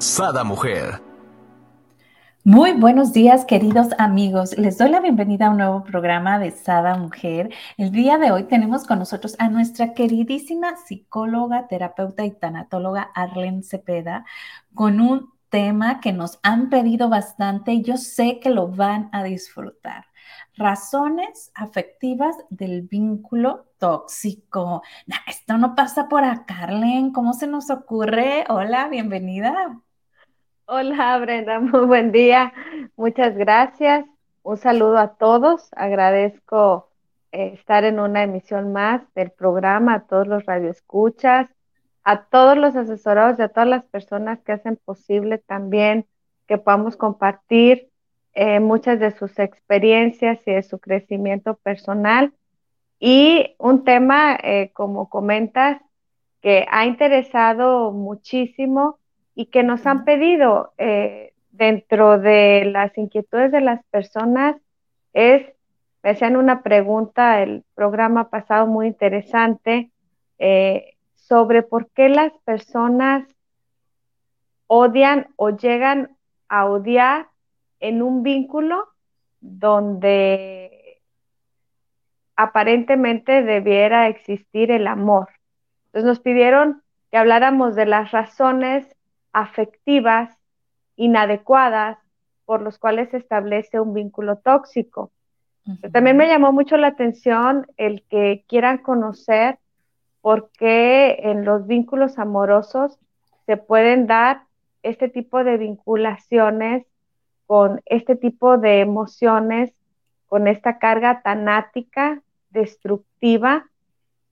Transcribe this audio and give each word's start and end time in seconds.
Sada 0.00 0.44
Mujer. 0.44 1.02
Muy 2.42 2.72
buenos 2.72 3.12
días, 3.12 3.44
queridos 3.44 3.88
amigos. 3.98 4.56
Les 4.56 4.78
doy 4.78 4.88
la 4.88 5.00
bienvenida 5.00 5.46
a 5.46 5.50
un 5.50 5.58
nuevo 5.58 5.84
programa 5.84 6.38
de 6.38 6.52
Sada 6.52 6.96
Mujer. 6.96 7.50
El 7.76 7.92
día 7.92 8.16
de 8.16 8.30
hoy 8.30 8.44
tenemos 8.44 8.86
con 8.86 8.98
nosotros 8.98 9.36
a 9.38 9.50
nuestra 9.50 9.92
queridísima 9.92 10.74
psicóloga, 10.78 11.68
terapeuta 11.68 12.24
y 12.24 12.30
tanatóloga 12.30 13.10
Arlen 13.14 13.62
Cepeda 13.62 14.24
con 14.72 15.02
un 15.02 15.34
tema 15.50 16.00
que 16.00 16.14
nos 16.14 16.38
han 16.42 16.70
pedido 16.70 17.10
bastante 17.10 17.72
y 17.74 17.82
yo 17.82 17.98
sé 17.98 18.40
que 18.40 18.48
lo 18.48 18.68
van 18.68 19.10
a 19.12 19.22
disfrutar. 19.22 20.06
Razones 20.56 21.52
afectivas 21.54 22.36
del 22.48 22.82
vínculo 22.82 23.66
tóxico. 23.76 24.82
esto 25.26 25.58
no 25.58 25.74
pasa 25.74 26.08
por 26.08 26.24
acá, 26.24 26.62
Arlen. 26.62 27.12
¿Cómo 27.12 27.34
se 27.34 27.46
nos 27.46 27.68
ocurre? 27.68 28.46
Hola, 28.48 28.88
bienvenida. 28.88 29.78
Hola 30.72 31.18
Brenda, 31.18 31.58
muy 31.58 31.84
buen 31.84 32.12
día. 32.12 32.52
Muchas 32.94 33.36
gracias. 33.36 34.04
Un 34.44 34.56
saludo 34.56 34.98
a 34.98 35.16
todos. 35.16 35.68
Agradezco 35.72 36.88
eh, 37.32 37.54
estar 37.54 37.82
en 37.82 37.98
una 37.98 38.22
emisión 38.22 38.72
más 38.72 39.02
del 39.14 39.32
programa, 39.32 39.94
a 39.94 40.06
todos 40.06 40.28
los 40.28 40.46
radioescuchas, 40.46 41.48
a 42.04 42.24
todos 42.26 42.56
los 42.56 42.76
asesorados 42.76 43.40
y 43.40 43.42
a 43.42 43.48
todas 43.48 43.68
las 43.68 43.84
personas 43.86 44.38
que 44.42 44.52
hacen 44.52 44.76
posible 44.76 45.38
también 45.38 46.06
que 46.46 46.56
podamos 46.56 46.96
compartir 46.96 47.88
eh, 48.34 48.60
muchas 48.60 49.00
de 49.00 49.10
sus 49.10 49.40
experiencias 49.40 50.38
y 50.46 50.52
de 50.52 50.62
su 50.62 50.78
crecimiento 50.78 51.54
personal. 51.54 52.32
Y 53.00 53.56
un 53.58 53.82
tema, 53.82 54.38
eh, 54.40 54.70
como 54.72 55.08
comentas, 55.10 55.82
que 56.40 56.64
ha 56.70 56.86
interesado 56.86 57.90
muchísimo 57.90 58.99
y 59.40 59.46
que 59.46 59.62
nos 59.62 59.86
han 59.86 60.04
pedido 60.04 60.74
eh, 60.76 61.32
dentro 61.50 62.18
de 62.18 62.66
las 62.66 62.98
inquietudes 62.98 63.50
de 63.50 63.62
las 63.62 63.82
personas 63.86 64.54
es, 65.14 65.50
me 66.02 66.10
hacían 66.10 66.36
una 66.36 66.62
pregunta 66.62 67.42
el 67.42 67.64
programa 67.74 68.28
pasado 68.28 68.66
muy 68.66 68.88
interesante 68.88 69.90
eh, 70.38 70.94
sobre 71.14 71.62
por 71.62 71.88
qué 71.92 72.10
las 72.10 72.34
personas 72.44 73.26
odian 74.66 75.28
o 75.36 75.48
llegan 75.48 76.14
a 76.50 76.66
odiar 76.66 77.28
en 77.78 78.02
un 78.02 78.22
vínculo 78.22 78.88
donde 79.40 81.00
aparentemente 82.36 83.42
debiera 83.42 84.06
existir 84.06 84.70
el 84.70 84.86
amor. 84.86 85.30
Entonces 85.86 86.06
nos 86.06 86.20
pidieron 86.20 86.82
que 87.10 87.16
habláramos 87.16 87.74
de 87.74 87.86
las 87.86 88.10
razones 88.10 88.86
afectivas 89.32 90.36
inadecuadas 90.96 91.98
por 92.44 92.62
los 92.62 92.78
cuales 92.78 93.10
se 93.10 93.18
establece 93.18 93.80
un 93.80 93.94
vínculo 93.94 94.36
tóxico. 94.36 95.10
También 95.92 96.16
me 96.16 96.26
llamó 96.26 96.52
mucho 96.52 96.76
la 96.76 96.88
atención 96.88 97.66
el 97.76 98.02
que 98.08 98.44
quieran 98.48 98.78
conocer 98.78 99.58
por 100.20 100.50
qué 100.58 101.20
en 101.22 101.44
los 101.44 101.66
vínculos 101.66 102.18
amorosos 102.18 102.98
se 103.46 103.56
pueden 103.56 104.06
dar 104.06 104.42
este 104.82 105.08
tipo 105.08 105.44
de 105.44 105.58
vinculaciones 105.58 106.86
con 107.46 107.80
este 107.86 108.16
tipo 108.16 108.58
de 108.58 108.80
emociones, 108.80 109.72
con 110.26 110.46
esta 110.46 110.78
carga 110.78 111.22
tanática, 111.22 112.22
destructiva, 112.50 113.66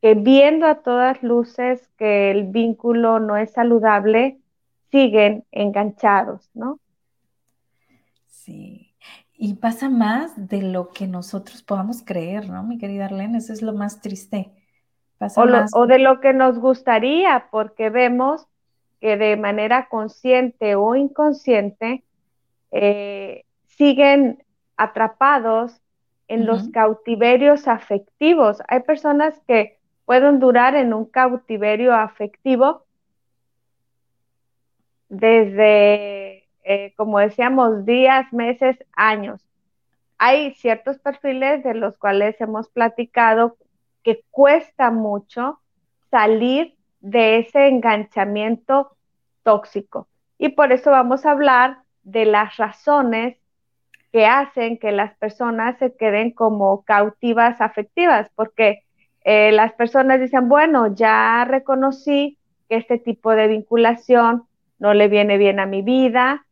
que 0.01 0.15
viendo 0.15 0.67
a 0.67 0.77
todas 0.77 1.22
luces 1.22 1.89
que 1.99 2.31
el 2.31 2.45
vínculo 2.45 3.19
no 3.19 3.37
es 3.37 3.53
saludable, 3.53 4.39
siguen 4.91 5.44
enganchados, 5.53 6.50
¿no? 6.54 6.81
Sí. 8.26 8.94
Y 9.34 9.54
pasa 9.54 9.88
más 9.88 10.49
de 10.49 10.62
lo 10.62 10.91
que 10.91 11.06
nosotros 11.06 11.62
podamos 11.62 12.03
creer, 12.03 12.49
¿no, 12.49 12.62
mi 12.65 12.78
querida 12.78 13.04
Arlene? 13.04 13.38
Eso 13.38 13.53
es 13.53 13.62
lo 13.62 13.72
más 13.72 14.00
triste. 14.00 14.50
o, 15.72 15.87
de 15.87 15.98
lo 15.98 16.21
que 16.21 16.32
nos 16.32 16.59
gustaría, 16.59 17.47
porque 17.50 17.91
vemos 17.91 18.47
que 19.00 19.16
de 19.16 19.37
manera 19.37 19.88
consciente 19.88 20.75
o 20.75 20.97
inconsciente 20.97 22.03
eh, 22.72 23.44
siguen 23.66 24.43
atrapados 24.77 25.81
en 26.27 26.44
los 26.44 26.69
cautiverios 26.71 27.69
afectivos. 27.69 28.60
Hay 28.69 28.81
personas 28.81 29.41
que 29.47 29.78
pueden 30.04 30.41
durar 30.41 30.75
en 30.75 30.93
un 30.94 31.04
cautiverio 31.04 31.94
afectivo 31.94 32.84
desde, 35.09 36.45
eh, 36.65 36.93
como 36.97 37.19
decíamos, 37.19 37.85
días, 37.87 38.33
meses, 38.33 38.77
años. 38.95 39.41
Hay 40.19 40.55
ciertos 40.55 40.99
perfiles 40.99 41.63
de 41.63 41.75
los 41.75 41.97
cuales 41.97 42.41
hemos 42.41 42.69
platicado 42.69 43.57
que 44.03 44.25
cuesta 44.31 44.91
mucho 44.91 45.61
salir 46.11 46.75
de 47.01 47.39
ese 47.39 47.69
enganchamiento 47.69 48.97
tóxico. 49.43 50.09
Y 50.39 50.51
por 50.51 50.73
eso 50.73 50.91
vamos 50.91 51.25
a 51.25 51.33
hablar 51.33 51.79
de 52.03 52.25
las 52.25 52.57
razones 52.57 53.37
que 54.13 54.27
hacen 54.27 54.79
que 54.79 54.93
las 54.93 55.15
personas 55.19 55.79
se 55.79 55.95
queden 55.95 56.33
como 56.33 56.83
cautivas 56.83 57.61
afectivas, 57.61 58.31
porque 58.35 58.85
eh, 59.25 59.53
las 59.53 59.75
personas 59.75 60.21
dicen, 60.21 60.49
bueno, 60.49 60.95
ya 60.95 61.45
reconocí 61.45 62.39
que 62.69 62.77
este 62.77 62.99
tipo 62.99 63.33
de 63.33 63.49
vinculación 63.49 64.47
no 64.78 64.94
le 64.94 65.09
viene 65.09 65.39
bien 65.39 65.61
a 65.61 65.66
mi 65.66 65.83
vida, 65.83 66.47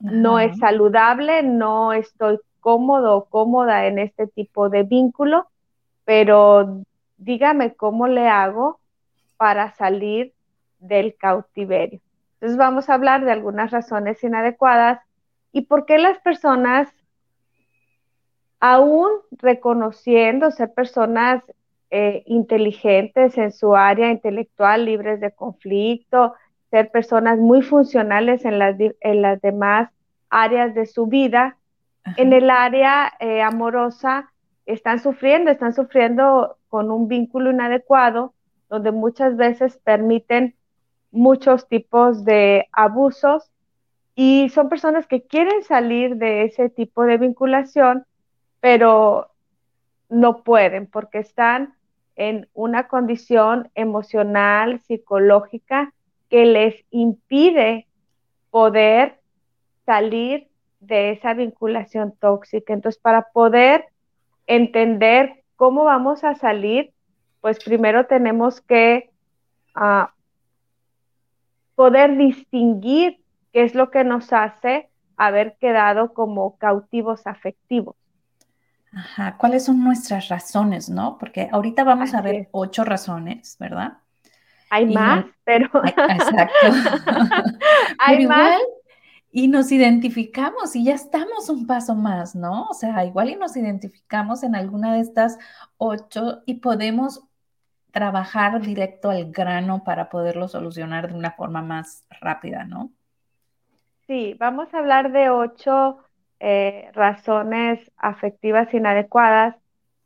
no 0.00 0.40
es 0.40 0.58
saludable, 0.58 1.42
no 1.42 1.92
estoy 1.92 2.40
cómodo 2.60 3.16
o 3.16 3.24
cómoda 3.26 3.86
en 3.86 3.98
este 3.98 4.26
tipo 4.26 4.68
de 4.68 4.82
vínculo, 4.82 5.46
pero 6.04 6.82
dígame 7.18 7.74
cómo 7.74 8.08
le 8.08 8.28
hago 8.28 8.80
para 9.36 9.72
salir 9.72 10.32
del 10.80 11.14
cautiverio. 11.16 12.00
Entonces 12.34 12.58
vamos 12.58 12.88
a 12.88 12.94
hablar 12.94 13.24
de 13.24 13.32
algunas 13.32 13.70
razones 13.70 14.22
inadecuadas 14.24 15.00
y 15.52 15.62
por 15.62 15.86
qué 15.86 15.98
las 15.98 16.18
personas, 16.18 16.88
aún 18.58 19.08
reconociendo 19.32 20.50
ser 20.50 20.72
personas 20.72 21.44
eh, 21.90 22.22
inteligentes 22.26 23.36
en 23.36 23.52
su 23.52 23.76
área 23.76 24.10
intelectual, 24.10 24.86
libres 24.86 25.20
de 25.20 25.30
conflicto, 25.30 26.34
ser 26.72 26.90
personas 26.90 27.38
muy 27.38 27.60
funcionales 27.60 28.46
en 28.46 28.58
las, 28.58 28.76
en 28.80 29.20
las 29.20 29.42
demás 29.42 29.90
áreas 30.30 30.74
de 30.74 30.86
su 30.86 31.06
vida. 31.06 31.58
En 32.16 32.32
el 32.32 32.48
área 32.48 33.12
eh, 33.20 33.42
amorosa 33.42 34.32
están 34.64 34.98
sufriendo, 34.98 35.50
están 35.50 35.74
sufriendo 35.74 36.56
con 36.68 36.90
un 36.90 37.08
vínculo 37.08 37.50
inadecuado, 37.50 38.32
donde 38.70 38.90
muchas 38.90 39.36
veces 39.36 39.76
permiten 39.84 40.54
muchos 41.10 41.68
tipos 41.68 42.24
de 42.24 42.68
abusos 42.72 43.50
y 44.14 44.48
son 44.48 44.70
personas 44.70 45.06
que 45.06 45.26
quieren 45.26 45.62
salir 45.64 46.16
de 46.16 46.44
ese 46.44 46.70
tipo 46.70 47.04
de 47.04 47.18
vinculación, 47.18 48.06
pero 48.60 49.30
no 50.08 50.42
pueden 50.42 50.86
porque 50.86 51.18
están 51.18 51.74
en 52.16 52.48
una 52.54 52.88
condición 52.88 53.70
emocional, 53.74 54.80
psicológica 54.80 55.92
que 56.32 56.46
les 56.46 56.74
impide 56.90 57.86
poder 58.50 59.20
salir 59.84 60.48
de 60.80 61.10
esa 61.10 61.34
vinculación 61.34 62.14
tóxica. 62.18 62.72
Entonces, 62.72 62.98
para 62.98 63.28
poder 63.34 63.84
entender 64.46 65.44
cómo 65.56 65.84
vamos 65.84 66.24
a 66.24 66.34
salir, 66.34 66.94
pues 67.42 67.62
primero 67.62 68.06
tenemos 68.06 68.62
que 68.62 69.10
ah, 69.74 70.14
poder 71.74 72.16
distinguir 72.16 73.20
qué 73.52 73.64
es 73.64 73.74
lo 73.74 73.90
que 73.90 74.02
nos 74.02 74.32
hace 74.32 74.88
haber 75.18 75.58
quedado 75.58 76.14
como 76.14 76.56
cautivos 76.56 77.26
afectivos. 77.26 77.94
Ajá, 78.90 79.36
¿cuáles 79.36 79.66
son 79.66 79.84
nuestras 79.84 80.30
razones, 80.30 80.88
no? 80.88 81.18
Porque 81.18 81.50
ahorita 81.52 81.84
vamos 81.84 82.14
a 82.14 82.22
ver 82.22 82.48
ocho 82.52 82.84
razones, 82.84 83.58
¿verdad? 83.60 83.98
Hay 84.72 84.86
más, 84.86 85.26
pero... 85.44 85.68
Exacto. 85.84 86.66
Hay 87.98 88.26
más. 88.26 88.58
y 89.30 89.48
nos 89.48 89.70
identificamos 89.70 90.74
y 90.74 90.84
ya 90.84 90.94
estamos 90.94 91.50
un 91.50 91.66
paso 91.66 91.94
más, 91.94 92.34
¿no? 92.34 92.68
O 92.68 92.72
sea, 92.72 93.04
igual 93.04 93.28
y 93.28 93.36
nos 93.36 93.54
identificamos 93.54 94.42
en 94.42 94.54
alguna 94.54 94.94
de 94.94 95.00
estas 95.00 95.38
ocho 95.76 96.40
y 96.46 96.54
podemos 96.54 97.22
trabajar 97.90 98.62
directo 98.62 99.10
al 99.10 99.30
grano 99.30 99.84
para 99.84 100.08
poderlo 100.08 100.48
solucionar 100.48 101.08
de 101.08 101.18
una 101.18 101.32
forma 101.32 101.60
más 101.60 102.06
rápida, 102.18 102.64
¿no? 102.64 102.90
Sí, 104.06 104.34
vamos 104.38 104.72
a 104.72 104.78
hablar 104.78 105.12
de 105.12 105.28
ocho 105.28 105.98
eh, 106.40 106.88
razones 106.94 107.78
afectivas 107.98 108.72
inadecuadas. 108.72 109.54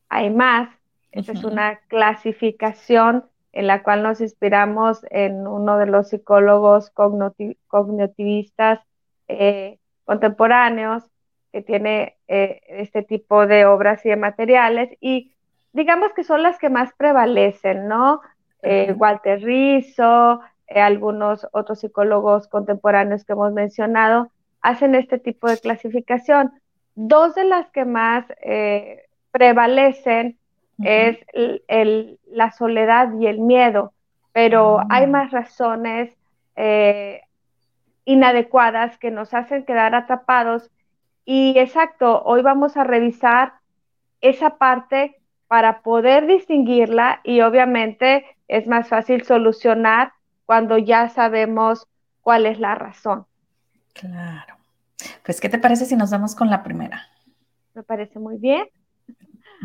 Hay 0.09 0.31
más. 0.31 0.69
Esta 1.13 1.33
es 1.33 1.45
una 1.45 1.77
clasificación 1.87 3.27
en 3.57 3.67
la 3.67 3.83
cual 3.83 4.03
nos 4.03 4.21
inspiramos 4.21 5.01
en 5.09 5.47
uno 5.47 5.79
de 5.79 5.87
los 5.87 6.11
psicólogos 6.11 6.91
cognitivistas 6.91 8.81
eh, 9.29 9.79
contemporáneos 10.05 11.05
que 11.53 11.63
tiene 11.63 12.19
eh, 12.29 12.61
este 12.69 13.03
tipo 13.03 13.47
de 13.47 13.65
obras 13.65 14.05
y 14.05 14.11
de 14.11 14.17
materiales 14.17 14.91
y 15.01 15.33
digamos 15.73 16.13
que 16.13 16.23
son 16.23 16.43
las 16.43 16.59
que 16.59 16.69
más 16.69 16.93
prevalecen, 16.99 17.89
¿no? 17.89 18.21
Eh, 18.61 18.93
Walter 18.93 19.43
Rizzo, 19.43 20.41
algunos 20.69 21.49
otros 21.53 21.81
psicólogos 21.81 22.49
contemporáneos 22.49 23.25
que 23.25 23.33
hemos 23.33 23.55
mencionado 23.55 24.31
hacen 24.61 24.95
este 24.95 25.19
tipo 25.19 25.49
de 25.49 25.57
clasificación. 25.57 26.53
Dos 26.95 27.35
de 27.35 27.45
las 27.45 27.71
que 27.71 27.87
más 27.87 28.27
prevalecen 29.31 30.39
es 30.83 31.19
la 32.27 32.51
soledad 32.53 33.13
y 33.19 33.27
el 33.27 33.41
miedo, 33.41 33.93
pero 34.33 34.81
hay 34.91 35.07
mm. 35.07 35.11
más 35.11 35.31
razones 35.31 36.17
inadecuadas 38.05 38.99
que 38.99 39.11
nos 39.11 39.35
hacen 39.35 39.65
quedar 39.65 39.95
atrapados. 39.95 40.71
Y 41.25 41.59
exacto, 41.59 42.23
hoy 42.23 42.43
vamos 42.43 42.77
a 42.77 42.85
revisar 42.85 43.55
esa 44.21 44.57
parte 44.59 45.17
para 45.49 45.81
poder 45.81 46.27
distinguirla 46.27 47.21
y 47.25 47.41
obviamente 47.41 48.25
es 48.49 48.67
más 48.67 48.89
fácil 48.89 49.25
solucionar 49.25 50.13
cuando 50.45 50.79
ya 50.79 51.09
sabemos 51.09 51.87
cuál 52.23 52.47
es 52.47 52.59
la 52.59 52.75
razón. 52.75 53.27
Claro. 53.93 54.57
Pues, 55.25 55.41
¿qué 55.41 55.49
te 55.49 55.59
parece 55.59 55.85
si 55.85 55.97
nos 55.97 56.11
vamos 56.11 56.35
con 56.35 56.51
la 56.51 56.63
primera? 56.63 57.03
Me 57.75 57.83
parece 57.83 58.19
muy 58.19 58.39
bien. 58.39 58.67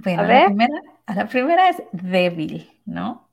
Bueno, 0.04 0.24
la 0.24 0.46
primera, 0.46 0.82
la 1.08 1.28
primera 1.28 1.70
es 1.70 1.84
débil, 1.92 2.72
¿no? 2.86 3.30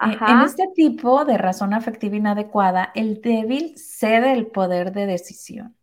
Eh, 0.00 0.18
en 0.28 0.40
este 0.42 0.68
tipo 0.74 1.24
de 1.24 1.38
razón 1.38 1.72
afectiva 1.72 2.16
inadecuada, 2.16 2.92
el 2.94 3.20
débil 3.22 3.74
cede 3.78 4.32
el 4.32 4.46
poder 4.46 4.92
de 4.92 5.06
decisión. 5.06 5.74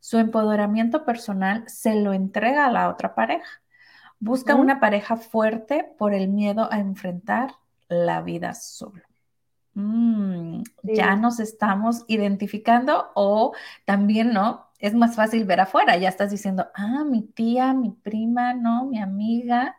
Su 0.00 0.18
empoderamiento 0.18 1.04
personal 1.04 1.64
se 1.66 1.94
lo 1.94 2.12
entrega 2.12 2.66
a 2.66 2.70
la 2.70 2.90
otra 2.90 3.14
pareja. 3.14 3.62
Busca 4.18 4.54
una 4.54 4.80
pareja 4.80 5.16
fuerte 5.16 5.90
por 5.98 6.12
el 6.12 6.28
miedo 6.28 6.68
a 6.70 6.78
enfrentar 6.78 7.54
la 7.88 8.20
vida 8.20 8.52
solo. 8.54 9.02
Mm, 9.74 10.62
ya 10.82 11.16
nos 11.16 11.40
estamos 11.40 12.04
identificando 12.06 13.10
o 13.14 13.54
también, 13.84 14.32
¿no? 14.32 14.68
Es 14.84 14.94
más 14.94 15.16
fácil 15.16 15.44
ver 15.44 15.60
afuera, 15.60 15.96
ya 15.96 16.08
estás 16.08 16.30
diciendo, 16.30 16.66
ah, 16.74 17.04
mi 17.04 17.22
tía, 17.22 17.72
mi 17.72 17.90
prima, 17.90 18.54
¿no? 18.54 18.86
Mi 18.86 19.00
amiga 19.00 19.76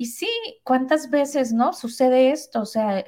y 0.00 0.06
sí, 0.06 0.30
¿cuántas 0.64 1.10
veces, 1.10 1.52
no? 1.52 1.74
Sucede 1.74 2.30
esto, 2.30 2.62
o 2.62 2.64
sea, 2.64 3.04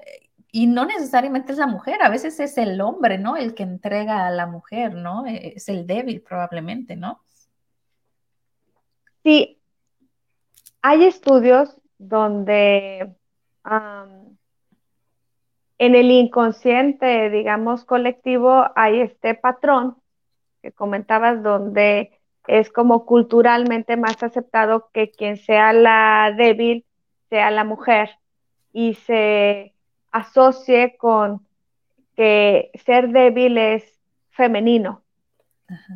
y 0.51 0.67
no 0.67 0.85
necesariamente 0.85 1.53
es 1.53 1.57
la 1.57 1.67
mujer, 1.67 2.03
a 2.03 2.11
veces 2.11 2.39
es 2.39 2.59
el 2.59 2.79
hombre, 2.83 3.17
¿no? 3.17 3.35
El 3.39 3.55
que 3.55 3.63
entrega 3.63 4.27
a 4.27 4.31
la 4.31 4.47
mujer, 4.47 4.95
¿no? 4.95 5.25
E, 5.27 5.55
es 5.57 5.71
el 5.71 5.87
débil 5.87 6.21
probablemente, 6.21 6.95
¿no? 6.97 7.23
Sí, 9.23 9.59
hay 10.83 11.05
estudios 11.05 11.79
donde 11.97 13.17
en 15.79 15.95
el 15.95 16.11
inconsciente, 16.11 17.31
digamos, 17.31 17.87
colectivo, 17.87 18.67
hay 18.77 19.01
este 19.01 19.35
patrón 19.35 20.02
que 20.63 20.73
comentabas 20.73 21.43
donde 21.43 22.13
es 22.47 22.71
como 22.71 23.05
culturalmente 23.05 23.97
más 23.97 24.23
aceptado 24.23 24.91
que 24.93 25.11
quien 25.11 25.37
sea 25.37 25.73
la 25.73 26.33
débil 26.37 26.85
sea 27.29 27.51
la 27.51 27.65
mujer 27.65 28.11
y 28.73 28.95
se 28.95 29.75
asocie 30.11 30.97
con 30.97 31.47
que 32.15 32.71
ser 32.75 33.09
débil 33.09 33.59
es 33.59 34.01
femenino 34.31 35.03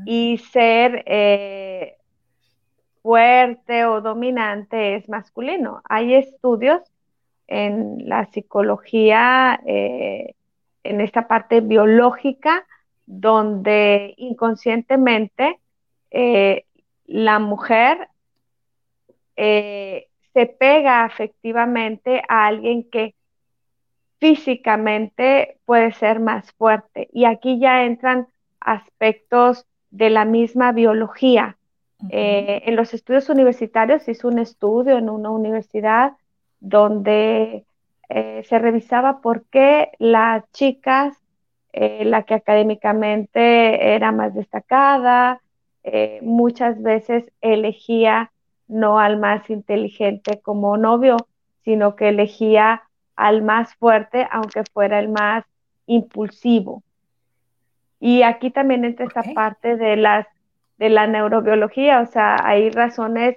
y 0.07 0.39
ser 0.39 1.03
eh, 1.07 1.99
fuerte 3.03 3.85
o 3.85 4.01
dominante 4.01 4.97
es 4.97 5.09
masculino. 5.09 5.83
Hay 5.89 6.15
estudios 6.15 6.81
en 7.47 8.09
la 8.09 8.25
psicología, 8.27 9.61
eh, 9.67 10.35
en 10.83 11.01
esta 11.01 11.29
parte 11.29 11.61
biológica, 11.61 12.67
donde 13.06 14.14
inconscientemente 14.17 15.61
eh, 16.11 16.64
la 17.06 17.38
mujer 17.38 18.08
eh, 19.37 20.08
se 20.35 20.47
pega 20.47 21.05
afectivamente 21.05 22.23
a 22.29 22.47
alguien 22.47 22.88
que 22.91 23.14
físicamente 24.19 25.58
puede 25.64 25.93
ser 25.93 26.20
más 26.20 26.53
fuerte. 26.53 27.08
Y 27.12 27.25
aquí 27.25 27.58
ya 27.61 27.85
entran 27.85 28.26
aspectos 28.61 29.67
de 29.91 30.11
la 30.11 30.25
misma 30.25 30.73
biología. 30.73 31.56
Eh, 32.11 32.62
en 32.67 32.76
los 32.76 32.93
estudios 32.93 33.29
universitarios 33.31 34.06
hizo 34.08 34.29
un 34.29 34.38
estudio 34.38 34.99
en 34.99 35.08
una 35.08 35.31
universidad 35.31 36.12
donde 36.61 37.64
se 38.08 38.58
revisaba 38.61 39.20
por 39.20 39.47
qué 39.47 39.91
las 39.99 40.44
chicas, 40.53 41.19
la 42.05 42.23
que 42.23 42.34
académicamente 42.34 43.94
era 43.94 44.11
más 44.12 44.34
destacada, 44.34 45.40
eh, 45.84 46.19
muchas 46.23 46.81
veces 46.82 47.31
elegía 47.40 48.32
no 48.67 48.99
al 48.99 49.19
más 49.19 49.49
inteligente 49.50 50.40
como 50.43 50.76
novio, 50.76 51.17
sino 51.64 51.94
que 51.94 52.08
elegía 52.08 52.82
al 53.14 53.43
más 53.43 53.75
fuerte, 53.75 54.26
aunque 54.31 54.64
fuera 54.73 54.99
el 54.99 55.08
más 55.08 55.44
impulsivo. 55.87 56.82
Y 58.00 58.22
aquí 58.22 58.50
también 58.50 58.84
entra 58.84 59.06
esta 59.06 59.22
parte 59.34 59.76
de 59.76 59.96
las 59.96 60.26
de 60.79 60.91
la 60.91 61.06
neurobiología, 61.06 62.01
o 62.03 62.06
sea, 62.06 62.36
hay 62.43 62.69
razones 62.70 63.36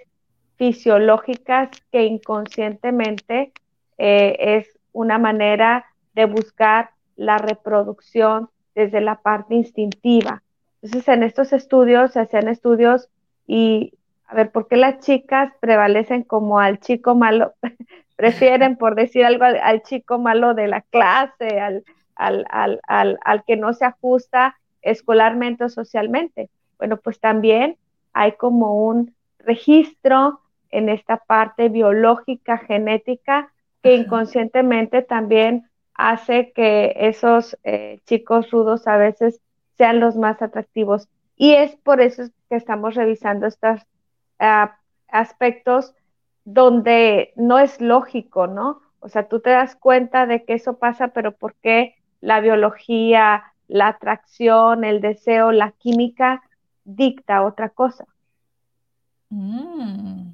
fisiológicas 0.58 1.70
que 1.90 2.04
inconscientemente 2.04 3.54
eh, 3.98 4.36
es 4.40 4.78
una 4.92 5.18
manera 5.18 5.86
de 6.14 6.26
buscar 6.26 6.90
la 7.20 7.38
reproducción 7.38 8.50
desde 8.74 9.02
la 9.02 9.16
parte 9.16 9.54
instintiva. 9.54 10.42
Entonces, 10.82 11.08
en 11.10 11.24
estos 11.24 11.52
estudios 11.52 12.14
se 12.14 12.22
hacían 12.22 12.48
estudios 12.48 13.10
y, 13.46 13.94
a 14.26 14.36
ver, 14.36 14.52
¿por 14.52 14.70
qué 14.70 14.78
las 14.78 15.00
chicas 15.00 15.52
prevalecen 15.60 16.24
como 16.24 16.60
al 16.60 16.80
chico 16.80 17.16
malo? 17.16 17.54
Prefieren, 18.16 18.78
por 18.78 18.96
decir 18.96 19.26
algo, 19.26 19.44
al, 19.44 19.84
chico 19.84 20.18
malo 20.18 20.54
de 20.54 20.68
la 20.68 20.82
clase, 20.82 21.60
al, 21.60 21.84
al, 22.16 22.80
al, 22.88 23.44
que 23.46 23.58
no 23.58 23.74
se 23.74 23.86
ajusta 23.86 24.56
escolarmente 24.82 25.66
o 25.66 25.70
socialmente. 25.70 26.50
Bueno, 26.78 26.98
pues 26.98 27.20
también 27.20 27.76
hay 28.14 28.34
como 28.34 28.86
un 28.88 29.14
registro 29.40 30.40
en 30.72 30.88
esta 30.88 31.18
parte 31.18 31.68
biológica, 31.68 32.58
genética, 32.58 33.52
que 33.82 33.96
inconscientemente 33.96 35.02
también 35.02 35.69
hace 36.00 36.54
que 36.54 36.94
esos 36.96 37.58
eh, 37.66 38.00
chicos 38.06 38.50
rudos 38.52 38.88
a 38.88 38.96
veces 38.96 39.42
sean 39.78 40.00
los 40.00 40.16
más 40.16 40.42
atractivos. 40.42 41.10
Y 41.36 41.56
es 41.56 41.76
por 41.76 42.00
eso 42.00 42.24
que 42.48 42.56
estamos 42.56 42.96
revisando 42.96 43.48
estos 43.48 43.82
ah, 44.40 44.78
aspectos 45.10 45.94
donde 46.46 47.34
no 47.36 47.60
es 47.60 47.82
lógico, 47.82 48.48
¿no? 48.48 48.80
O 49.02 49.10
sea, 49.10 49.28
tú 49.28 49.42
te 49.42 49.50
das 49.50 49.76
cuenta 49.76 50.26
de 50.26 50.46
que 50.46 50.54
eso 50.54 50.78
pasa, 50.78 51.10
pero 51.10 51.34
¿por 51.34 51.56
qué 51.56 51.96
la 52.22 52.40
biología, 52.40 53.44
la 53.68 53.90
atracción, 53.90 54.86
el 54.86 55.02
deseo, 55.02 55.52
la 55.52 55.72
química 55.72 56.42
dicta 56.86 57.44
otra 57.44 57.68
cosa? 57.68 58.06
Mm. 59.30 60.32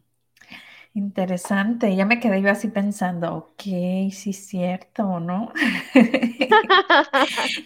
Interesante, 0.95 1.93
ya 1.93 2.05
me 2.05 2.21
quedé 2.21 2.41
yo 2.41 2.49
así 2.49 2.69
pensando, 2.69 3.35
ok, 3.35 3.61
sí 4.11 4.29
es 4.29 4.47
cierto, 4.47 5.19
¿no? 5.19 5.51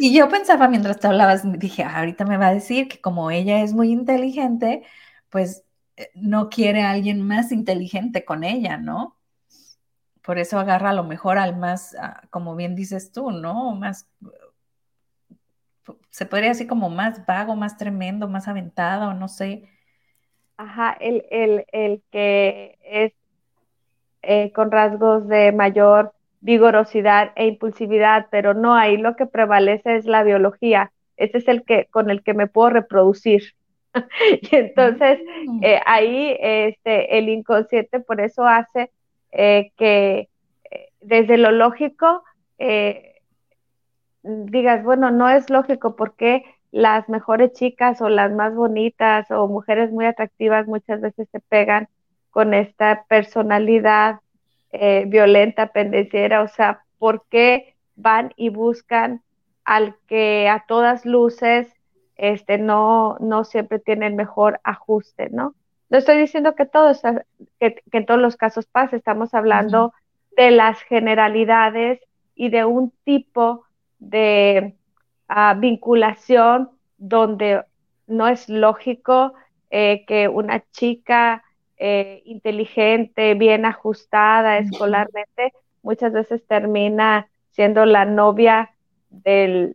y, 0.00 0.12
yo 0.12 0.28
pensaba 0.28 0.66
mientras 0.66 0.98
te 0.98 1.06
hablabas, 1.06 1.44
dije, 1.60 1.84
ah, 1.84 2.00
ahorita 2.00 2.24
me 2.24 2.36
va 2.36 2.48
a 2.48 2.54
decir 2.54 2.88
que 2.88 3.00
como 3.00 3.30
ella 3.30 3.62
es 3.62 3.74
muy 3.74 3.92
inteligente, 3.92 4.82
pues 5.30 5.62
eh, 5.96 6.10
no 6.16 6.48
quiere 6.48 6.82
a 6.82 6.90
alguien 6.90 7.24
más 7.24 7.52
inteligente 7.52 8.24
con 8.24 8.42
ella, 8.42 8.76
¿no? 8.76 9.16
Por 10.22 10.38
eso 10.38 10.58
agarra 10.58 10.90
a 10.90 10.94
lo 10.94 11.04
mejor 11.04 11.38
al 11.38 11.56
más, 11.56 11.94
ah, 11.94 12.22
como 12.30 12.56
bien 12.56 12.74
dices 12.74 13.12
tú, 13.12 13.30
¿no? 13.30 13.76
Más 13.76 14.08
se 16.10 16.26
podría 16.26 16.48
decir 16.48 16.66
como 16.66 16.90
más 16.90 17.24
vago, 17.24 17.54
más 17.54 17.76
tremendo, 17.76 18.26
más 18.28 18.48
aventado, 18.48 19.14
no 19.14 19.28
sé. 19.28 19.68
Ajá, 20.58 20.96
el, 21.00 21.24
el, 21.30 22.02
que 22.10 22.76
es 22.84 23.12
eh, 24.22 24.50
con 24.52 24.72
rasgos 24.72 25.28
de 25.28 25.52
mayor 25.52 26.12
vigorosidad 26.40 27.32
e 27.36 27.46
impulsividad, 27.46 28.26
pero 28.32 28.54
no, 28.54 28.74
ahí 28.74 28.96
lo 28.96 29.14
que 29.14 29.26
prevalece 29.26 29.96
es 29.96 30.04
la 30.04 30.24
biología. 30.24 30.90
Ese 31.16 31.38
es 31.38 31.46
el 31.46 31.62
que 31.62 31.86
con 31.86 32.10
el 32.10 32.24
que 32.24 32.34
me 32.34 32.48
puedo 32.48 32.70
reproducir. 32.70 33.54
y 34.42 34.56
entonces 34.56 35.20
mm. 35.46 35.62
eh, 35.62 35.80
ahí 35.86 36.36
este, 36.40 37.18
el 37.18 37.28
inconsciente 37.28 38.00
por 38.00 38.20
eso 38.20 38.44
hace 38.44 38.90
eh, 39.30 39.70
que 39.76 40.28
desde 41.00 41.38
lo 41.38 41.52
lógico 41.52 42.24
digas, 44.22 44.82
bueno, 44.82 45.12
no 45.12 45.28
es 45.28 45.48
lógico 45.50 45.94
porque 45.94 46.44
las 46.70 47.08
mejores 47.08 47.52
chicas 47.52 48.00
o 48.00 48.08
las 48.08 48.32
más 48.32 48.54
bonitas 48.54 49.30
o 49.30 49.48
mujeres 49.48 49.90
muy 49.90 50.04
atractivas 50.04 50.66
muchas 50.66 51.00
veces 51.00 51.28
se 51.30 51.40
pegan 51.40 51.88
con 52.30 52.54
esta 52.54 53.04
personalidad 53.08 54.20
eh, 54.72 55.04
violenta, 55.06 55.72
pendenciera, 55.72 56.42
o 56.42 56.48
sea, 56.48 56.82
¿por 56.98 57.24
qué 57.30 57.74
van 57.96 58.32
y 58.36 58.50
buscan 58.50 59.22
al 59.64 59.96
que 60.06 60.48
a 60.48 60.64
todas 60.68 61.04
luces 61.06 61.68
este, 62.16 62.58
no, 62.58 63.16
no 63.20 63.44
siempre 63.44 63.78
tiene 63.78 64.06
el 64.06 64.14
mejor 64.14 64.60
ajuste, 64.64 65.30
¿no? 65.30 65.54
No 65.90 65.98
estoy 65.98 66.18
diciendo 66.18 66.54
que, 66.54 66.66
todo 66.66 66.92
que, 67.58 67.82
en 67.92 68.06
todos 68.06 68.20
los 68.20 68.36
casos 68.36 68.66
pase, 68.66 68.96
estamos 68.96 69.32
hablando 69.34 69.94
de 70.36 70.50
las 70.50 70.80
generalidades 70.82 72.00
y 72.34 72.50
de 72.50 72.64
un 72.64 72.92
tipo 73.04 73.64
de 73.98 74.77
ah, 75.28 75.54
vinculación 75.58 76.70
donde 76.96 77.62
no 78.06 78.26
es 78.26 78.48
lógico 78.48 79.34
eh, 79.70 80.04
que 80.06 80.28
una 80.28 80.64
chica 80.72 81.44
eh, 81.76 82.22
inteligente, 82.24 83.34
bien 83.34 83.64
ajustada 83.64 84.58
escolarmente, 84.58 85.52
muchas 85.82 86.12
veces 86.12 86.44
termina 86.46 87.28
siendo 87.50 87.84
la 87.84 88.04
novia 88.04 88.70
del, 89.10 89.74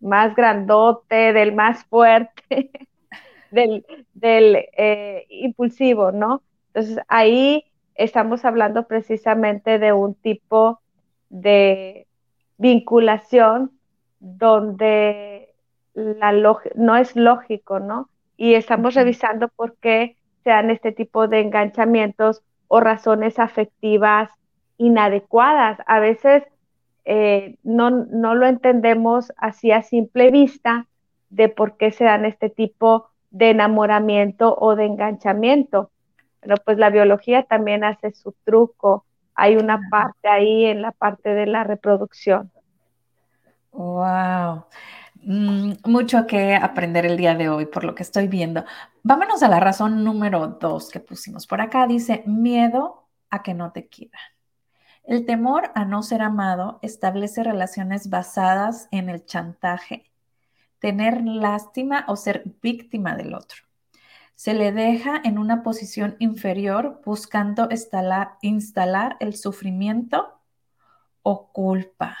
más 0.00 0.36
grandote, 0.36 1.32
del 1.32 1.52
más 1.52 1.84
fuerte, 1.86 2.70
del, 3.50 3.84
eh, 4.76 5.26
impulsivo, 5.30 6.12
¿no? 6.12 6.42
Entonces 6.68 6.98
ahí 7.08 7.64
estamos 7.94 8.44
hablando 8.44 8.86
precisamente 8.86 9.78
de 9.78 9.92
un 9.92 10.14
tipo 10.14 10.80
de 11.28 12.06
vinculación 12.58 13.72
donde 14.24 15.54
la 15.94 16.32
no 16.74 16.96
es 16.96 17.14
lógico, 17.14 17.78
¿no? 17.78 18.08
Y 18.36 18.54
estamos 18.54 18.94
revisando 18.94 19.48
por 19.48 19.76
qué 19.76 20.16
se 20.42 20.50
dan 20.50 20.70
este 20.70 20.92
tipo 20.92 21.28
de 21.28 21.40
enganchamientos 21.40 22.42
o 22.68 22.80
razones 22.80 23.38
afectivas 23.38 24.30
inadecuadas. 24.78 25.78
A 25.86 26.00
veces 26.00 26.42
eh, 27.04 27.56
no, 27.62 27.90
no 27.90 28.34
lo 28.34 28.46
entendemos 28.46 29.32
así 29.36 29.70
a 29.70 29.82
simple 29.82 30.30
vista 30.30 30.86
de 31.30 31.48
por 31.48 31.76
qué 31.76 31.92
se 31.92 32.04
dan 32.04 32.24
este 32.24 32.48
tipo 32.48 33.10
de 33.30 33.50
enamoramiento 33.50 34.56
o 34.58 34.74
de 34.74 34.86
enganchamiento. 34.86 35.90
Pero 36.40 36.56
pues 36.64 36.78
la 36.78 36.90
biología 36.90 37.42
también 37.42 37.84
hace 37.84 38.12
su 38.12 38.34
truco 38.44 39.04
hay 39.34 39.56
una 39.56 39.80
parte 39.90 40.28
ahí 40.28 40.64
en 40.64 40.82
la 40.82 40.92
parte 40.92 41.34
de 41.34 41.46
la 41.46 41.64
reproducción. 41.64 42.50
Wow. 43.74 44.66
Mm, 45.22 45.72
mucho 45.84 46.26
que 46.26 46.54
aprender 46.54 47.06
el 47.06 47.16
día 47.16 47.34
de 47.34 47.48
hoy 47.48 47.66
por 47.66 47.84
lo 47.84 47.94
que 47.94 48.02
estoy 48.02 48.28
viendo. 48.28 48.64
Vámonos 49.02 49.42
a 49.42 49.48
la 49.48 49.60
razón 49.60 50.04
número 50.04 50.46
dos 50.48 50.90
que 50.90 51.00
pusimos. 51.00 51.46
Por 51.46 51.60
acá 51.60 51.86
dice 51.86 52.22
miedo 52.26 53.08
a 53.30 53.42
que 53.42 53.54
no 53.54 53.72
te 53.72 53.88
quieran. 53.88 54.22
El 55.04 55.26
temor 55.26 55.70
a 55.74 55.84
no 55.84 56.02
ser 56.02 56.22
amado 56.22 56.78
establece 56.82 57.42
relaciones 57.42 58.08
basadas 58.08 58.88
en 58.90 59.10
el 59.10 59.26
chantaje, 59.26 60.10
tener 60.78 61.22
lástima 61.22 62.04
o 62.08 62.16
ser 62.16 62.44
víctima 62.62 63.16
del 63.16 63.34
otro 63.34 63.64
se 64.34 64.54
le 64.54 64.72
deja 64.72 65.20
en 65.24 65.38
una 65.38 65.62
posición 65.62 66.16
inferior 66.18 67.00
buscando 67.04 67.68
instalar, 67.70 69.16
el 69.20 69.36
sufrimiento 69.36 70.40
o 71.22 71.52
culpa. 71.52 72.16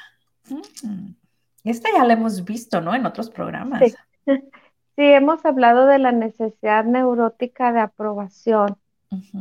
Mm. 0.48 1.14
Esta 1.64 1.88
ya 1.92 2.04
la 2.04 2.12
hemos 2.12 2.44
visto, 2.44 2.80
¿no? 2.80 2.94
En 2.94 3.06
otros 3.06 3.30
programas. 3.30 3.82
Sí. 3.82 3.94
hemos 4.96 5.44
hablado 5.44 5.86
de 5.86 5.98
la 5.98 6.12
necesidad 6.12 6.84
neurótica 6.84 7.72
de 7.72 7.80
aprobación. 7.80 8.76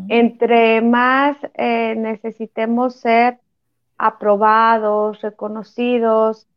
Entre 0.07 0.81
más 0.81 1.35
eh, 1.55 1.95
necesitemos 1.97 2.95
ser 2.97 3.39
aprobados, 3.97 5.19
reconocidos, 5.21 6.47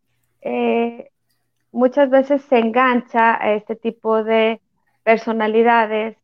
eh, 0.42 1.10
muchas 1.72 2.10
veces 2.10 2.42
se 2.42 2.58
engancha 2.58 3.42
a 3.42 3.52
este 3.52 3.74
tipo 3.74 4.22
de 4.22 4.60
personalidades 5.02 6.18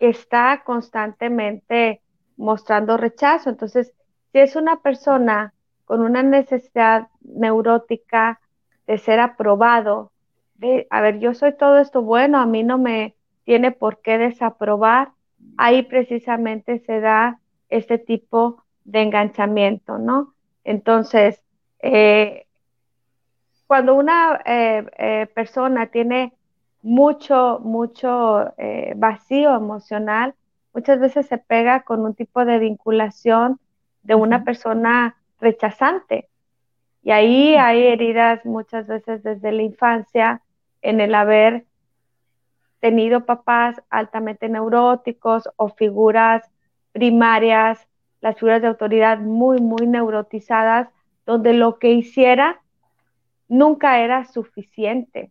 que 0.00 0.08
está 0.08 0.62
constantemente 0.64 2.00
mostrando 2.36 2.96
rechazo. 2.96 3.50
Entonces, 3.50 3.92
si 4.32 4.40
es 4.40 4.56
una 4.56 4.80
persona 4.80 5.54
con 5.84 6.00
una 6.00 6.24
necesidad 6.24 7.08
neurótica 7.20 8.40
de 8.86 8.98
ser 8.98 9.20
aprobado, 9.20 10.12
de, 10.54 10.86
a 10.90 11.00
ver, 11.00 11.18
yo 11.18 11.34
soy 11.34 11.56
todo 11.56 11.78
esto 11.78 12.02
bueno, 12.02 12.38
a 12.38 12.46
mí 12.46 12.62
no 12.62 12.78
me 12.78 13.14
tiene 13.44 13.72
por 13.72 14.00
qué 14.00 14.18
desaprobar, 14.18 15.10
ahí 15.56 15.82
precisamente 15.82 16.78
se 16.80 17.00
da 17.00 17.40
este 17.68 17.98
tipo 17.98 18.62
de 18.84 19.02
enganchamiento, 19.02 19.98
¿no? 19.98 20.34
Entonces, 20.64 21.42
eh, 21.80 22.46
cuando 23.72 23.94
una 23.94 24.40
eh, 24.44 24.84
eh, 24.98 25.26
persona 25.34 25.86
tiene 25.86 26.34
mucho, 26.82 27.60
mucho 27.60 28.52
eh, 28.58 28.92
vacío 28.96 29.54
emocional, 29.54 30.34
muchas 30.74 31.00
veces 31.00 31.26
se 31.26 31.38
pega 31.38 31.82
con 31.82 32.00
un 32.02 32.14
tipo 32.14 32.44
de 32.44 32.58
vinculación 32.58 33.60
de 34.02 34.14
una 34.14 34.44
persona 34.44 35.16
rechazante. 35.40 36.28
Y 37.02 37.10
ahí 37.10 37.54
hay 37.56 37.86
heridas 37.88 38.44
muchas 38.44 38.86
veces 38.86 39.22
desde 39.22 39.52
la 39.52 39.62
infancia 39.62 40.42
en 40.82 41.00
el 41.00 41.14
haber 41.14 41.66
tenido 42.80 43.24
papás 43.26 43.80
altamente 43.90 44.48
neuróticos 44.48 45.48
o 45.56 45.68
figuras 45.68 46.42
primarias, 46.92 47.86
las 48.20 48.36
figuras 48.36 48.62
de 48.62 48.68
autoridad 48.68 49.18
muy, 49.18 49.60
muy 49.60 49.86
neurotizadas, 49.86 50.88
donde 51.26 51.52
lo 51.52 51.78
que 51.78 51.92
hiciera 51.92 52.60
nunca 53.48 54.00
era 54.00 54.24
suficiente 54.24 55.30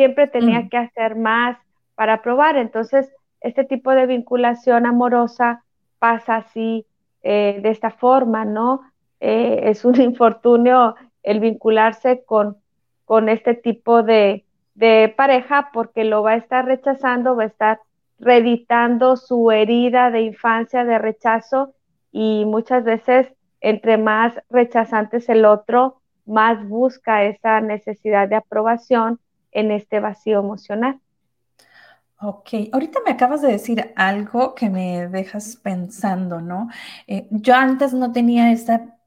siempre 0.00 0.26
tenía 0.28 0.60
mm. 0.60 0.68
que 0.70 0.76
hacer 0.78 1.14
más 1.14 1.58
para 1.94 2.22
probar. 2.22 2.56
Entonces, 2.56 3.12
este 3.42 3.64
tipo 3.64 3.90
de 3.90 4.06
vinculación 4.06 4.86
amorosa 4.86 5.62
pasa 5.98 6.36
así, 6.36 6.86
eh, 7.22 7.60
de 7.62 7.68
esta 7.68 7.90
forma, 7.90 8.46
¿no? 8.46 8.80
Eh, 9.20 9.60
es 9.64 9.84
un 9.84 10.00
infortunio 10.00 10.96
el 11.22 11.40
vincularse 11.40 12.24
con, 12.24 12.56
con 13.04 13.28
este 13.28 13.54
tipo 13.54 14.02
de, 14.02 14.44
de 14.74 15.12
pareja 15.16 15.70
porque 15.72 16.04
lo 16.04 16.22
va 16.22 16.32
a 16.32 16.36
estar 16.36 16.64
rechazando, 16.64 17.36
va 17.36 17.44
a 17.44 17.46
estar 17.46 17.80
reeditando 18.18 19.16
su 19.16 19.50
herida 19.50 20.10
de 20.10 20.22
infancia 20.22 20.84
de 20.84 20.98
rechazo 20.98 21.74
y 22.12 22.44
muchas 22.44 22.84
veces 22.84 23.28
entre 23.60 23.98
más 23.98 24.34
rechazante 24.48 25.18
es 25.18 25.28
el 25.28 25.44
otro, 25.44 26.00
más 26.26 26.66
busca 26.66 27.24
esa 27.24 27.60
necesidad 27.60 28.28
de 28.28 28.36
aprobación 28.36 29.18
en 29.52 29.70
este 29.70 30.00
vacío 30.00 30.38
emocional. 30.40 30.98
Ok, 32.22 32.50
ahorita 32.72 33.00
me 33.04 33.12
acabas 33.12 33.40
de 33.40 33.48
decir 33.48 33.92
algo 33.96 34.54
que 34.54 34.68
me 34.68 35.08
dejas 35.08 35.56
pensando, 35.56 36.40
¿no? 36.40 36.68
Eh, 37.06 37.26
yo 37.30 37.54
antes 37.54 37.94
no 37.94 38.12
tenía 38.12 38.52
esa 38.52 38.98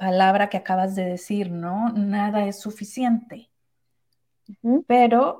palabra 0.00 0.48
que 0.48 0.56
acabas 0.56 0.96
de 0.96 1.04
decir, 1.04 1.52
¿no? 1.52 1.90
Nada 1.90 2.46
es 2.46 2.58
suficiente. 2.58 3.50
Pero 4.86 5.38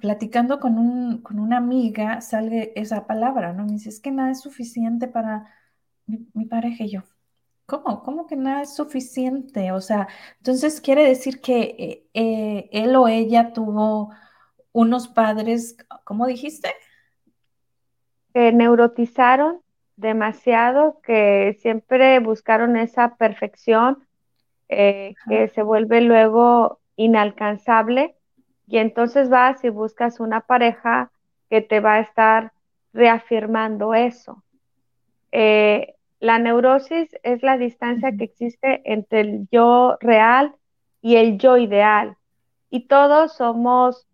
platicando 0.00 0.58
con, 0.60 0.78
un, 0.78 1.22
con, 1.22 1.38
una 1.38 1.58
amiga 1.58 2.20
sale 2.20 2.72
esa 2.74 3.06
palabra, 3.06 3.52
¿no? 3.52 3.64
Me 3.64 3.72
dice, 3.72 3.88
es 3.88 4.00
que 4.00 4.10
nada 4.10 4.32
es 4.32 4.40
suficiente 4.40 5.06
para 5.08 5.48
mi, 6.06 6.44
pareja 6.46 6.84
y 6.84 6.90
yo. 6.90 7.02
¿Cómo? 7.66 8.02
¿Cómo 8.02 8.26
que 8.26 8.36
nada 8.36 8.62
es 8.62 8.74
suficiente? 8.74 9.72
O 9.72 9.80
sea, 9.80 10.08
entonces 10.38 10.80
quiere 10.80 11.04
decir 11.04 11.40
que 11.40 11.60
eh, 11.78 12.08
eh, 12.14 12.68
él 12.72 12.94
o 12.96 13.08
ella 13.08 13.52
tuvo 13.52 14.10
unos 14.72 15.08
padres, 15.08 15.76
¿cómo 16.04 16.26
dijiste? 16.26 16.70
Que 18.34 18.52
neurotizaron 18.52 19.62
demasiado, 19.96 21.00
que 21.02 21.56
siempre 21.60 22.18
buscaron 22.20 22.76
esa 22.76 23.16
perfección, 23.16 24.06
eh, 24.68 25.14
que 25.28 25.48
se 25.48 25.62
vuelve 25.62 26.00
luego 26.00 26.80
inalcanzable 26.96 28.16
y 28.66 28.78
entonces 28.78 29.28
vas 29.28 29.62
y 29.64 29.68
buscas 29.68 30.18
una 30.18 30.40
pareja 30.40 31.10
que 31.48 31.60
te 31.60 31.80
va 31.80 31.94
a 31.94 32.00
estar 32.00 32.52
reafirmando 32.92 33.94
eso. 33.94 34.42
Eh, 35.30 35.94
la 36.18 36.38
neurosis 36.38 37.10
es 37.22 37.42
la 37.42 37.58
distancia 37.58 38.16
que 38.16 38.24
existe 38.24 38.82
entre 38.84 39.20
el 39.20 39.48
yo 39.52 39.96
real 40.00 40.54
y 41.02 41.16
el 41.16 41.38
yo 41.38 41.56
ideal. 41.56 42.16
Y 42.70 42.88
todos 42.88 43.36
somos 43.36 44.06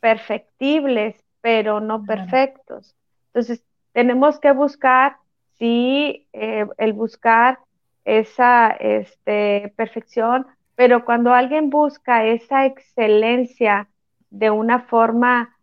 perfectibles, 0.00 1.24
pero 1.40 1.80
no 1.80 2.04
perfectos. 2.04 2.94
Entonces, 3.28 3.64
tenemos 3.96 4.38
que 4.40 4.52
buscar, 4.52 5.16
sí, 5.58 6.28
eh, 6.34 6.66
el 6.76 6.92
buscar 6.92 7.60
esa 8.04 8.68
este, 8.68 9.72
perfección, 9.74 10.46
pero 10.74 11.06
cuando 11.06 11.32
alguien 11.32 11.70
busca 11.70 12.26
esa 12.26 12.66
excelencia 12.66 13.88
de 14.28 14.50
una 14.50 14.80
forma 14.80 15.56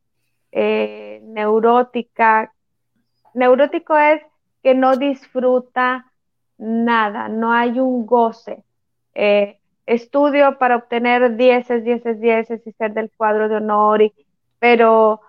eh, 0.52 1.22
neurótica, 1.26 2.52
neurótico 3.36 3.96
es 3.96 4.24
que 4.64 4.74
no 4.74 4.98
disfruta 4.98 6.12
nada, 6.58 7.28
no 7.28 7.52
hay 7.52 7.80
un 7.80 8.08
goce. 8.08 8.64
Eh, 9.14 9.60
estudio 9.86 10.58
para 10.58 10.78
obtener 10.78 11.36
dieces, 11.36 11.84
dieces, 11.84 12.20
dieces 12.20 12.66
y 12.66 12.72
ser 12.72 12.96
del 12.96 13.12
cuadro 13.16 13.48
de 13.48 13.58
honor, 13.58 14.12
pero 14.58 15.22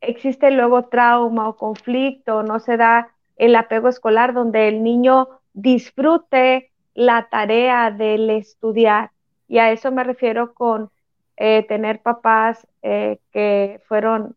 existe 0.00 0.50
luego 0.50 0.86
trauma 0.86 1.48
o 1.48 1.56
conflicto, 1.56 2.42
no 2.42 2.60
se 2.60 2.76
da 2.76 3.08
el 3.36 3.56
apego 3.56 3.88
escolar 3.88 4.34
donde 4.34 4.68
el 4.68 4.82
niño 4.82 5.28
disfrute 5.52 6.70
la 6.94 7.28
tarea 7.30 7.90
del 7.90 8.30
estudiar. 8.30 9.10
Y 9.48 9.58
a 9.58 9.72
eso 9.72 9.90
me 9.90 10.04
refiero 10.04 10.54
con 10.54 10.90
eh, 11.36 11.64
tener 11.66 12.02
papás 12.02 12.66
que 12.82 13.80
fueron 13.86 14.36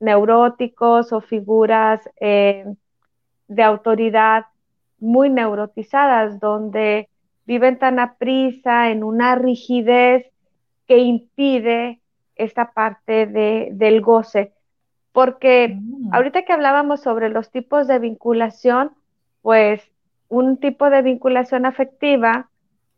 neuróticos 0.00 1.12
o 1.12 1.20
figuras 1.20 2.00
eh, 2.20 2.64
de 3.48 3.62
autoridad 3.62 4.46
muy 4.98 5.30
neurotizadas, 5.30 6.40
donde 6.40 7.08
viven 7.44 7.78
tan 7.78 7.98
a 7.98 8.14
prisa, 8.14 8.90
en 8.90 9.04
una 9.04 9.36
rigidez 9.36 10.26
que 10.86 10.98
impide 10.98 12.00
esta 12.34 12.72
parte 12.72 13.26
de, 13.26 13.70
del 13.72 14.00
goce. 14.00 14.52
Porque 15.16 15.78
mm. 15.80 16.12
ahorita 16.12 16.42
que 16.42 16.52
hablábamos 16.52 17.00
sobre 17.00 17.30
los 17.30 17.50
tipos 17.50 17.86
de 17.86 17.98
vinculación, 17.98 18.90
pues 19.40 19.90
un 20.28 20.58
tipo 20.58 20.90
de 20.90 21.00
vinculación 21.00 21.64
afectiva 21.64 22.50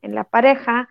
en 0.02 0.16
la 0.16 0.25
pareja, 0.25 0.88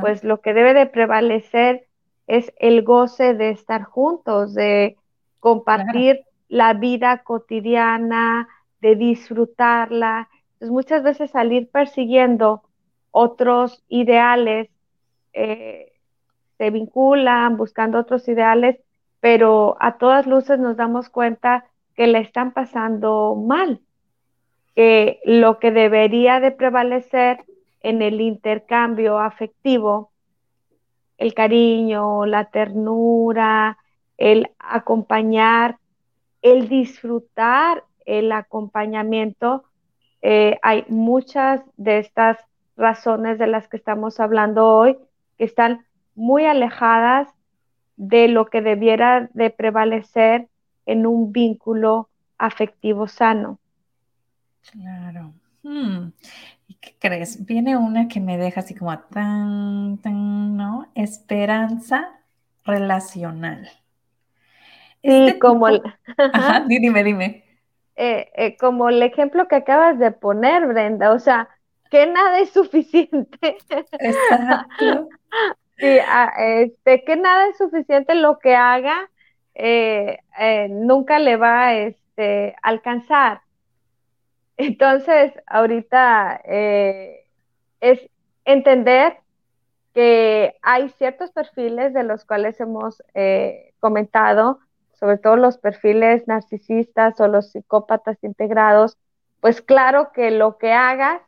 pues 0.00 0.22
lo 0.22 0.40
que 0.40 0.54
debe 0.54 0.74
de 0.74 0.86
prevalecer 0.86 1.88
es 2.28 2.52
el 2.60 2.84
goce 2.84 3.34
de 3.34 3.50
estar 3.50 3.82
juntos, 3.82 4.54
de 4.54 4.96
compartir 5.40 6.20
la 6.46 6.74
vida 6.74 7.24
cotidiana, 7.24 8.46
de 8.80 8.94
disfrutarla. 8.94 10.28
Entonces, 10.52 10.70
muchas 10.70 11.02
veces 11.02 11.32
salir 11.32 11.68
persiguiendo 11.72 12.62
otros 13.10 13.82
ideales, 13.88 14.70
eh, 15.32 15.90
se 16.56 16.70
vinculan 16.70 17.56
buscando 17.56 17.98
otros 17.98 18.28
ideales, 18.28 18.78
pero 19.20 19.76
a 19.80 19.98
todas 19.98 20.26
luces 20.26 20.58
nos 20.58 20.76
damos 20.76 21.08
cuenta 21.08 21.64
que 21.94 22.06
le 22.06 22.20
están 22.20 22.52
pasando 22.52 23.34
mal, 23.34 23.80
que 24.74 25.20
lo 25.24 25.58
que 25.58 25.72
debería 25.72 26.40
de 26.40 26.52
prevalecer 26.52 27.44
en 27.80 28.02
el 28.02 28.20
intercambio 28.20 29.18
afectivo, 29.18 30.10
el 31.16 31.34
cariño, 31.34 32.26
la 32.26 32.44
ternura, 32.44 33.78
el 34.16 34.50
acompañar, 34.58 35.78
el 36.42 36.68
disfrutar 36.68 37.84
el 38.08 38.32
acompañamiento. 38.32 39.64
Eh, 40.22 40.58
hay 40.62 40.84
muchas 40.88 41.60
de 41.76 41.98
estas 41.98 42.38
razones 42.76 43.38
de 43.38 43.46
las 43.46 43.68
que 43.68 43.76
estamos 43.76 44.18
hablando 44.18 44.66
hoy 44.66 44.96
que 45.36 45.44
están 45.44 45.84
muy 46.14 46.46
alejadas 46.46 47.28
de 47.98 48.28
lo 48.28 48.46
que 48.46 48.62
debiera 48.62 49.28
de 49.34 49.50
prevalecer 49.50 50.48
en 50.86 51.04
un 51.04 51.32
vínculo 51.32 52.08
afectivo 52.38 53.08
sano. 53.08 53.58
Claro. 54.70 55.34
Hmm. 55.62 56.12
¿Y 56.68 56.74
qué 56.74 56.94
crees? 56.98 57.44
Viene 57.44 57.76
una 57.76 58.08
que 58.08 58.20
me 58.20 58.38
deja 58.38 58.60
así 58.60 58.74
como 58.74 58.96
tan, 58.98 59.98
tan, 59.98 60.56
¿no? 60.56 60.86
Esperanza 60.94 62.08
relacional. 62.64 63.68
Sí, 65.02 65.26
este 65.26 65.38
como 65.38 65.68
el... 65.68 65.82
dime, 66.68 67.02
dime. 67.02 67.44
Eh, 67.96 68.30
eh, 68.36 68.56
como 68.56 68.90
el 68.90 69.02
ejemplo 69.02 69.48
que 69.48 69.56
acabas 69.56 69.98
de 69.98 70.12
poner, 70.12 70.66
Brenda, 70.68 71.12
o 71.12 71.18
sea, 71.18 71.48
que 71.90 72.06
nada 72.06 72.38
es 72.38 72.50
suficiente. 72.50 73.58
Exacto. 73.68 75.08
sí, 75.78 75.98
ah, 76.06 76.32
este, 76.38 77.04
que 77.04 77.16
nada 77.16 77.48
es 77.48 77.56
suficiente 77.56 78.14
lo 78.14 78.38
que 78.38 78.54
haga, 78.54 79.10
eh, 79.54 80.18
nunca 80.70 81.18
le 81.18 81.36
va 81.36 81.66
a 81.66 81.74
este, 81.74 82.54
alcanzar. 82.62 83.42
Entonces, 84.56 85.32
ahorita 85.46 86.42
es 86.44 88.10
entender 88.44 89.18
que 89.94 90.56
hay 90.62 90.88
ciertos 90.90 91.30
perfiles 91.30 91.94
de 91.94 92.02
los 92.02 92.24
cuales 92.24 92.60
hemos 92.60 93.02
comentado, 93.78 94.58
sobre 94.98 95.18
todo 95.18 95.36
los 95.36 95.58
perfiles 95.58 96.26
narcisistas 96.26 97.20
o 97.20 97.28
los 97.28 97.52
psicópatas 97.52 98.18
integrados, 98.22 98.98
pues 99.40 99.62
claro 99.62 100.10
que 100.12 100.30
lo 100.32 100.58
que 100.58 100.72
hagas 100.72 101.22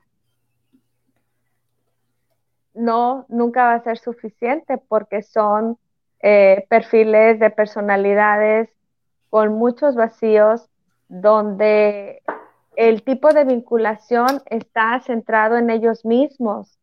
no, 2.80 3.26
nunca 3.28 3.64
va 3.64 3.74
a 3.74 3.82
ser 3.82 3.98
suficiente 3.98 4.78
porque 4.78 5.22
son 5.22 5.78
eh, 6.20 6.66
perfiles 6.68 7.38
de 7.38 7.50
personalidades 7.50 8.68
con 9.28 9.54
muchos 9.54 9.94
vacíos 9.94 10.68
donde 11.08 12.22
el 12.76 13.02
tipo 13.02 13.32
de 13.32 13.44
vinculación 13.44 14.42
está 14.46 15.00
centrado 15.00 15.56
en 15.56 15.70
ellos 15.70 16.04
mismos. 16.04 16.78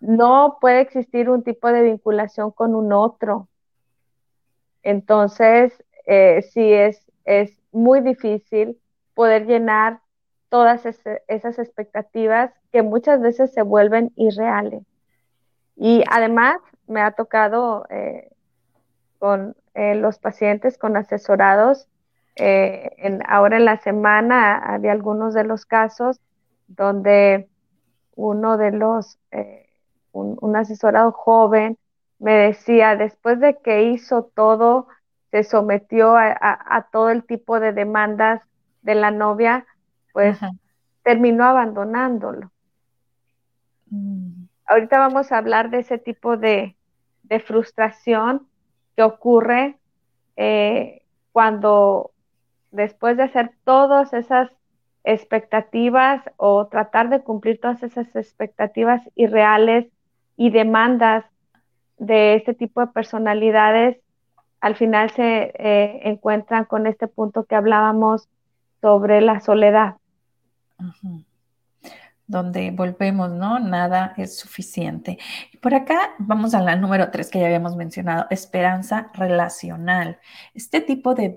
No 0.00 0.58
puede 0.60 0.80
existir 0.80 1.30
un 1.30 1.42
tipo 1.42 1.68
de 1.68 1.82
vinculación 1.82 2.50
con 2.50 2.74
un 2.74 2.92
otro. 2.92 3.48
Entonces, 4.82 5.72
eh, 6.06 6.42
sí 6.52 6.72
es, 6.72 7.02
es 7.24 7.58
muy 7.72 8.00
difícil 8.00 8.78
poder 9.14 9.46
llenar 9.46 10.00
todas 10.48 10.86
esas 10.86 11.58
expectativas 11.58 12.52
que 12.72 12.82
muchas 12.82 13.20
veces 13.20 13.52
se 13.52 13.62
vuelven 13.62 14.12
irreales. 14.16 14.82
Y 15.76 16.04
además 16.10 16.56
me 16.86 17.00
ha 17.00 17.12
tocado 17.12 17.86
eh, 17.90 18.30
con 19.18 19.56
eh, 19.74 19.94
los 19.94 20.18
pacientes, 20.18 20.78
con 20.78 20.96
asesorados, 20.96 21.88
ahora 23.28 23.56
en 23.56 23.64
la 23.64 23.78
semana 23.78 24.58
había 24.58 24.92
algunos 24.92 25.32
de 25.32 25.44
los 25.44 25.64
casos 25.64 26.20
donde 26.68 27.48
uno 28.14 28.58
de 28.58 28.72
los, 28.72 29.18
un, 30.12 30.56
asesorado 30.56 31.12
joven 31.12 31.78
me 32.18 32.32
decía, 32.32 32.96
después 32.96 33.40
de 33.40 33.58
que 33.58 33.84
hizo 33.84 34.24
todo, 34.34 34.88
se 35.30 35.44
sometió 35.44 36.16
a, 36.16 36.88
todo 36.90 37.10
el 37.10 37.24
tipo 37.24 37.60
de 37.60 37.72
demandas 37.72 38.40
de 38.82 38.94
la 38.94 39.10
novia, 39.10 39.66
pues 40.16 40.38
terminó 41.02 41.44
abandonándolo. 41.44 42.50
Mm. 43.90 44.46
Ahorita 44.64 44.98
vamos 44.98 45.30
a 45.30 45.36
hablar 45.36 45.68
de 45.68 45.80
ese 45.80 45.98
tipo 45.98 46.38
de, 46.38 46.74
frustración 47.44 48.46
que 48.96 49.02
ocurre 49.02 49.76
eh, 50.36 51.02
cuando 51.32 52.12
después 52.70 53.18
de 53.18 53.24
hacer 53.24 53.50
todas 53.64 54.14
esas 54.14 54.50
expectativas 55.04 56.22
o 56.38 56.66
tratar 56.68 57.10
de 57.10 57.20
cumplir 57.20 57.60
todas 57.60 57.82
esas 57.82 58.06
expectativas 58.16 59.02
irreales 59.16 59.86
y 60.38 60.48
demandas 60.48 61.26
de 61.98 62.36
este 62.36 62.54
tipo 62.54 62.80
de 62.80 62.86
personalidades 62.86 63.98
al 64.62 64.76
final 64.76 65.10
se 65.10 65.52
eh, 65.58 66.00
encuentran 66.04 66.64
con 66.64 66.86
este 66.86 67.06
punto 67.06 67.44
que 67.44 67.54
hablábamos 67.54 68.30
sobre 68.80 69.20
la 69.20 69.40
soledad. 69.40 69.96
Donde 72.26 72.72
volvemos, 72.72 73.30
¿no? 73.30 73.60
Nada 73.60 74.12
es 74.16 74.38
suficiente. 74.38 75.18
Y 75.52 75.58
por 75.58 75.74
acá 75.74 76.14
vamos 76.18 76.54
a 76.54 76.60
la 76.60 76.74
número 76.74 77.10
tres 77.10 77.30
que 77.30 77.38
ya 77.38 77.46
habíamos 77.46 77.76
mencionado, 77.76 78.26
esperanza 78.30 79.10
relacional. 79.14 80.18
Este 80.52 80.80
tipo 80.80 81.14
de 81.14 81.36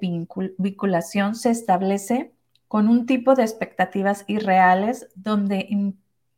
vinculación 0.57 1.35
se 1.35 1.51
establece 1.51 2.33
con 2.67 2.87
un 2.89 3.05
tipo 3.05 3.35
de 3.35 3.43
expectativas 3.43 4.25
irreales 4.27 5.09
donde 5.15 5.67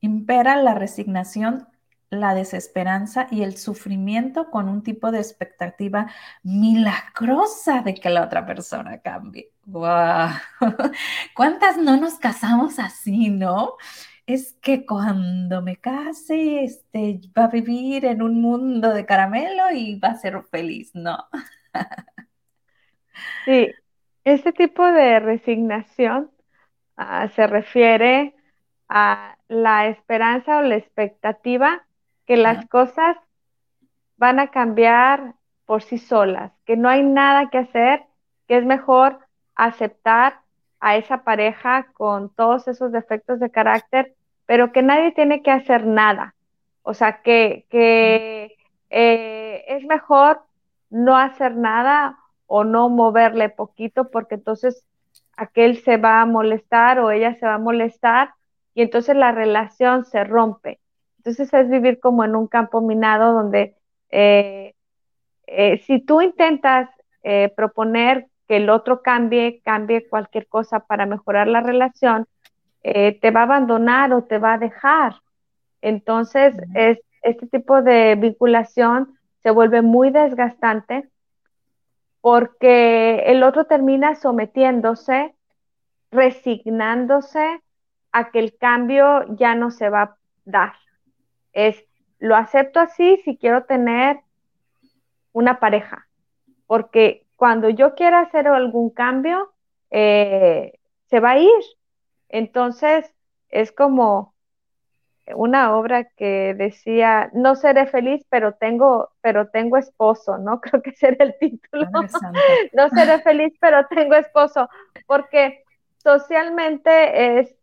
impera 0.02 0.56
la 0.58 0.74
resignación 0.74 1.68
la 2.12 2.36
desesperanza 2.36 3.28
y 3.32 3.42
el 3.42 3.58
sufrimiento 3.58 4.52
con 4.52 4.68
un 4.70 4.84
tipo 4.84 5.12
de 5.12 5.20
expectativa 5.20 6.12
milagrosa 6.44 7.82
de 7.82 7.96
que 7.96 8.10
la 8.10 8.24
otra 8.24 8.46
persona 8.46 9.00
cambie. 9.02 9.52
¿Cuántas 11.36 11.78
no 11.78 11.98
nos 11.98 12.16
casamos 12.16 12.80
así, 12.80 13.30
no? 13.30 13.78
Es 14.26 14.54
que 14.62 14.86
cuando 14.86 15.62
me 15.62 15.78
case, 15.78 16.64
este, 16.66 17.22
va 17.38 17.46
a 17.46 17.48
vivir 17.48 18.06
en 18.06 18.22
un 18.22 18.42
mundo 18.42 18.94
de 18.94 19.06
caramelo 19.06 19.72
y 19.74 19.98
va 19.98 20.10
a 20.10 20.18
ser 20.18 20.42
feliz, 20.44 20.92
¿no? 20.94 21.18
Sí, 23.46 23.70
este 24.24 24.52
tipo 24.54 24.84
de 24.86 25.20
resignación 25.20 26.32
ah, 26.98 27.28
se 27.36 27.48
refiere 27.48 28.36
a 28.90 29.38
la 29.48 29.88
esperanza 29.88 30.58
o 30.58 30.62
la 30.62 30.76
expectativa 30.76 31.86
que 32.32 32.38
las 32.38 32.66
cosas 32.70 33.18
van 34.16 34.40
a 34.40 34.52
cambiar 34.52 35.36
por 35.66 35.84
sí 35.84 35.98
solas, 35.98 36.54
que 36.64 36.78
no 36.78 36.88
hay 36.88 37.04
nada 37.04 37.50
que 37.50 37.58
hacer, 37.58 38.06
que 38.48 38.56
es 38.56 38.64
mejor 38.64 39.20
aceptar 39.54 40.40
a 40.80 40.96
esa 40.96 41.26
pareja 41.26 41.92
con 41.92 42.34
todos 42.34 42.70
esos 42.70 42.94
defectos 42.94 43.42
de 43.42 43.52
carácter, 43.52 44.16
pero 44.46 44.72
que 44.72 44.82
nadie 44.82 45.12
tiene 45.12 45.44
que 45.44 45.52
hacer 45.52 45.86
nada. 45.86 46.34
O 46.84 46.94
sea, 46.94 47.22
que, 47.22 47.66
eh, 48.90 49.66
es 49.68 49.84
mejor 49.84 50.42
no 50.90 51.18
hacer 51.18 51.58
nada 51.58 52.18
o 52.48 52.64
no 52.64 52.88
moverle 52.88 53.50
poquito, 53.50 54.10
porque 54.10 54.36
entonces 54.36 54.88
aquel 55.36 55.80
se 55.84 55.98
va 55.98 56.22
a 56.22 56.26
molestar 56.26 56.98
o 57.00 57.12
ella 57.12 57.36
se 57.36 57.46
va 57.46 57.56
a 57.56 57.58
molestar 57.58 58.34
y 58.74 58.84
entonces 58.84 59.18
la 59.18 59.34
relación 59.34 60.06
se 60.06 60.24
rompe. 60.24 60.80
Entonces 61.22 61.54
es 61.54 61.70
vivir 61.70 62.00
como 62.00 62.24
en 62.24 62.36
un 62.36 62.48
campo 62.48 62.82
minado 62.82 63.34
donde 63.34 63.76
eh, 64.10 64.74
eh, 65.46 65.78
si 65.86 66.00
tú 66.00 66.20
intentas 66.20 66.90
eh, 67.22 67.54
proponer 67.56 68.26
que 68.48 68.58
el 68.58 68.72
otro 68.72 69.04
cambie, 69.04 69.62
cambie 69.64 70.10
cualquier 70.10 70.48
cosa 70.48 70.80
para 70.80 71.06
mejorar 71.06 71.48
la 71.48 71.62
relación, 71.62 72.26
te 72.82 73.30
va 73.30 73.42
a 73.42 73.44
abandonar 73.44 74.12
o 74.12 74.24
te 74.24 74.40
va 74.40 74.54
a 74.54 74.58
dejar. 74.58 75.14
Entonces, 75.84 76.56
es, 76.74 76.98
este 77.22 77.46
tipo 77.46 77.84
de 77.84 78.16
vinculación 78.16 79.14
se 79.44 79.52
vuelve 79.52 79.84
muy 79.84 80.10
desgastante 80.10 81.08
porque 82.22 83.26
el 83.28 83.44
otro 83.44 83.66
termina 83.66 84.16
sometiéndose, 84.16 85.36
resignándose 86.10 87.62
a 88.12 88.32
que 88.32 88.40
el 88.40 88.58
cambio 88.58 89.24
ya 89.36 89.54
no 89.54 89.70
se 89.70 89.90
va 89.90 90.02
a 90.02 90.18
dar 90.46 90.81
es, 91.54 91.84
lo 92.20 92.36
acepto 92.36 92.80
así 92.80 93.18
si 93.24 93.38
quiero 93.38 93.64
tener 93.66 94.20
una 95.34 95.60
pareja, 95.60 96.08
porque 96.68 97.26
cuando 97.36 97.70
yo 97.70 97.96
quiera 97.96 98.20
hacer 98.20 98.48
algún 98.48 98.92
cambio, 98.92 99.52
eh, 99.90 100.80
se 101.08 101.20
va 101.20 101.32
a 101.32 101.40
ir. 101.40 101.64
Entonces, 102.30 103.12
es 103.50 103.72
como 103.72 104.36
una 105.34 105.76
obra 105.76 106.06
que 106.06 106.54
decía, 106.54 107.32
no 107.34 107.56
seré 107.56 107.88
feliz, 107.88 108.24
pero 108.30 108.54
tengo, 108.54 109.10
pero 109.22 109.50
tengo 109.50 109.78
esposo, 109.78 110.38
¿no? 110.38 110.62
Creo 110.62 110.82
que 110.82 110.92
ese 110.92 111.08
era 111.10 111.26
el 111.26 111.36
título. 111.40 111.88
no 112.74 112.90
seré 112.90 113.20
feliz, 113.22 113.54
pero 113.60 113.88
tengo 113.88 114.16
esposo, 114.16 114.70
porque 115.08 115.64
socialmente 115.98 117.40
es, 117.40 117.56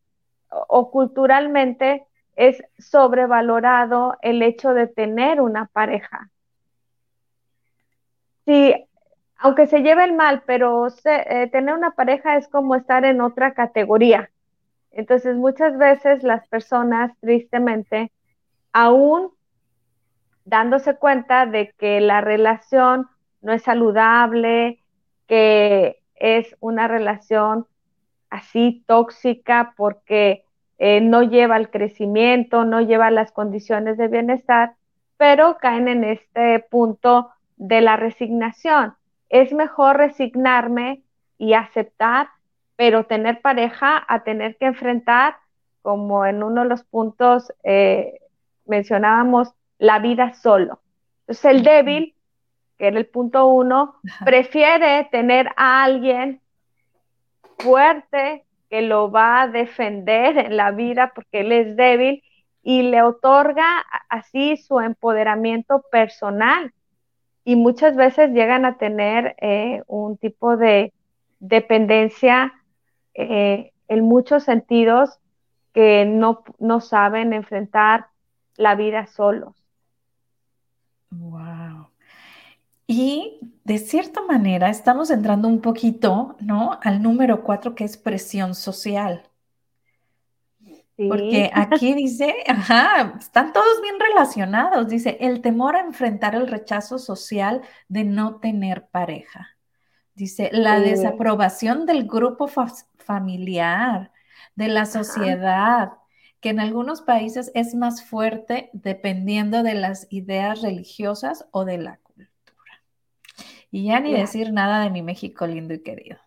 o 0.51 0.91
culturalmente 0.91 2.08
es 2.39 2.63
sobrevalorado 2.79 4.17
el 4.23 4.43
hecho 4.43 4.73
de 4.73 4.87
tener 4.87 5.41
una 5.41 5.67
pareja. 5.67 6.31
Sí, 8.47 8.73
aunque 9.39 9.67
se 9.67 9.81
lleve 9.81 10.05
el 10.05 10.13
mal, 10.13 10.45
pero 10.47 10.87
eh, 11.05 11.49
tener 11.51 11.75
una 11.75 11.97
pareja 11.97 12.37
es 12.37 12.47
como 12.47 12.77
estar 12.77 13.05
en 13.05 13.21
otra 13.23 13.55
categoría. 13.55 14.31
Entonces, 14.93 15.35
muchas 15.35 15.77
veces 15.79 16.23
las 16.23 16.47
personas, 16.47 17.11
tristemente, 17.21 18.13
aún 18.73 19.33
dándose 20.45 20.95
cuenta 20.95 21.45
de 21.45 21.75
que 21.77 22.01
la 22.01 22.21
relación 22.21 23.09
no 23.41 23.53
es 23.53 23.65
saludable, 23.65 24.81
que 25.27 26.01
es 26.15 26.57
una 26.61 26.87
relación 26.87 27.67
así 28.31 28.85
tóxica 28.87 29.75
porque 29.77 30.45
eh, 30.79 31.01
no 31.01 31.23
lleva 31.23 31.57
al 31.57 31.71
crecimiento, 31.71 32.65
no 32.65 32.81
lleva 32.81 33.11
las 33.11 33.33
condiciones 33.33 33.99
de 33.99 34.09
bienestar, 34.09 34.75
pero 35.17 35.59
caen 35.59 35.89
en 35.89 36.05
este 36.05 36.61
punto 36.71 37.31
de 37.57 37.81
la 37.81 37.97
resignación. 37.97 38.95
Es 39.29 39.53
mejor 39.53 39.97
resignarme 39.97 41.03
y 41.37 41.55
aceptar, 41.55 42.29
pero 42.77 43.05
tener 43.05 43.41
pareja 43.41 44.05
a 44.07 44.23
tener 44.23 44.57
que 44.57 44.67
enfrentar, 44.67 45.37
como 45.83 46.25
en 46.25 46.43
uno 46.43 46.63
de 46.63 46.69
los 46.69 46.85
puntos 46.85 47.53
eh, 47.65 48.21
mencionábamos, 48.67 49.53
la 49.79 49.99
vida 49.99 50.35
solo. 50.35 50.81
Entonces 51.21 51.45
el 51.47 51.63
débil, 51.63 52.15
que 52.79 52.89
era 52.89 52.99
el 52.99 53.07
punto 53.07 53.47
uno, 53.47 53.97
prefiere 54.25 55.09
tener 55.11 55.49
a 55.57 55.83
alguien 55.83 56.41
fuerte, 57.59 58.45
que 58.69 58.83
lo 58.83 59.11
va 59.11 59.43
a 59.43 59.49
defender 59.49 60.39
en 60.39 60.57
la 60.57 60.71
vida 60.73 61.13
porque 61.15 61.41
él 61.41 61.53
es 61.53 61.77
débil 61.77 62.23
y 62.63 62.83
le 62.83 63.03
otorga 63.03 63.85
así 64.09 64.57
su 64.57 64.81
empoderamiento 64.81 65.83
personal. 65.91 66.73
Y 67.45 67.57
muchas 67.57 67.97
veces 67.97 68.31
llegan 68.31 68.67
a 68.67 68.77
tener 68.77 69.35
eh, 69.41 69.83
un 69.87 70.19
tipo 70.19 70.57
de 70.57 70.93
dependencia 71.41 72.53
eh, 73.15 73.73
en 73.89 74.05
muchos 74.05 74.43
sentidos 74.45 75.19
que 75.73 76.05
no, 76.05 76.43
no 76.59 76.81
saben 76.81 77.33
enfrentar 77.33 78.09
la 78.57 78.75
vida 78.75 79.07
solos. 79.07 79.55
Wow. 81.11 81.78
Y 82.91 83.39
de 83.65 83.77
cierta 83.77 84.23
manera 84.23 84.71
estamos 84.71 85.11
entrando 85.11 85.47
un 85.47 85.61
poquito, 85.61 86.37
¿no? 86.41 86.81
Al 86.83 87.03
número 87.03 87.45
cuatro, 87.45 87.75
que 87.75 87.85
es 87.85 87.99
presión 87.99 88.55
social. 88.55 89.29
Porque 90.97 91.51
aquí 91.55 91.93
dice, 91.93 92.35
ajá, 92.49 93.15
están 93.19 93.53
todos 93.53 93.83
bien 93.83 93.97
relacionados. 94.01 94.89
Dice, 94.89 95.19
el 95.21 95.43
temor 95.43 95.77
a 95.77 95.81
enfrentar 95.81 96.35
el 96.35 96.49
rechazo 96.49 96.99
social 96.99 97.61
de 97.89 98.05
no 98.05 98.37
tener 98.37 98.87
pareja. 98.87 99.59
Dice, 100.15 100.49
la 100.51 100.81
desaprobación 100.81 101.85
del 101.85 102.09
grupo 102.09 102.49
familiar, 102.49 104.13
de 104.57 104.69
la 104.69 104.87
sociedad, 104.87 105.93
que 106.41 106.49
en 106.49 106.59
algunos 106.59 107.03
países 107.03 107.53
es 107.55 107.75
más 107.75 108.03
fuerte 108.03 108.71
dependiendo 108.73 109.63
de 109.63 109.75
las 109.75 110.07
ideas 110.09 110.63
religiosas 110.63 111.47
o 111.51 111.67
de 111.67 111.77
la 111.77 112.01
y 113.71 113.87
ya 113.87 114.01
ni 114.01 114.13
decir 114.13 114.53
nada 114.53 114.83
de 114.83 114.91
mi 114.91 115.03
México 115.03 115.47
lindo 115.47 115.75
y 115.75 115.83
querido. 115.83 116.19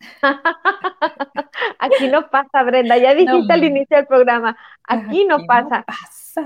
Aquí 1.78 2.08
no 2.08 2.28
pasa, 2.30 2.62
Brenda. 2.62 2.96
Ya 2.96 3.14
dijiste 3.14 3.52
al 3.52 3.64
inicio 3.64 3.96
del 3.96 4.06
programa. 4.06 4.56
Aquí, 4.84 5.24
no, 5.24 5.38
pasa. 5.46 5.84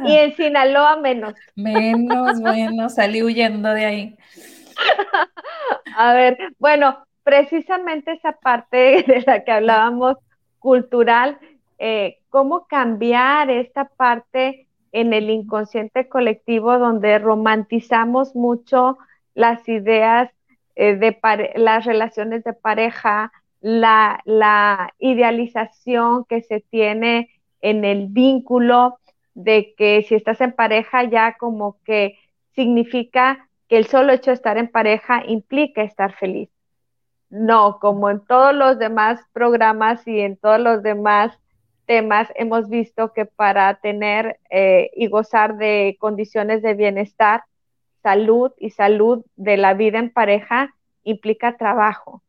Y 0.05 0.17
en 0.17 0.35
Sinaloa 0.37 0.97
menos. 0.97 1.35
Menos, 1.55 2.41
bueno, 2.41 2.89
salí 2.89 3.23
huyendo 3.23 3.71
de 3.71 3.85
ahí. 3.85 4.19
A 5.97 6.15
ver, 6.15 6.39
bueno, 6.59 7.05
precisamente 7.23 8.13
esa 8.13 8.33
parte 8.33 8.77
de 9.07 9.23
la 9.27 9.45
que 9.45 9.53
hablábamos 9.53 10.17
cultural, 10.59 11.39
eh, 11.79 12.19
cómo 12.31 12.67
cambiar 12.67 13.51
esta 13.51 13.85
parte 13.85 14.69
en 14.93 15.13
el 15.13 15.31
inconsciente 15.31 16.09
colectivo 16.09 16.79
donde 16.79 17.19
romantizamos 17.19 18.35
mucho 18.35 18.99
las 19.35 19.67
ideas 19.69 20.31
eh, 20.75 20.97
de 20.97 21.19
las 21.57 21.85
relaciones 21.85 22.45
de 22.45 22.53
pareja, 22.53 23.33
la, 23.61 24.93
idealización 24.99 26.25
que 26.25 26.43
se 26.43 26.61
tiene 26.61 27.31
en 27.61 27.85
el 27.85 28.07
vínculo 28.09 28.99
de 29.35 29.75
que 29.77 30.05
si 30.09 30.15
estás 30.15 30.41
en 30.41 30.53
pareja 30.53 31.05
ya 31.05 31.37
como 31.39 31.79
que 31.85 32.19
significa 32.55 33.49
que 33.69 33.79
el 33.79 33.87
solo 33.87 34.13
hecho 34.13 34.31
de 34.31 34.35
estar 34.35 34.59
en 34.59 34.69
pareja 34.69 35.23
implica 35.27 35.83
estar 35.83 36.15
feliz. 36.15 36.51
No, 37.31 37.79
como 37.81 38.11
en 38.11 38.21
todos 38.27 38.55
los 38.55 38.79
demás 38.79 39.21
programas 39.33 40.07
y 40.07 40.21
en 40.21 40.37
todos 40.37 40.61
los 40.61 40.83
demás 40.83 41.39
temas 41.87 42.29
hemos 42.35 42.69
visto 42.69 43.13
que 43.13 43.25
para 43.25 43.75
tener 43.77 44.39
eh, 44.51 44.91
y 44.95 45.07
gozar 45.09 45.57
de 45.57 45.97
condiciones 45.99 46.63
de 46.63 46.75
bienestar 46.75 47.45
salud 48.03 48.53
y 48.59 48.71
salud 48.71 49.25
de 49.37 49.57
la 49.57 49.75
vida 49.75 49.99
en 49.99 50.11
pareja 50.11 50.75
implica 51.05 51.57
trabajo, 51.57 52.23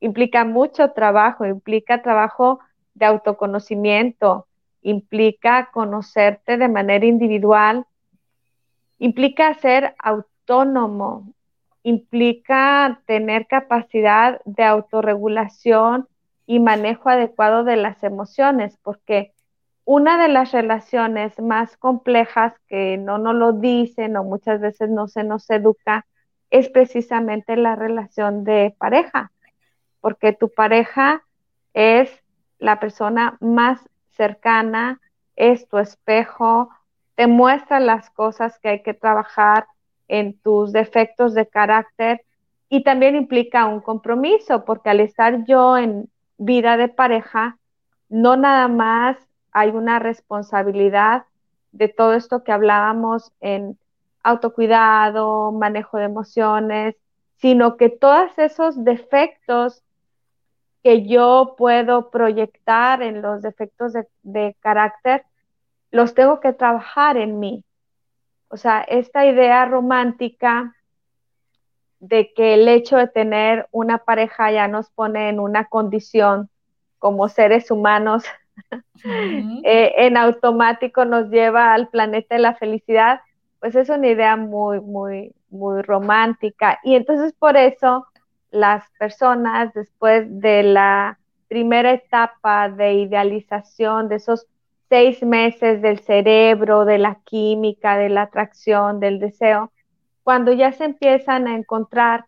implica 0.00 0.44
mucho 0.44 0.92
trabajo, 0.92 1.44
implica 1.46 2.02
trabajo 2.02 2.60
de 2.94 3.06
autoconocimiento, 3.06 4.46
implica 4.82 5.70
conocerte 5.72 6.56
de 6.56 6.68
manera 6.68 7.06
individual, 7.06 7.86
implica 8.98 9.54
ser 9.54 9.94
autónomo, 9.98 11.32
implica 11.82 13.00
tener 13.06 13.46
capacidad 13.46 14.40
de 14.44 14.64
autorregulación 14.64 16.08
y 16.46 16.60
manejo 16.60 17.08
adecuado 17.08 17.64
de 17.64 17.76
las 17.76 18.02
emociones, 18.02 18.78
porque 18.82 19.32
una 19.90 20.22
de 20.22 20.28
las 20.28 20.52
relaciones 20.52 21.40
más 21.40 21.78
complejas 21.78 22.52
que 22.66 22.98
no 22.98 23.16
nos 23.16 23.34
lo 23.34 23.52
dicen 23.54 24.18
o 24.18 24.22
muchas 24.22 24.60
veces 24.60 24.90
no 24.90 25.08
se 25.08 25.24
nos 25.24 25.48
educa 25.48 26.04
es 26.50 26.68
precisamente 26.68 27.56
la 27.56 27.74
relación 27.74 28.44
de 28.44 28.76
pareja, 28.78 29.32
porque 30.02 30.34
tu 30.34 30.52
pareja 30.52 31.22
es 31.72 32.10
la 32.58 32.80
persona 32.80 33.38
más 33.40 33.80
cercana, 34.10 35.00
es 35.36 35.66
tu 35.70 35.78
espejo, 35.78 36.68
te 37.14 37.26
muestra 37.26 37.80
las 37.80 38.10
cosas 38.10 38.58
que 38.58 38.68
hay 38.68 38.82
que 38.82 38.92
trabajar 38.92 39.68
en 40.06 40.38
tus 40.38 40.70
defectos 40.70 41.32
de 41.32 41.46
carácter 41.46 42.20
y 42.68 42.82
también 42.82 43.16
implica 43.16 43.64
un 43.64 43.80
compromiso, 43.80 44.66
porque 44.66 44.90
al 44.90 45.00
estar 45.00 45.46
yo 45.46 45.78
en 45.78 46.10
vida 46.36 46.76
de 46.76 46.88
pareja, 46.88 47.56
no 48.10 48.36
nada 48.36 48.68
más 48.68 49.16
hay 49.58 49.70
una 49.70 49.98
responsabilidad 49.98 51.24
de 51.72 51.88
todo 51.88 52.14
esto 52.14 52.44
que 52.44 52.52
hablábamos 52.52 53.32
en 53.40 53.78
autocuidado, 54.22 55.52
manejo 55.52 55.98
de 55.98 56.04
emociones, 56.04 56.96
sino 57.36 57.76
que 57.76 57.88
todos 57.88 58.30
esos 58.36 58.84
defectos 58.84 59.82
que 60.82 61.06
yo 61.06 61.54
puedo 61.58 62.10
proyectar 62.10 63.02
en 63.02 63.22
los 63.22 63.42
defectos 63.42 63.92
de, 64.22 64.56
carácter, 64.60 65.24
los 65.90 66.14
tengo 66.14 66.40
que 66.40 66.52
trabajar 66.52 67.16
en 67.16 67.40
mí. 67.40 67.64
O 68.48 68.56
sea, 68.56 68.82
esta 68.82 69.26
idea 69.26 69.64
romántica 69.66 70.74
de 72.00 72.32
que 72.32 72.54
el 72.54 72.68
hecho 72.68 72.96
de 72.96 73.08
tener 73.08 73.68
una 73.72 73.98
pareja 73.98 74.52
ya 74.52 74.68
nos 74.68 74.90
pone 74.90 75.28
en 75.28 75.40
una 75.40 75.64
condición 75.64 76.48
como 76.98 77.28
seres 77.28 77.70
humanos, 77.70 78.24
eh, 79.04 79.92
en 79.96 80.16
automático 80.16 81.04
nos 81.04 81.28
lleva 81.30 81.74
al 81.74 81.88
planeta 81.88 82.34
de 82.34 82.40
la 82.40 82.54
felicidad, 82.54 83.20
pues 83.60 83.74
es 83.74 83.88
una 83.88 84.06
idea 84.06 84.36
muy, 84.36 84.80
muy, 84.80 85.34
muy 85.50 85.82
romántica. 85.82 86.78
Y 86.84 86.94
entonces 86.94 87.32
por 87.32 87.56
eso 87.56 88.06
las 88.50 88.88
personas 88.98 89.72
después 89.74 90.26
de 90.40 90.62
la 90.62 91.18
primera 91.48 91.92
etapa 91.92 92.68
de 92.68 92.94
idealización, 92.94 94.08
de 94.08 94.16
esos 94.16 94.46
seis 94.88 95.22
meses 95.22 95.82
del 95.82 95.98
cerebro, 96.00 96.84
de 96.84 96.98
la 96.98 97.16
química, 97.24 97.96
de 97.96 98.08
la 98.08 98.22
atracción, 98.22 99.00
del 99.00 99.18
deseo, 99.18 99.70
cuando 100.22 100.52
ya 100.52 100.72
se 100.72 100.84
empiezan 100.84 101.46
a 101.46 101.54
encontrar 101.54 102.26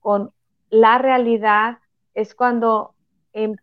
con 0.00 0.32
la 0.70 0.98
realidad, 0.98 1.78
es 2.14 2.34
cuando 2.34 2.94
em, 3.32 3.56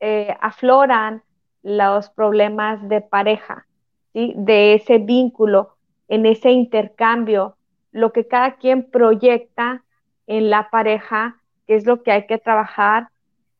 eh, 0.00 0.36
afloran 0.40 1.22
los 1.62 2.10
problemas 2.10 2.88
de 2.88 3.00
pareja, 3.00 3.66
de 4.14 4.74
ese 4.74 4.98
vínculo, 4.98 5.76
en 6.08 6.26
ese 6.26 6.50
intercambio, 6.50 7.56
lo 7.92 8.12
que 8.12 8.26
cada 8.26 8.56
quien 8.56 8.90
proyecta 8.90 9.84
en 10.26 10.50
la 10.50 10.70
pareja, 10.70 11.40
que 11.66 11.76
es 11.76 11.86
lo 11.86 12.02
que 12.02 12.12
hay 12.12 12.26
que 12.26 12.38
trabajar 12.38 13.08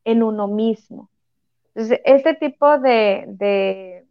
en 0.03 0.23
uno 0.23 0.47
mismo. 0.47 1.09
Entonces, 1.69 2.01
este 2.05 2.35
tipo 2.35 2.77
de, 2.79 4.05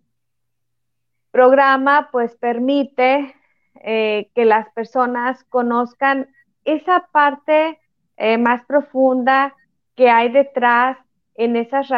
programa 1.31 2.11
pues 2.13 2.37
permite 2.37 3.35
eh, 3.83 4.29
que 4.35 4.45
las 4.45 4.69
personas 4.75 5.45
conozcan 5.45 6.29
esa 6.65 7.09
parte 7.11 7.81
eh, 8.19 8.37
más 8.37 8.65
profunda 8.67 9.55
que 9.97 10.11
hay 10.11 10.31
detrás 10.31 10.99
en 11.35 11.57
esas 11.57 11.89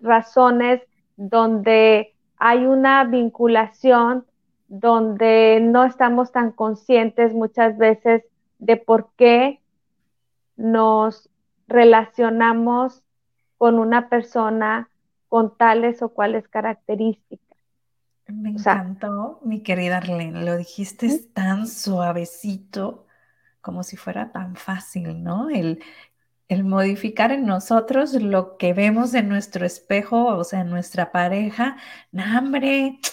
razones 0.00 0.80
donde 1.18 2.14
hay 2.36 2.64
una 2.64 3.04
vinculación 3.04 4.24
donde 4.68 5.58
no 5.60 5.84
estamos 5.84 6.30
tan 6.30 6.52
conscientes 6.52 7.34
muchas 7.34 7.76
veces 7.76 8.22
de 8.60 8.76
por 8.76 9.10
qué 9.16 9.60
nos 10.56 11.28
relacionamos 11.66 13.02
con 13.58 13.80
una 13.80 14.08
persona 14.08 14.90
con 15.28 15.56
tales 15.56 16.02
o 16.02 16.10
cuales 16.10 16.46
características. 16.48 17.58
Me 18.28 18.50
encantó, 18.50 19.40
mi 19.42 19.62
querida 19.62 19.96
Arlene, 19.96 20.44
lo 20.44 20.56
dijiste 20.56 21.18
tan 21.34 21.66
suavecito, 21.66 23.06
como 23.60 23.82
si 23.82 23.96
fuera 23.96 24.30
tan 24.30 24.54
fácil, 24.54 25.24
¿no? 25.24 25.50
El, 25.50 25.82
el 26.48 26.64
modificar 26.64 27.30
en 27.32 27.46
nosotros 27.46 28.14
lo 28.14 28.56
que 28.56 28.72
vemos 28.72 29.14
en 29.14 29.28
nuestro 29.28 29.66
espejo, 29.66 30.26
o 30.26 30.44
sea, 30.44 30.60
en 30.62 30.70
nuestra 30.70 31.12
pareja, 31.12 31.76
no, 32.10 32.22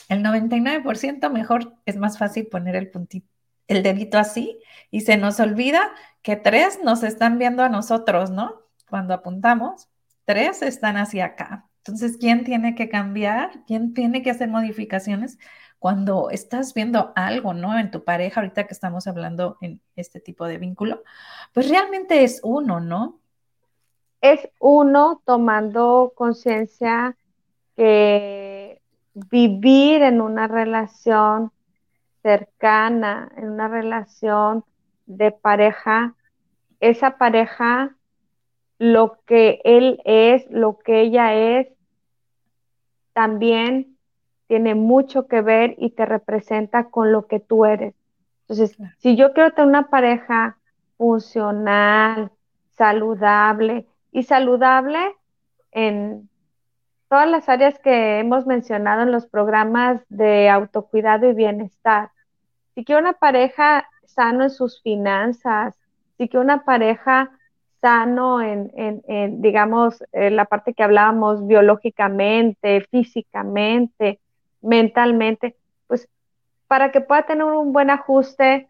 el 0.10 0.24
99% 0.24 1.30
mejor 1.30 1.76
es 1.86 1.98
más 1.98 2.18
fácil 2.18 2.48
poner 2.48 2.76
el 2.76 2.90
puntito, 2.90 3.28
el 3.68 3.84
dedito 3.84 4.18
así 4.18 4.60
y 4.90 5.02
se 5.02 5.18
nos 5.18 5.40
olvida 5.40 5.92
que 6.22 6.36
tres 6.38 6.80
nos 6.84 7.04
están 7.04 7.38
viendo 7.38 7.64
a 7.64 7.70
nosotros, 7.70 8.32
¿no? 8.32 8.62
Cuando 8.90 9.14
apuntamos, 9.14 9.90
tres 10.26 10.62
están 10.62 10.98
hacia 10.98 11.26
acá. 11.26 11.70
Entonces, 11.80 12.18
¿quién 12.18 12.44
tiene 12.44 12.74
que 12.74 12.90
cambiar? 12.90 13.64
¿Quién 13.68 13.94
tiene 13.94 14.24
que 14.24 14.32
hacer 14.32 14.50
modificaciones? 14.50 15.38
Cuando 15.78 16.30
estás 16.32 16.74
viendo 16.74 17.14
algo, 17.16 17.54
¿no? 17.54 17.78
En 17.78 17.92
tu 17.92 18.04
pareja, 18.04 18.42
ahorita 18.42 18.66
que 18.66 18.74
estamos 18.74 19.08
hablando 19.08 19.58
en 19.62 19.82
este 19.96 20.20
tipo 20.20 20.48
de 20.48 20.58
vínculo, 20.58 21.04
pues 21.54 21.70
realmente 21.70 22.24
es 22.24 22.40
uno, 22.44 22.80
¿no? 22.80 23.22
Es 24.34 24.50
uno 24.60 25.22
tomando 25.26 26.14
conciencia 26.16 27.16
que 27.76 28.82
vivir 29.14 30.02
en 30.02 30.22
una 30.22 30.48
relación 30.48 31.52
cercana, 32.22 33.32
en 33.38 33.50
una 33.50 33.68
relación 33.68 34.64
de 35.06 35.32
pareja, 35.32 36.16
esa 36.80 37.18
pareja, 37.18 37.96
lo 38.78 39.20
que 39.26 39.62
él 39.64 40.02
es, 40.06 40.50
lo 40.50 40.80
que 40.80 41.02
ella 41.02 41.34
es, 41.34 41.68
también 43.14 43.96
tiene 44.48 44.76
mucho 44.76 45.28
que 45.28 45.42
ver 45.42 45.76
y 45.78 45.92
te 45.92 46.06
representa 46.06 46.90
con 46.90 47.12
lo 47.12 47.28
que 47.28 47.40
tú 47.40 47.66
eres. 47.66 47.96
Entonces, 48.42 48.78
si 48.98 49.16
yo 49.16 49.34
quiero 49.34 49.52
tener 49.52 49.70
una 49.70 49.90
pareja 49.90 50.58
funcional, 50.98 52.32
saludable, 52.72 53.88
y 54.16 54.24
saludable 54.24 55.14
en 55.72 56.30
todas 57.10 57.30
las 57.30 57.50
áreas 57.50 57.78
que 57.80 58.20
hemos 58.20 58.46
mencionado 58.46 59.02
en 59.02 59.12
los 59.12 59.28
programas 59.28 60.00
de 60.08 60.50
autocuidado 60.50 61.30
y 61.30 61.34
bienestar. 61.34 62.12
Si 62.74 62.86
quiero 62.86 63.02
una 63.02 63.12
pareja 63.12 63.90
sano 64.06 64.46
en 64.46 64.52
sus 64.52 64.82
finanzas, 64.82 65.76
si 66.18 66.30
quiero 66.30 66.46
una 66.46 66.64
pareja 66.64 67.30
sano 67.82 68.42
en, 68.42 68.72
digamos, 69.42 70.02
en 70.14 70.38
la 70.38 70.46
parte 70.46 70.74
que 70.74 70.84
hablábamos 70.84 71.46
biológicamente, 71.46 72.88
físicamente, 72.90 74.22
mentalmente, 74.62 75.58
pues 75.88 76.08
para 76.68 76.94
que 76.94 77.02
pueda 77.02 77.24
tener 77.24 77.44
un 77.44 77.74
buen 77.74 77.90
ajuste 77.90 78.70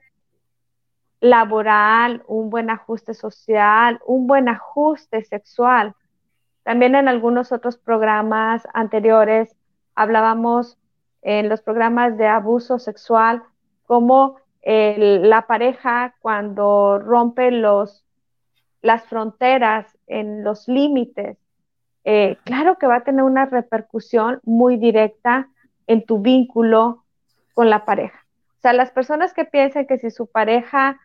laboral, 1.25 2.23
un 2.27 2.49
buen 2.49 2.69
ajuste 2.69 3.13
social, 3.13 3.99
un 4.05 4.27
buen 4.27 4.47
ajuste 4.47 5.23
sexual. 5.23 5.93
También 6.63 6.95
en 6.95 7.07
algunos 7.07 7.51
otros 7.51 7.77
programas 7.77 8.67
anteriores 8.73 9.55
hablábamos 9.95 10.77
en 11.21 11.49
los 11.49 11.61
programas 11.61 12.17
de 12.17 12.27
abuso 12.27 12.79
sexual 12.79 13.43
como 13.85 14.37
la 14.65 15.45
pareja 15.47 16.15
cuando 16.21 16.97
rompe 16.97 17.51
los, 17.51 18.03
las 18.81 19.03
fronteras 19.05 19.95
en 20.07 20.43
los 20.43 20.67
límites, 20.67 21.37
eh, 22.03 22.37
claro 22.43 22.77
que 22.77 22.87
va 22.87 22.97
a 22.97 23.03
tener 23.03 23.23
una 23.23 23.45
repercusión 23.45 24.39
muy 24.43 24.77
directa 24.77 25.49
en 25.87 26.05
tu 26.05 26.19
vínculo 26.19 27.03
con 27.53 27.69
la 27.69 27.85
pareja. 27.85 28.25
O 28.57 28.61
sea, 28.61 28.73
las 28.73 28.91
personas 28.91 29.33
que 29.33 29.45
piensan 29.45 29.85
que 29.85 29.97
si 29.97 30.09
su 30.11 30.27
pareja 30.27 30.99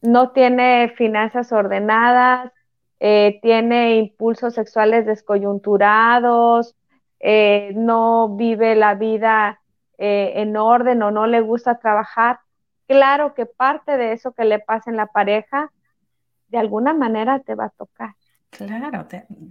no 0.00 0.30
tiene 0.32 0.92
finanzas 0.96 1.52
ordenadas, 1.52 2.52
eh, 3.00 3.38
tiene 3.42 3.96
impulsos 3.96 4.54
sexuales 4.54 5.06
descoyunturados, 5.06 6.76
eh, 7.20 7.72
no 7.74 8.36
vive 8.36 8.74
la 8.76 8.94
vida 8.94 9.60
eh, 9.98 10.32
en 10.36 10.56
orden 10.56 11.02
o 11.02 11.10
no 11.10 11.26
le 11.26 11.40
gusta 11.40 11.78
trabajar, 11.78 12.40
claro 12.86 13.34
que 13.34 13.46
parte 13.46 13.96
de 13.96 14.12
eso 14.12 14.32
que 14.32 14.44
le 14.44 14.60
pasa 14.60 14.90
en 14.90 14.96
la 14.96 15.06
pareja, 15.06 15.72
de 16.48 16.58
alguna 16.58 16.94
manera 16.94 17.40
te 17.40 17.54
va 17.54 17.66
a 17.66 17.70
tocar. 17.70 18.14
Claro, 18.50 19.06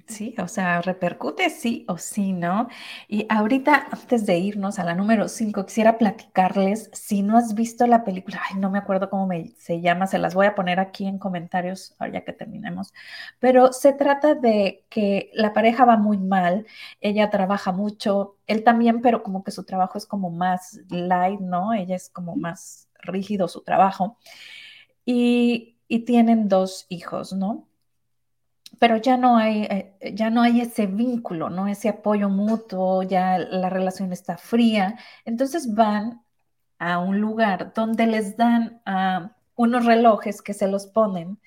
sí, 0.08 0.34
o 0.42 0.48
sea, 0.48 0.82
repercute 0.82 1.50
sí 1.52 1.86
o 1.88 1.98
sí, 2.00 2.34
¿no? 2.34 2.68
Y 3.08 3.26
ahorita, 3.30 3.88
antes 3.92 4.26
de 4.26 4.38
irnos 4.40 4.80
a 4.80 4.84
la 4.84 4.96
número 4.96 5.28
5, 5.30 5.66
quisiera 5.68 5.98
platicarles, 6.00 6.90
si 6.94 7.22
no 7.22 7.38
has 7.38 7.54
visto 7.54 7.86
la 7.86 8.04
película, 8.04 8.42
ay, 8.50 8.58
no 8.60 8.72
me 8.72 8.80
acuerdo 8.80 9.10
cómo 9.10 9.30
se 9.58 9.82
llama, 9.82 10.08
se 10.08 10.18
las 10.18 10.34
voy 10.34 10.48
a 10.48 10.56
poner 10.56 10.80
aquí 10.80 11.06
en 11.06 11.20
comentarios 11.20 11.96
ya 12.12 12.24
que 12.26 12.34
terminemos, 12.34 12.92
pero 13.40 13.72
se 13.72 13.94
trata 13.94 14.34
de 14.34 14.84
que 14.90 15.30
la 15.34 15.54
pareja 15.54 15.86
va 15.86 15.96
muy 15.98 16.18
mal, 16.18 16.66
ella 17.00 17.30
trabaja 17.30 17.72
mucho, 17.72 18.38
él 18.48 18.64
también, 18.64 19.02
pero 19.02 19.22
como 19.24 19.44
que 19.44 19.52
su 19.52 19.64
trabajo 19.64 19.98
es 20.00 20.06
como 20.08 20.32
más 20.32 20.80
light, 20.90 21.40
¿no? 21.40 21.74
Ella 21.74 21.96
es 21.96 22.10
como 22.10 22.36
más 22.36 22.90
rígido 23.04 23.48
su 23.48 23.62
trabajo. 23.62 24.18
Y, 25.06 25.78
y 25.88 26.02
tienen 26.06 26.50
dos 26.50 26.86
hijos, 26.90 27.34
¿no? 27.34 27.67
Pero 28.80 28.98
ya 28.98 29.18
no 29.18 29.38
hay, 29.38 29.64
eh, 29.64 30.14
ya 30.14 30.30
no 30.30 30.42
hay 30.42 30.62
ese 30.62 30.88
vínculo, 30.88 31.50
¿no? 31.50 31.68
Ese 31.68 31.90
apoyo 31.90 32.30
mutuo, 32.30 33.04
ya 33.04 33.38
la 33.40 33.70
relación 33.70 34.14
está 34.14 34.38
fría. 34.38 34.98
Entonces 35.26 35.74
van 35.74 36.24
a 36.80 37.00
un 37.00 37.20
lugar 37.22 37.74
donde 37.74 38.08
les 38.08 38.38
dan 38.38 38.82
ah, 38.86 39.36
unos 39.56 39.86
relojes 39.86 40.42
que 40.42 40.54
se 40.54 40.68
los 40.68 40.88
ponen 40.88 41.40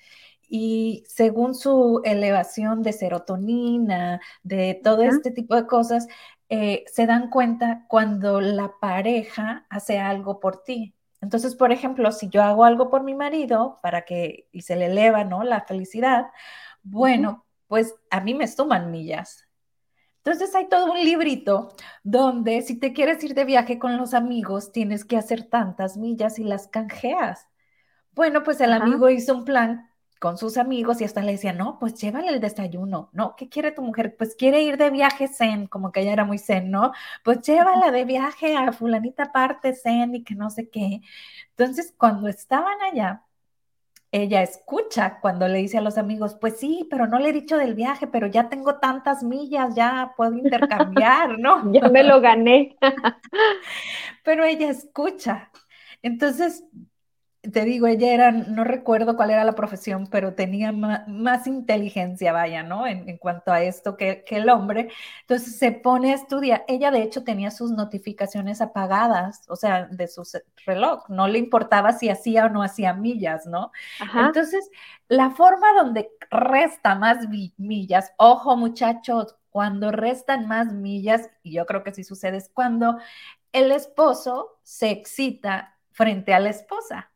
y 0.49 1.05
según 1.07 1.55
su 1.55 2.01
elevación 2.03 2.83
de 2.83 2.91
serotonina, 2.93 4.19
de 4.43 4.79
todo 4.83 5.03
este 5.03 5.31
tipo 5.31 5.55
de 5.55 5.65
cosas, 5.65 6.07
eh, 6.49 6.83
se 6.87 7.05
dan 7.05 7.29
cuenta 7.29 7.85
cuando 7.87 8.41
la 8.41 8.73
pareja 8.81 9.65
hace 9.69 9.99
algo 9.99 10.41
por 10.41 10.63
ti. 10.63 10.93
Entonces, 11.21 11.55
por 11.55 11.71
ejemplo, 11.71 12.11
si 12.11 12.27
yo 12.29 12.43
hago 12.43 12.65
algo 12.65 12.89
por 12.89 13.03
mi 13.03 13.15
marido 13.15 13.79
para 13.81 14.01
que 14.03 14.49
y 14.51 14.63
se 14.63 14.75
le 14.75 14.87
eleva, 14.87 15.23
¿no? 15.23 15.43
La 15.43 15.61
felicidad, 15.61 16.25
bueno, 16.83 17.45
pues 17.67 17.95
a 18.09 18.21
mí 18.21 18.33
me 18.33 18.47
suman 18.47 18.91
millas. 18.91 19.47
Entonces 20.23 20.53
hay 20.55 20.69
todo 20.69 20.91
un 20.91 21.03
librito 21.03 21.75
donde 22.03 22.61
si 22.61 22.77
te 22.79 22.93
quieres 22.93 23.23
ir 23.23 23.33
de 23.33 23.45
viaje 23.45 23.79
con 23.79 23.97
los 23.97 24.13
amigos, 24.13 24.71
tienes 24.71 25.03
que 25.03 25.17
hacer 25.17 25.43
tantas 25.49 25.97
millas 25.97 26.37
y 26.37 26.43
las 26.43 26.67
canjeas. 26.67 27.47
Bueno, 28.13 28.43
pues 28.43 28.61
el 28.61 28.73
amigo 28.73 29.09
hizo 29.09 29.33
un 29.35 29.45
plan 29.45 29.89
con 30.19 30.37
sus 30.37 30.57
amigos 30.57 31.01
y 31.01 31.05
hasta 31.05 31.21
le 31.23 31.31
decía, 31.31 31.53
no, 31.53 31.79
pues 31.79 31.95
llévale 31.95 32.27
el 32.29 32.39
desayuno, 32.39 33.09
¿no? 33.13 33.35
¿Qué 33.35 33.49
quiere 33.49 33.71
tu 33.71 33.81
mujer? 33.81 34.15
Pues 34.17 34.35
quiere 34.35 34.61
ir 34.61 34.77
de 34.77 34.91
viaje 34.91 35.27
zen, 35.27 35.65
como 35.67 35.91
que 35.91 36.01
ella 36.01 36.13
era 36.13 36.25
muy 36.25 36.37
zen, 36.37 36.69
¿no? 36.69 36.91
Pues 37.23 37.41
llévala 37.41 37.89
de 37.91 38.05
viaje 38.05 38.55
a 38.55 38.71
fulanita 38.73 39.31
parte 39.31 39.73
zen 39.73 40.13
y 40.15 40.23
que 40.23 40.35
no 40.35 40.51
sé 40.51 40.69
qué. 40.69 41.01
Entonces, 41.57 41.93
cuando 41.97 42.27
estaban 42.27 42.79
allá, 42.83 43.25
ella 44.11 44.41
escucha 44.41 45.19
cuando 45.21 45.47
le 45.47 45.59
dice 45.59 45.77
a 45.77 45.81
los 45.81 45.97
amigos, 45.97 46.35
pues 46.39 46.59
sí, 46.59 46.85
pero 46.89 47.07
no 47.07 47.19
le 47.19 47.29
he 47.29 47.33
dicho 47.33 47.57
del 47.57 47.75
viaje, 47.75 48.07
pero 48.07 48.27
ya 48.27 48.49
tengo 48.49 48.75
tantas 48.79 49.23
millas, 49.23 49.73
ya 49.75 50.13
puedo 50.17 50.33
intercambiar, 50.33 51.39
¿no? 51.39 51.71
ya 51.73 51.87
me 51.89 52.03
lo 52.03 52.19
gané. 52.19 52.77
pero 54.23 54.43
ella 54.43 54.69
escucha. 54.69 55.49
Entonces, 56.01 56.65
te 57.41 57.65
digo, 57.65 57.87
ella 57.87 58.13
era, 58.13 58.31
no 58.31 58.63
recuerdo 58.63 59.15
cuál 59.15 59.31
era 59.31 59.43
la 59.43 59.55
profesión, 59.55 60.05
pero 60.07 60.35
tenía 60.35 60.71
más, 60.71 61.47
inteligencia, 61.47 62.31
vaya, 62.33 62.61
¿no? 62.61 62.85
En, 62.85 63.17
cuanto 63.17 63.51
a 63.51 63.63
esto 63.63 63.97
que, 63.97 64.23
el 64.27 64.47
hombre. 64.49 64.89
Entonces 65.21 65.57
se 65.57 65.71
pone 65.71 66.11
a 66.11 66.15
estudiar. 66.15 66.63
Ella, 66.67 66.91
de 66.91 67.01
hecho, 67.01 67.23
tenía 67.23 67.49
sus 67.49 67.71
notificaciones 67.71 68.61
apagadas, 68.61 69.43
o 69.49 69.55
sea, 69.55 69.87
de 69.87 70.07
su 70.07 70.21
reloj. 70.67 71.09
No 71.09 71.27
le 71.27 71.39
importaba 71.39 71.93
si 71.93 72.09
hacía 72.09 72.45
o 72.45 72.49
no 72.49 72.61
hacía 72.61 72.93
millas, 72.93 73.47
¿no? 73.47 73.71
Entonces, 74.15 74.69
la 75.07 75.31
forma 75.31 75.73
donde 75.73 76.11
resta 76.29 76.93
más 76.93 77.27
millas, 77.57 78.13
ojo, 78.17 78.55
muchachos, 78.55 79.35
cuando 79.49 79.91
restan 79.91 80.47
más 80.47 80.71
millas, 80.73 81.29
y 81.41 81.53
yo 81.53 81.65
creo 81.65 81.83
que 81.83 81.93
sí 81.93 82.03
sucede, 82.03 82.37
es 82.37 82.49
cuando 82.53 82.97
el 83.51 83.71
esposo 83.71 84.59
se 84.63 84.91
excita 84.91 85.77
frente 85.91 86.33
a 86.33 86.39
la 86.39 86.49
esposa. 86.49 87.10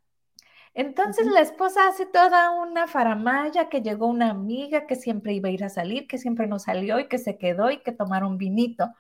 Entonces 0.76 1.26
la 1.28 1.40
esposa 1.40 1.88
hace 1.88 2.06
toda 2.06 2.52
una 2.52 2.88
faramaya 2.88 3.70
que 3.70 3.82
llegó 3.82 4.08
una 4.08 4.30
amiga 4.30 4.86
que 4.88 4.96
siempre 4.96 5.34
iba 5.34 5.48
a 5.50 5.52
ir 5.52 5.64
a 5.64 5.70
salir, 5.70 6.06
que 6.06 6.18
siempre 6.18 6.48
no 6.48 6.60
salió 6.60 7.00
y 7.00 7.08
que 7.08 7.18
se 7.18 7.38
quedó 7.38 7.72
y 7.72 7.80
que 7.82 7.94
tomaron 7.94 8.38
vinito. 8.38 8.94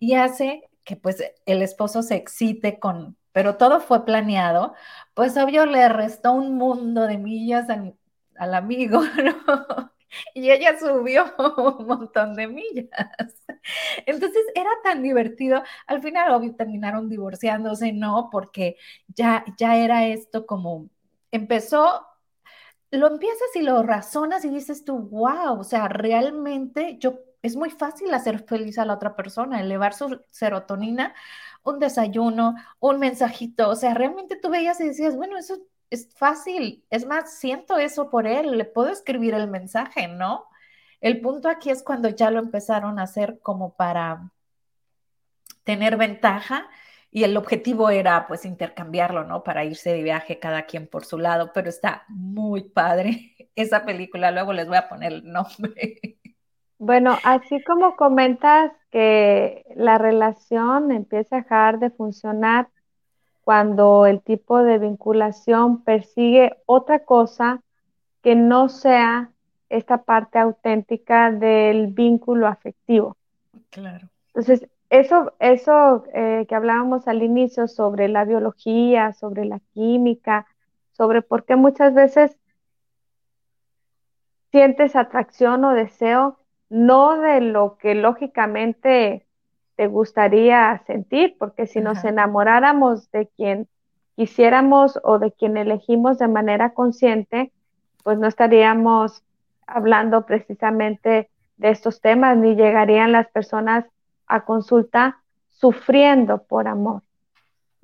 Y 0.00 0.14
hace 0.14 0.68
que 0.84 0.96
pues 0.96 1.22
el 1.46 1.62
esposo 1.62 2.02
se 2.02 2.16
excite 2.16 2.80
con, 2.80 3.16
pero 3.32 3.56
todo 3.56 3.80
fue 3.80 4.04
planeado, 4.04 4.74
pues 5.14 5.36
obvio 5.36 5.66
le 5.66 5.88
restó 5.88 6.32
un 6.32 6.56
mundo 6.56 7.06
de 7.06 7.18
millas 7.18 7.68
al, 7.70 8.54
amigo, 8.54 9.02
¿no? 9.24 9.92
Y 10.34 10.50
ella 10.50 10.78
subió 10.78 11.24
un 11.78 11.86
montón 11.86 12.34
de 12.34 12.48
millas. 12.48 12.88
Entonces 14.06 14.42
era 14.54 14.70
tan 14.82 15.02
divertido. 15.02 15.62
Al 15.86 16.02
final, 16.02 16.32
obvio, 16.32 16.54
terminaron 16.56 17.08
divorciándose, 17.08 17.92
¿no? 17.92 18.28
Porque 18.32 18.76
ya, 19.08 19.44
ya 19.58 19.76
era 19.76 20.06
esto 20.06 20.46
como 20.46 20.88
empezó, 21.30 22.06
lo 22.90 23.06
empiezas 23.08 23.48
y 23.54 23.62
lo 23.62 23.82
razonas 23.82 24.44
y 24.44 24.50
dices 24.50 24.84
tú, 24.84 24.98
wow, 24.98 25.60
o 25.60 25.64
sea, 25.64 25.88
realmente 25.88 26.96
yo, 26.98 27.20
es 27.42 27.56
muy 27.56 27.70
fácil 27.70 28.12
hacer 28.14 28.44
feliz 28.46 28.78
a 28.78 28.84
la 28.84 28.94
otra 28.94 29.16
persona, 29.16 29.60
elevar 29.60 29.94
su 29.94 30.20
serotonina, 30.30 31.14
un 31.62 31.78
desayuno, 31.78 32.54
un 32.80 32.98
mensajito, 32.98 33.68
o 33.70 33.76
sea, 33.76 33.94
realmente 33.94 34.36
tú 34.36 34.50
veías 34.50 34.80
y 34.80 34.86
decías, 34.86 35.16
bueno, 35.16 35.38
eso 35.38 35.58
es 35.90 36.08
fácil, 36.14 36.84
es 36.90 37.06
más, 37.06 37.38
siento 37.38 37.78
eso 37.78 38.10
por 38.10 38.26
él, 38.26 38.56
le 38.58 38.64
puedo 38.64 38.90
escribir 38.90 39.34
el 39.34 39.48
mensaje, 39.48 40.08
¿no? 40.08 40.46
El 41.00 41.20
punto 41.20 41.48
aquí 41.48 41.70
es 41.70 41.82
cuando 41.82 42.08
ya 42.08 42.30
lo 42.30 42.40
empezaron 42.40 42.98
a 42.98 43.04
hacer 43.04 43.40
como 43.40 43.74
para 43.74 44.30
tener 45.64 45.96
ventaja 45.96 46.68
y 47.10 47.24
el 47.24 47.36
objetivo 47.36 47.90
era 47.90 48.26
pues 48.28 48.44
intercambiarlo, 48.44 49.24
¿no? 49.24 49.42
Para 49.42 49.64
irse 49.64 49.92
de 49.92 50.02
viaje 50.02 50.38
cada 50.38 50.62
quien 50.62 50.86
por 50.86 51.04
su 51.04 51.18
lado, 51.18 51.50
pero 51.52 51.68
está 51.68 52.04
muy 52.08 52.62
padre 52.62 53.34
esa 53.56 53.84
película, 53.84 54.30
luego 54.30 54.52
les 54.52 54.68
voy 54.68 54.76
a 54.76 54.88
poner 54.88 55.12
el 55.12 55.30
nombre. 55.30 55.98
Bueno, 56.82 57.18
así 57.24 57.62
como 57.62 57.94
comentas 57.94 58.72
que 58.90 59.66
la 59.76 59.98
relación 59.98 60.90
empieza 60.92 61.36
a 61.36 61.40
dejar 61.40 61.78
de 61.78 61.90
funcionar 61.90 62.68
cuando 63.42 64.06
el 64.06 64.22
tipo 64.22 64.62
de 64.62 64.78
vinculación 64.78 65.84
persigue 65.84 66.56
otra 66.64 67.00
cosa 67.00 67.60
que 68.22 68.34
no 68.34 68.70
sea 68.70 69.30
esta 69.68 70.04
parte 70.04 70.38
auténtica 70.38 71.30
del 71.30 71.88
vínculo 71.88 72.46
afectivo. 72.46 73.14
Claro. 73.68 74.08
Entonces, 74.28 74.66
eso, 74.90 75.32
eso 75.38 76.04
eh, 76.12 76.46
que 76.48 76.54
hablábamos 76.54 77.06
al 77.06 77.22
inicio 77.22 77.68
sobre 77.68 78.08
la 78.08 78.24
biología, 78.24 79.12
sobre 79.12 79.44
la 79.44 79.60
química, 79.72 80.46
sobre 80.92 81.22
por 81.22 81.44
qué 81.44 81.56
muchas 81.56 81.94
veces 81.94 82.36
sientes 84.50 84.96
atracción 84.96 85.64
o 85.64 85.74
deseo, 85.74 86.38
no 86.68 87.18
de 87.18 87.40
lo 87.40 87.78
que 87.78 87.94
lógicamente 87.94 89.26
te 89.76 89.86
gustaría 89.86 90.82
sentir, 90.86 91.36
porque 91.38 91.66
si 91.66 91.80
nos 91.80 92.04
enamoráramos 92.04 93.10
de 93.12 93.28
quien 93.28 93.68
quisiéramos 94.16 94.98
o 95.04 95.18
de 95.18 95.32
quien 95.32 95.56
elegimos 95.56 96.18
de 96.18 96.28
manera 96.28 96.74
consciente, 96.74 97.52
pues 98.02 98.18
no 98.18 98.26
estaríamos 98.26 99.22
hablando 99.66 100.26
precisamente 100.26 101.30
de 101.56 101.70
estos 101.70 102.00
temas, 102.00 102.36
ni 102.36 102.56
llegarían 102.56 103.12
las 103.12 103.28
personas 103.28 103.86
a 104.30 104.44
consulta 104.44 105.20
sufriendo 105.48 106.42
por 106.44 106.68
amor. 106.68 107.02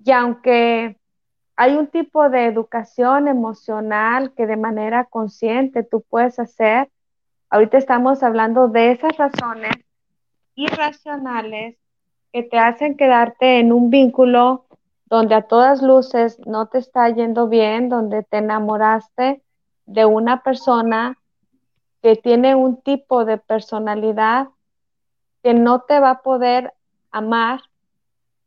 Y 0.03 0.13
aunque 0.13 0.97
hay 1.57 1.77
un 1.77 1.89
tipo 1.89 2.31
de 2.31 2.47
educación 2.47 3.29
emocional 3.29 4.33
que 4.35 4.47
de 4.47 4.57
manera 4.57 5.05
consciente 5.05 5.83
tú 5.83 6.05
puedes 6.09 6.39
hacer, 6.39 6.89
ahorita 7.51 7.79
estamos 7.79 8.23
hablando 8.23 8.69
de 8.69 8.93
esas 8.93 9.17
razones 9.17 9.73
irracionales 10.55 11.77
que 12.33 12.43
te 12.43 12.59
hacen 12.59 12.97
quedarte 12.97 13.59
en 13.59 13.73
un 13.73 13.91
vínculo 13.91 14.67
donde 15.07 15.35
a 15.35 15.43
todas 15.43 15.83
luces 15.83 16.39
no 16.47 16.67
te 16.67 16.79
está 16.79 17.09
yendo 17.11 17.49
bien, 17.49 17.89
donde 17.89 18.23
te 18.23 18.39
enamoraste 18.39 19.43
de 19.87 20.05
una 20.05 20.43
persona 20.43 21.19
que 22.03 22.17
tiene 22.17 22.55
un 22.55 22.81
tipo 22.83 23.25
de 23.25 23.39
personalidad 23.39 24.49
que 25.47 25.55
no 25.55 25.83
te 25.83 26.01
va 26.01 26.11
a 26.11 26.23
poder 26.23 26.75
amar, 27.13 27.61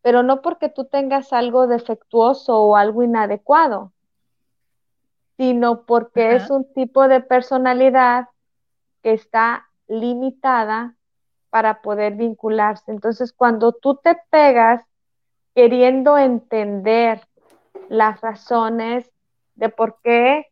pero 0.02 0.22
no 0.22 0.42
porque 0.42 0.68
tú 0.68 0.84
tengas 0.84 1.32
algo 1.32 1.66
defectuoso 1.66 2.62
o 2.62 2.76
algo 2.76 3.04
inadecuado, 3.04 3.94
sino 5.38 5.84
porque 5.84 6.36
es 6.36 6.50
un 6.50 6.66
tipo 6.74 7.08
de 7.08 7.22
personalidad 7.22 8.28
que 9.02 9.14
está 9.14 9.70
limitada 9.88 10.98
para 11.50 11.82
poder 11.82 12.16
vincularse. 12.16 12.92
Entonces, 12.92 13.32
cuando 13.32 13.72
tú 13.72 13.96
te 13.96 14.18
pegas 14.30 14.84
queriendo 15.56 16.18
entender 16.18 17.26
las 17.88 18.20
razones 18.20 19.10
de 19.56 19.70
por 19.70 20.02
qué 20.04 20.48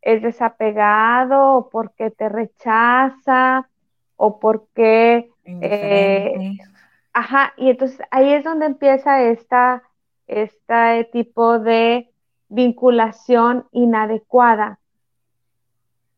es 0.00 0.22
desapegado 0.22 1.58
o 1.58 1.68
porque 1.68 2.10
te 2.10 2.30
rechaza 2.30 3.68
o 4.16 4.40
porque... 4.40 5.30
Eh, 5.44 6.56
ajá, 7.12 7.52
y 7.56 7.70
entonces 7.70 8.00
ahí 8.10 8.32
es 8.32 8.44
donde 8.44 8.66
empieza 8.66 9.22
esta, 9.22 9.82
este 10.26 11.08
tipo 11.12 11.58
de 11.58 12.10
vinculación 12.48 13.66
inadecuada. 13.72 14.78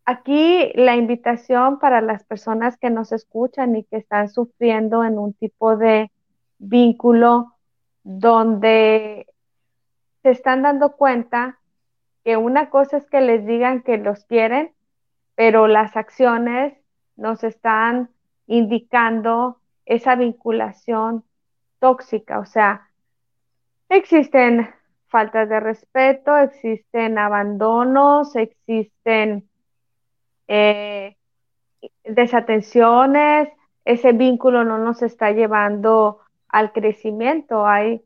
Aquí 0.04 0.70
la 0.74 0.94
invitación 0.94 1.80
para 1.80 2.00
las 2.00 2.22
personas 2.24 2.76
que 2.76 2.90
nos 2.90 3.10
escuchan 3.10 3.74
y 3.74 3.82
que 3.82 3.96
están 3.96 4.28
sufriendo 4.28 5.02
en 5.02 5.18
un 5.18 5.32
tipo 5.32 5.76
de 5.76 6.12
vínculo 6.58 7.54
donde 8.04 9.26
se 10.22 10.30
están 10.30 10.62
dando 10.62 10.92
cuenta 10.92 11.58
que 12.24 12.36
una 12.36 12.70
cosa 12.70 12.98
es 12.98 13.06
que 13.06 13.20
les 13.20 13.44
digan 13.46 13.82
que 13.82 13.98
los 13.98 14.24
quieren, 14.24 14.72
pero 15.34 15.66
las 15.66 15.96
acciones 15.96 16.74
nos 17.16 17.42
están 17.42 18.10
indicando 18.46 19.60
esa 19.84 20.16
vinculación 20.16 21.24
tóxica. 21.78 22.38
O 22.38 22.46
sea, 22.46 22.88
existen 23.88 24.68
faltas 25.08 25.48
de 25.48 25.60
respeto, 25.60 26.36
existen 26.36 27.18
abandonos, 27.18 28.34
existen 28.36 29.48
eh, 30.48 31.16
desatenciones, 32.04 33.48
ese 33.84 34.12
vínculo 34.12 34.64
no 34.64 34.78
nos 34.78 35.02
está 35.02 35.30
llevando 35.30 36.20
al 36.48 36.72
crecimiento. 36.72 37.66
Hay 37.66 38.02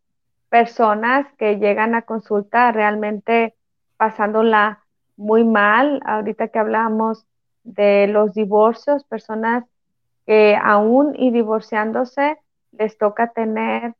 personas 0.51 1.27
que 1.39 1.57
llegan 1.59 1.95
a 1.95 2.03
consulta 2.03 2.71
realmente 2.73 3.55
pasándola 3.97 4.85
muy 5.17 5.45
mal. 5.45 6.01
Ahorita 6.05 6.49
que 6.49 6.59
hablamos 6.59 7.27
de 7.65 8.09
los 8.09 8.35
divorcios, 8.35 9.05
personas 9.05 9.65
que 10.31 10.57
aún 10.63 11.17
y 11.19 11.33
divorciándose 11.33 12.39
les 12.71 12.97
toca 12.97 13.33
tener 13.33 13.97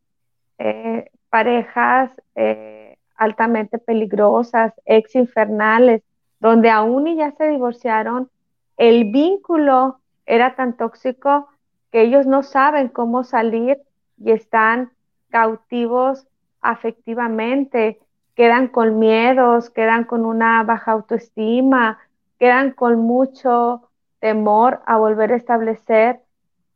eh, 0.59 1.11
parejas 1.29 2.13
eh, 2.37 2.99
altamente 3.17 3.79
peligrosas, 3.79 4.73
ex 4.85 5.17
infernales, 5.17 6.05
donde 6.39 6.71
aún 6.71 7.09
y 7.09 7.17
ya 7.17 7.33
se 7.33 7.49
divorciaron, 7.49 8.31
el 8.77 9.11
vínculo 9.11 9.99
era 10.25 10.55
tan 10.55 10.77
tóxico 10.77 11.49
que 11.91 12.03
ellos 12.03 12.27
no 12.27 12.45
saben 12.45 12.91
cómo 12.91 13.25
salir 13.25 13.79
y 14.17 14.31
están 14.31 14.93
cautivos 15.31 16.29
afectivamente, 16.61 17.99
quedan 18.37 18.69
con 18.69 19.01
miedos, 19.01 19.69
quedan 19.69 20.05
con 20.05 20.25
una 20.25 20.63
baja 20.63 20.93
autoestima, 20.93 21.99
quedan 22.39 22.71
con 22.71 23.01
mucho 23.01 23.90
temor 24.21 24.83
a 24.87 24.97
volver 24.99 25.33
a 25.33 25.37
establecer 25.37 26.21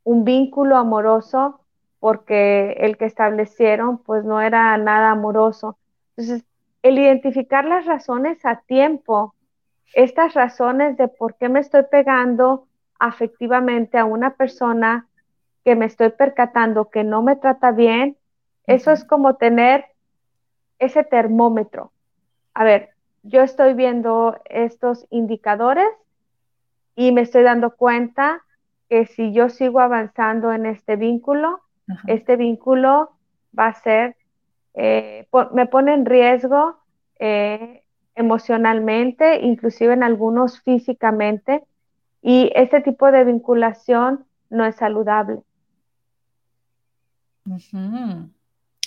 un 0.03 0.24
vínculo 0.24 0.76
amoroso 0.76 1.61
porque 2.01 2.72
el 2.80 2.99
que 2.99 3.07
establecieron 3.07 3.99
pues 3.99 4.24
no 4.24 4.40
era 4.40 4.76
nada 4.76 5.11
amoroso. 5.11 5.78
Entonces, 6.16 6.45
el 6.82 6.99
identificar 6.99 7.64
las 7.64 7.86
razones 7.86 8.45
a 8.45 8.61
tiempo, 8.61 9.34
estas 9.95 10.34
razones 10.34 10.99
de 10.99 11.09
por 11.09 11.36
qué 11.36 11.49
me 11.49 11.61
estoy 11.61 11.84
pegando 11.90 12.66
afectivamente 12.99 13.97
a 13.97 14.05
una 14.05 14.34
persona 14.34 15.09
que 15.64 15.76
me 15.76 15.86
estoy 15.86 16.11
percatando 16.11 16.90
que 16.90 17.05
no 17.05 17.22
me 17.22 17.36
trata 17.36 17.70
bien, 17.70 18.18
eso 18.66 18.90
es 18.92 19.05
como 19.05 19.36
tener 19.36 19.86
ese 20.78 21.05
termómetro. 21.05 21.92
A 22.53 22.64
ver, 22.64 22.90
yo 23.22 23.40
estoy 23.40 23.72
viendo 23.72 24.38
estos 24.45 25.07
indicadores 25.09 25.88
y 26.97 27.12
me 27.12 27.22
estoy 27.22 27.42
dando 27.42 27.74
cuenta 27.76 28.42
que 28.88 29.07
si 29.07 29.32
yo 29.32 29.49
sigo 29.49 29.80
avanzando 29.80 30.53
en 30.53 30.66
este 30.66 30.97
vínculo, 30.97 31.61
este 32.07 32.36
vínculo 32.36 33.11
va 33.59 33.68
a 33.68 33.74
ser, 33.74 34.16
eh, 34.74 35.26
me 35.53 35.66
pone 35.66 35.95
en 35.95 36.07
riesgo 36.07 36.78
eh, 37.18 37.82
emocionalmente, 38.14 39.40
inclusive 39.42 39.92
en 39.92 40.03
algunos 40.03 40.61
físicamente, 40.61 41.64
y 42.22 42.51
este 42.55 42.80
tipo 42.80 43.11
de 43.11 43.24
vinculación 43.24 44.24
no 44.51 44.64
es 44.64 44.76
saludable. 44.76 45.42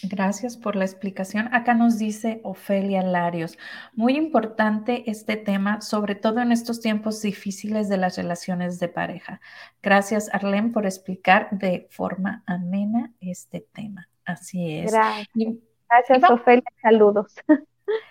Gracias 0.04 0.58
por 0.58 0.76
la 0.76 0.86
explicación. 0.86 1.50
Acá 1.54 1.74
nos 1.74 1.98
dice 1.98 2.40
Ofelia 2.44 3.02
Larios, 3.02 3.58
muy 3.94 4.16
importante 4.16 5.10
este 5.10 5.38
tema, 5.38 5.82
sobre 5.82 6.16
todo 6.16 6.40
en 6.42 6.52
estos 6.52 6.80
tiempos 6.80 7.22
difíciles 7.22 7.90
de 7.90 7.98
las 7.98 8.16
relaciones 8.16 8.80
de 8.80 8.90
pareja. 8.90 9.42
Gracias, 9.82 10.30
Arlene, 10.34 10.70
por 10.70 10.86
explicar 10.86 11.50
de 11.52 11.88
forma 11.90 12.44
amena 12.46 13.12
este 13.20 13.62
tema. 13.74 14.08
Así 14.24 14.78
es. 14.78 14.92
Gracias, 14.92 16.30
Ofelia. 16.30 16.64
Saludos. 16.82 17.36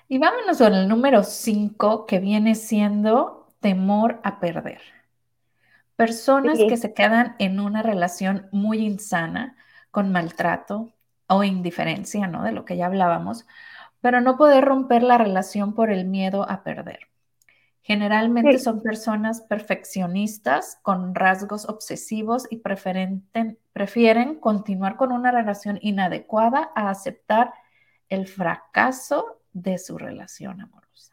Y 0.08 0.16
vámonos 0.16 0.56
con 0.56 0.74
el 0.74 0.88
número 0.88 1.22
5, 1.22 2.06
que 2.06 2.18
viene 2.18 2.54
siendo 2.54 3.48
temor 3.60 4.20
a 4.24 4.40
perder. 4.40 4.80
Personas 5.96 6.58
que 6.58 6.76
se 6.76 6.94
quedan 6.94 7.36
en 7.38 7.60
una 7.60 7.82
relación 7.82 8.48
muy 8.52 8.78
insana, 8.78 9.56
con 9.90 10.12
maltrato, 10.12 10.95
o 11.28 11.44
indiferencia, 11.44 12.26
¿no? 12.26 12.42
De 12.42 12.52
lo 12.52 12.64
que 12.64 12.76
ya 12.76 12.86
hablábamos, 12.86 13.46
pero 14.00 14.20
no 14.20 14.36
poder 14.36 14.64
romper 14.64 15.02
la 15.02 15.18
relación 15.18 15.74
por 15.74 15.90
el 15.90 16.04
miedo 16.04 16.48
a 16.48 16.62
perder. 16.62 17.00
Generalmente 17.82 18.58
son 18.58 18.82
personas 18.82 19.42
perfeccionistas 19.42 20.78
con 20.82 21.14
rasgos 21.14 21.68
obsesivos 21.68 22.48
y 22.50 22.56
prefieren 22.56 24.40
continuar 24.40 24.96
con 24.96 25.12
una 25.12 25.30
relación 25.30 25.78
inadecuada 25.80 26.72
a 26.74 26.90
aceptar 26.90 27.52
el 28.08 28.26
fracaso 28.26 29.40
de 29.52 29.78
su 29.78 29.98
relación 29.98 30.60
amorosa. 30.60 31.12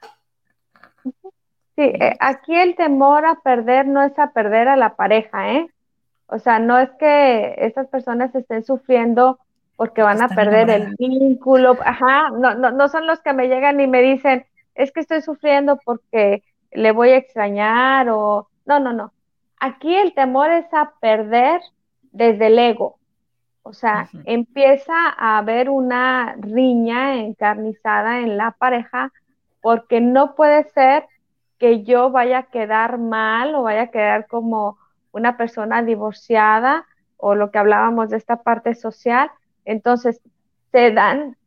Sí, 1.76 1.82
eh, 1.82 2.16
aquí 2.20 2.56
el 2.56 2.76
temor 2.76 3.26
a 3.26 3.36
perder 3.36 3.88
no 3.88 4.04
es 4.04 4.18
a 4.18 4.32
perder 4.32 4.68
a 4.68 4.76
la 4.76 4.96
pareja, 4.96 5.54
¿eh? 5.54 5.68
O 6.28 6.40
sea, 6.40 6.58
no 6.58 6.80
es 6.80 6.90
que 7.00 7.56
estas 7.58 7.88
personas 7.88 8.34
estén 8.34 8.64
sufriendo 8.64 9.40
porque 9.76 10.02
van 10.02 10.22
a 10.22 10.28
perder 10.28 10.70
el 10.70 10.96
vínculo. 10.98 11.78
Ajá, 11.84 12.30
no, 12.30 12.56
no, 12.56 12.72
no 12.72 12.88
son 12.90 13.08
los 13.08 13.22
que 13.22 13.34
me 13.34 13.48
llegan 13.48 13.80
y 13.80 13.88
me 13.88 14.02
dicen, 14.02 14.46
es 14.76 14.92
que 14.92 15.00
estoy 15.00 15.22
sufriendo 15.22 15.80
porque 15.84 16.44
le 16.72 16.92
voy 16.92 17.10
a 17.10 17.18
extrañar 17.18 18.10
o 18.10 18.48
no, 18.66 18.80
no, 18.80 18.94
no. 18.94 19.14
Aquí 19.60 19.96
el 19.96 20.14
temor 20.14 20.52
es 20.52 20.72
a 20.74 20.94
perder 21.00 21.62
desde 22.12 22.48
el 22.48 22.60
ego. 22.60 22.98
O 23.64 23.74
sea, 23.74 24.10
empieza 24.26 24.94
a 24.94 25.38
haber 25.38 25.70
una 25.70 26.36
riña 26.38 27.16
encarnizada 27.16 28.20
en 28.20 28.38
la 28.38 28.52
pareja 28.52 29.14
porque 29.62 30.02
no 30.02 30.36
puede 30.36 30.66
ser 30.72 31.06
que 31.60 31.84
yo 31.84 32.12
vaya 32.12 32.40
a 32.40 32.44
quedar 32.44 32.98
mal 32.98 33.56
o 33.56 33.64
vaya 33.64 33.84
a 33.84 33.92
quedar 33.92 34.28
como 34.28 34.78
una 35.14 35.38
persona 35.38 35.82
divorciada 35.82 36.86
o 37.16 37.36
lo 37.36 37.52
que 37.52 37.58
hablábamos 37.58 38.10
de 38.10 38.18
esta 38.18 38.44
parte 38.44 38.76
social 38.76 39.32
entonces, 39.66 40.20
se 40.72 40.92
dan 40.92 41.38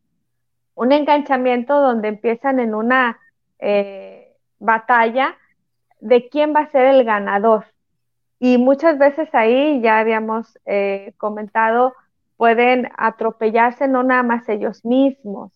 un 0.75 0.91
enganchamiento 0.91 1.79
donde 1.81 2.07
empiezan 2.07 2.59
en 2.59 2.75
una 2.75 3.19
eh, 3.59 4.35
batalla 4.59 5.35
de 5.99 6.29
quién 6.29 6.53
va 6.55 6.61
a 6.61 6.71
ser 6.71 6.85
el 6.85 7.03
ganador. 7.03 7.65
Y 8.39 8.59
muchas 8.59 8.99
veces 8.99 9.27
ahí, 9.33 9.81
ya 9.81 9.99
habíamos 9.99 10.59
eh, 10.65 11.13
comentado, 11.17 11.93
pueden 12.37 12.89
atropellarse 12.95 13.87
no 13.87 14.03
nada 14.03 14.21
más 14.21 14.47
ellos 14.47 14.85
mismos, 14.85 15.51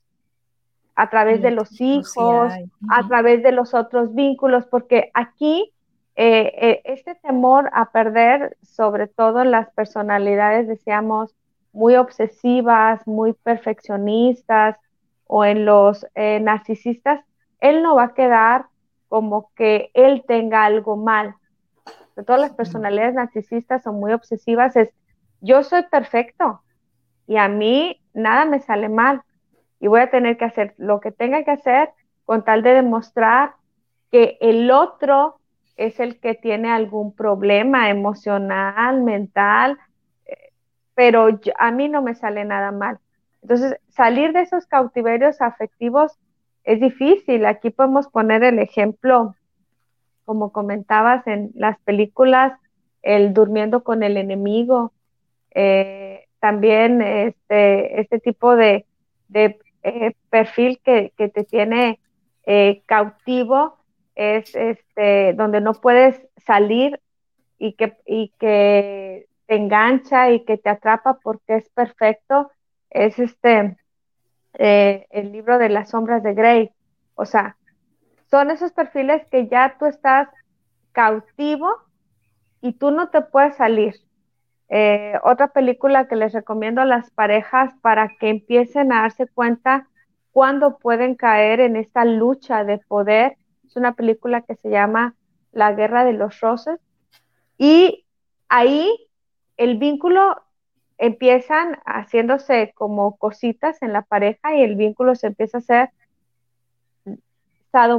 a 0.95 1.09
través 1.09 1.41
de 1.41 1.51
los 1.51 1.79
hijos, 1.79 2.51
a 2.89 3.07
través 3.07 3.43
de 3.43 3.51
los 3.51 3.73
otros 3.73 4.13
vínculos, 4.13 4.65
porque 4.65 5.11
aquí 5.13 5.71
eh, 6.15 6.81
este 6.83 7.15
temor 7.15 7.69
a 7.73 7.91
perder, 7.91 8.57
sobre 8.63 9.07
todo 9.07 9.43
en 9.43 9.51
las 9.51 9.69
personalidades, 9.71 10.67
decíamos, 10.67 11.35
muy 11.73 11.95
obsesivas, 11.95 13.05
muy 13.07 13.33
perfeccionistas 13.33 14.77
o 15.25 15.45
en 15.45 15.65
los 15.65 16.05
eh, 16.15 16.39
narcisistas, 16.39 17.23
él 17.59 17.81
no 17.81 17.95
va 17.95 18.03
a 18.03 18.13
quedar 18.13 18.65
como 19.07 19.51
que 19.55 19.91
él 19.93 20.23
tenga 20.27 20.65
algo 20.65 20.97
mal. 20.97 21.35
todas 22.25 22.41
las 22.41 22.53
personalidades 22.53 23.13
narcisistas 23.13 23.83
son 23.83 23.99
muy 23.99 24.13
obsesivas, 24.13 24.75
es 24.75 24.89
yo 25.41 25.63
soy 25.63 25.83
perfecto 25.83 26.61
y 27.27 27.37
a 27.37 27.47
mí 27.47 27.99
nada 28.13 28.45
me 28.45 28.59
sale 28.59 28.89
mal 28.89 29.21
y 29.79 29.87
voy 29.87 30.01
a 30.01 30.11
tener 30.11 30.37
que 30.37 30.45
hacer 30.45 30.75
lo 30.77 30.99
que 30.99 31.11
tenga 31.11 31.43
que 31.43 31.51
hacer 31.51 31.89
con 32.25 32.43
tal 32.43 32.61
de 32.61 32.73
demostrar 32.73 33.55
que 34.11 34.37
el 34.41 34.69
otro 34.69 35.39
es 35.77 35.99
el 35.99 36.19
que 36.19 36.35
tiene 36.35 36.69
algún 36.69 37.15
problema 37.15 37.89
emocional, 37.89 39.01
mental, 39.01 39.79
pero 41.01 41.29
a 41.57 41.71
mí 41.71 41.89
no 41.89 42.03
me 42.03 42.13
sale 42.13 42.45
nada 42.45 42.71
mal. 42.71 42.99
Entonces, 43.41 43.75
salir 43.89 44.33
de 44.33 44.41
esos 44.41 44.67
cautiverios 44.67 45.41
afectivos 45.41 46.11
es 46.63 46.79
difícil. 46.79 47.47
Aquí 47.47 47.71
podemos 47.71 48.07
poner 48.07 48.43
el 48.43 48.59
ejemplo 48.59 49.33
como 50.25 50.51
comentabas 50.51 51.25
en 51.25 51.49
las 51.55 51.79
películas, 51.79 52.53
el 53.01 53.33
durmiendo 53.33 53.83
con 53.83 54.03
el 54.03 54.15
enemigo, 54.15 54.93
eh, 55.55 56.27
también 56.39 57.01
este, 57.01 57.99
este 57.99 58.19
tipo 58.19 58.55
de, 58.55 58.85
eh, 59.33 60.15
perfil 60.29 60.81
que, 60.83 61.11
te 61.17 61.43
tiene 61.45 61.99
eh, 62.45 62.83
cautivo 62.85 63.79
es 64.13 64.53
este, 64.53 65.33
donde 65.33 65.61
no 65.61 65.73
puedes 65.73 66.21
salir 66.45 66.99
que, 67.57 67.97
y 68.05 68.31
que 68.37 69.30
te 69.51 69.57
engancha 69.57 70.31
y 70.31 70.45
que 70.45 70.57
te 70.57 70.69
atrapa 70.69 71.19
porque 71.21 71.57
es 71.57 71.67
perfecto, 71.71 72.49
es 72.89 73.19
este 73.19 73.75
el 74.53 75.31
libro 75.33 75.57
de 75.57 75.67
las 75.67 75.89
sombras 75.89 76.23
de 76.23 76.33
Grey. 76.33 76.71
O 77.15 77.25
sea, 77.25 77.57
son 78.29 78.49
esos 78.49 78.71
perfiles 78.71 79.25
que 79.29 79.49
ya 79.49 79.75
tú 79.77 79.87
estás 79.87 80.29
cautivo 80.93 81.67
y 82.61 82.71
tú 82.71 82.91
no 82.91 83.09
te 83.09 83.23
puedes 83.23 83.57
salir. 83.57 83.95
Eh, 84.69 85.15
otra 85.21 85.49
película 85.49 86.07
que 86.07 86.15
les 86.15 86.31
recomiendo 86.31 86.79
a 86.79 86.85
las 86.85 87.11
parejas 87.11 87.73
para 87.81 88.07
que 88.21 88.29
empiecen 88.29 88.93
a 88.93 89.01
darse 89.01 89.27
cuenta 89.27 89.89
cuándo 90.31 90.77
pueden 90.77 91.15
caer 91.15 91.59
en 91.59 91.75
esta 91.75 92.05
lucha 92.05 92.63
de 92.63 92.77
poder 92.77 93.35
es 93.65 93.75
una 93.75 93.95
película 93.95 94.43
que 94.43 94.55
se 94.55 94.69
llama 94.69 95.15
La 95.51 95.73
Guerra 95.73 96.05
de 96.05 96.13
los 96.13 96.39
Roses 96.39 96.79
y 97.57 98.05
ahí 98.47 99.10
el 99.61 99.77
vínculo 99.77 100.41
empiezan 100.97 101.77
haciéndose 101.85 102.73
como 102.75 103.15
cositas 103.17 103.79
en 103.83 103.93
la 103.93 104.01
pareja 104.01 104.55
y 104.55 104.63
el 104.63 104.75
vínculo 104.75 105.13
se 105.13 105.27
empieza 105.27 105.57
a 105.57 105.59
hacer 105.59 105.89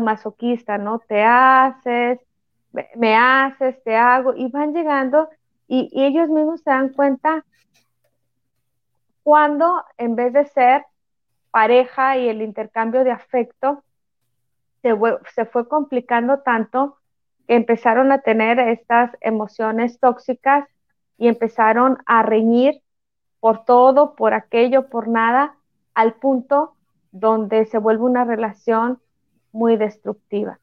masoquista, 0.01 0.77
¿no? 0.77 0.99
Te 0.99 1.23
haces, 1.23 2.19
me 2.97 3.17
haces, 3.17 3.81
te 3.85 3.97
hago, 3.97 4.35
y 4.35 4.51
van 4.51 4.75
llegando 4.75 5.29
y, 5.69 5.89
ellos 5.95 6.29
mismos 6.29 6.63
se 6.63 6.71
dan 6.71 6.89
cuenta 6.89 7.45
cuando 9.23 9.85
en 9.99 10.17
vez 10.17 10.33
de 10.33 10.47
ser 10.47 10.85
pareja 11.53 12.19
y 12.19 12.29
el 12.29 12.43
intercambio 12.43 13.05
de 13.05 13.13
afecto, 13.13 13.85
se, 14.83 14.95
se 15.33 15.45
fue 15.45 15.69
complicando 15.69 16.41
tanto 16.41 16.99
que 17.47 17.55
empezaron 17.55 18.11
a 18.11 18.21
tener 18.21 18.59
estas 18.59 19.17
emociones 19.21 20.01
tóxicas 20.01 20.67
y 21.19 21.29
empezaron 21.29 21.99
a 22.07 22.23
reñir 22.23 22.83
por 23.41 23.65
todo, 23.65 24.15
por 24.15 24.35
aquello, 24.35 24.89
por 24.89 25.09
nada, 25.09 25.57
al 25.95 26.15
punto 26.15 26.75
donde 27.11 27.67
se 27.67 27.79
vuelve 27.79 28.05
una 28.05 28.25
relación 28.25 29.01
muy 29.53 29.77
destructiva. 29.77 30.59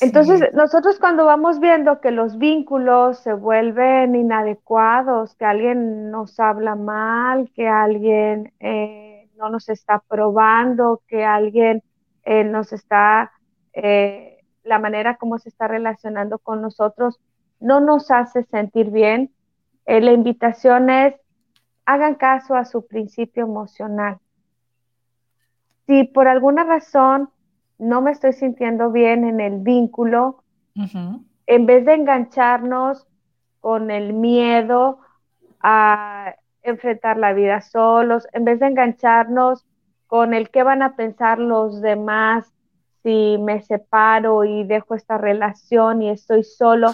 Entonces, 0.00 0.52
nosotros 0.52 0.98
cuando 0.98 1.24
vamos 1.24 1.58
viendo 1.58 2.00
que 2.00 2.10
los 2.10 2.36
vínculos 2.38 3.18
se 3.20 3.32
vuelven 3.32 4.14
inadecuados, 4.14 5.34
que 5.36 5.44
alguien 5.44 6.10
nos 6.10 6.38
habla 6.38 6.74
mal, 6.74 7.50
que 7.54 7.66
alguien 7.66 8.52
eh, 8.60 9.30
no 9.38 9.48
nos 9.48 9.68
está 9.68 10.02
probando, 10.06 11.02
que 11.08 11.24
alguien 11.24 11.82
eh, 12.24 12.44
nos 12.44 12.72
está, 12.72 13.32
eh, 13.72 14.44
la 14.64 14.78
manera 14.78 15.16
como 15.16 15.38
se 15.38 15.48
está 15.48 15.66
relacionando 15.66 16.38
con 16.38 16.60
nosotros, 16.60 17.18
no 17.60 17.80
nos 17.80 18.10
hace 18.10 18.42
sentir 18.44 18.90
bien, 18.90 19.30
la 19.86 20.12
invitación 20.12 20.90
es, 20.90 21.14
hagan 21.84 22.14
caso 22.14 22.54
a 22.54 22.64
su 22.64 22.86
principio 22.86 23.44
emocional. 23.44 24.18
Si 25.86 26.04
por 26.04 26.28
alguna 26.28 26.64
razón 26.64 27.30
no 27.78 28.00
me 28.00 28.12
estoy 28.12 28.32
sintiendo 28.32 28.92
bien 28.92 29.24
en 29.24 29.40
el 29.40 29.58
vínculo, 29.58 30.44
en 31.46 31.66
vez 31.66 31.84
de 31.84 31.94
engancharnos 31.94 33.06
con 33.60 33.90
el 33.90 34.12
miedo 34.12 35.00
a 35.60 36.36
enfrentar 36.62 37.16
la 37.16 37.32
vida 37.32 37.60
solos, 37.60 38.28
en 38.32 38.44
vez 38.44 38.60
de 38.60 38.66
engancharnos 38.66 39.66
con 40.06 40.34
el 40.34 40.50
qué 40.50 40.62
van 40.62 40.82
a 40.82 40.96
pensar 40.96 41.38
los 41.38 41.80
demás 41.80 42.52
si 43.02 43.38
me 43.38 43.62
separo 43.62 44.44
y 44.44 44.64
dejo 44.64 44.94
esta 44.94 45.18
relación 45.18 46.02
y 46.02 46.10
estoy 46.10 46.44
solo, 46.44 46.92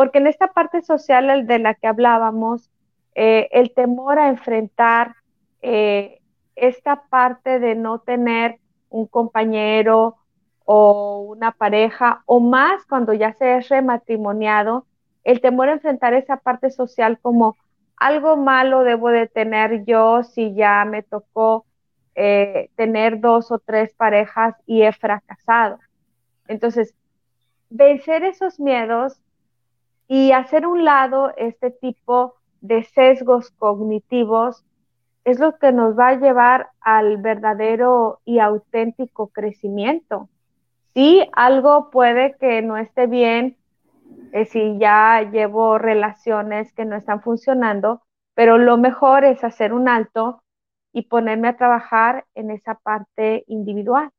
porque 0.00 0.16
en 0.16 0.28
esta 0.28 0.46
parte 0.54 0.80
social 0.80 1.46
de 1.46 1.58
la 1.58 1.74
que 1.74 1.86
hablábamos, 1.86 2.70
eh, 3.14 3.48
el 3.50 3.74
temor 3.74 4.18
a 4.18 4.30
enfrentar 4.30 5.14
eh, 5.60 6.22
esta 6.56 7.02
parte 7.10 7.60
de 7.60 7.74
no 7.74 7.98
tener 7.98 8.60
un 8.88 9.06
compañero 9.06 10.16
o 10.64 11.26
una 11.28 11.52
pareja, 11.52 12.22
o 12.24 12.40
más 12.40 12.86
cuando 12.86 13.12
ya 13.12 13.34
se 13.34 13.58
es 13.58 13.68
rematrimoniado, 13.68 14.86
el 15.22 15.42
temor 15.42 15.68
a 15.68 15.72
enfrentar 15.72 16.14
esa 16.14 16.38
parte 16.38 16.70
social 16.70 17.18
como 17.20 17.58
algo 17.94 18.38
malo 18.38 18.84
debo 18.84 19.10
de 19.10 19.26
tener 19.26 19.84
yo 19.84 20.22
si 20.22 20.54
ya 20.54 20.82
me 20.86 21.02
tocó 21.02 21.66
eh, 22.14 22.70
tener 22.74 23.20
dos 23.20 23.52
o 23.52 23.58
tres 23.58 23.92
parejas 23.92 24.54
y 24.64 24.80
he 24.80 24.92
fracasado. 24.92 25.78
Entonces, 26.48 26.94
vencer 27.68 28.24
esos 28.24 28.58
miedos 28.58 29.20
y 30.12 30.32
hacer 30.32 30.66
un 30.66 30.84
lado 30.84 31.32
este 31.36 31.70
tipo 31.70 32.34
de 32.60 32.82
sesgos 32.82 33.52
cognitivos 33.52 34.64
es 35.24 35.38
lo 35.38 35.56
que 35.56 35.70
nos 35.70 35.96
va 35.96 36.08
a 36.08 36.18
llevar 36.18 36.70
al 36.80 37.18
verdadero 37.18 38.18
y 38.24 38.40
auténtico 38.40 39.28
crecimiento. 39.28 40.28
Sí, 40.94 41.22
algo 41.32 41.90
puede 41.90 42.34
que 42.40 42.60
no 42.60 42.76
esté 42.76 43.06
bien 43.06 43.56
eh, 44.32 44.46
si 44.46 44.78
ya 44.80 45.22
llevo 45.30 45.78
relaciones 45.78 46.72
que 46.72 46.84
no 46.84 46.96
están 46.96 47.22
funcionando, 47.22 48.02
pero 48.34 48.58
lo 48.58 48.78
mejor 48.78 49.22
es 49.22 49.44
hacer 49.44 49.72
un 49.72 49.88
alto 49.88 50.42
y 50.92 51.02
ponerme 51.02 51.46
a 51.46 51.56
trabajar 51.56 52.24
en 52.34 52.50
esa 52.50 52.74
parte 52.74 53.44
individual. 53.46 54.10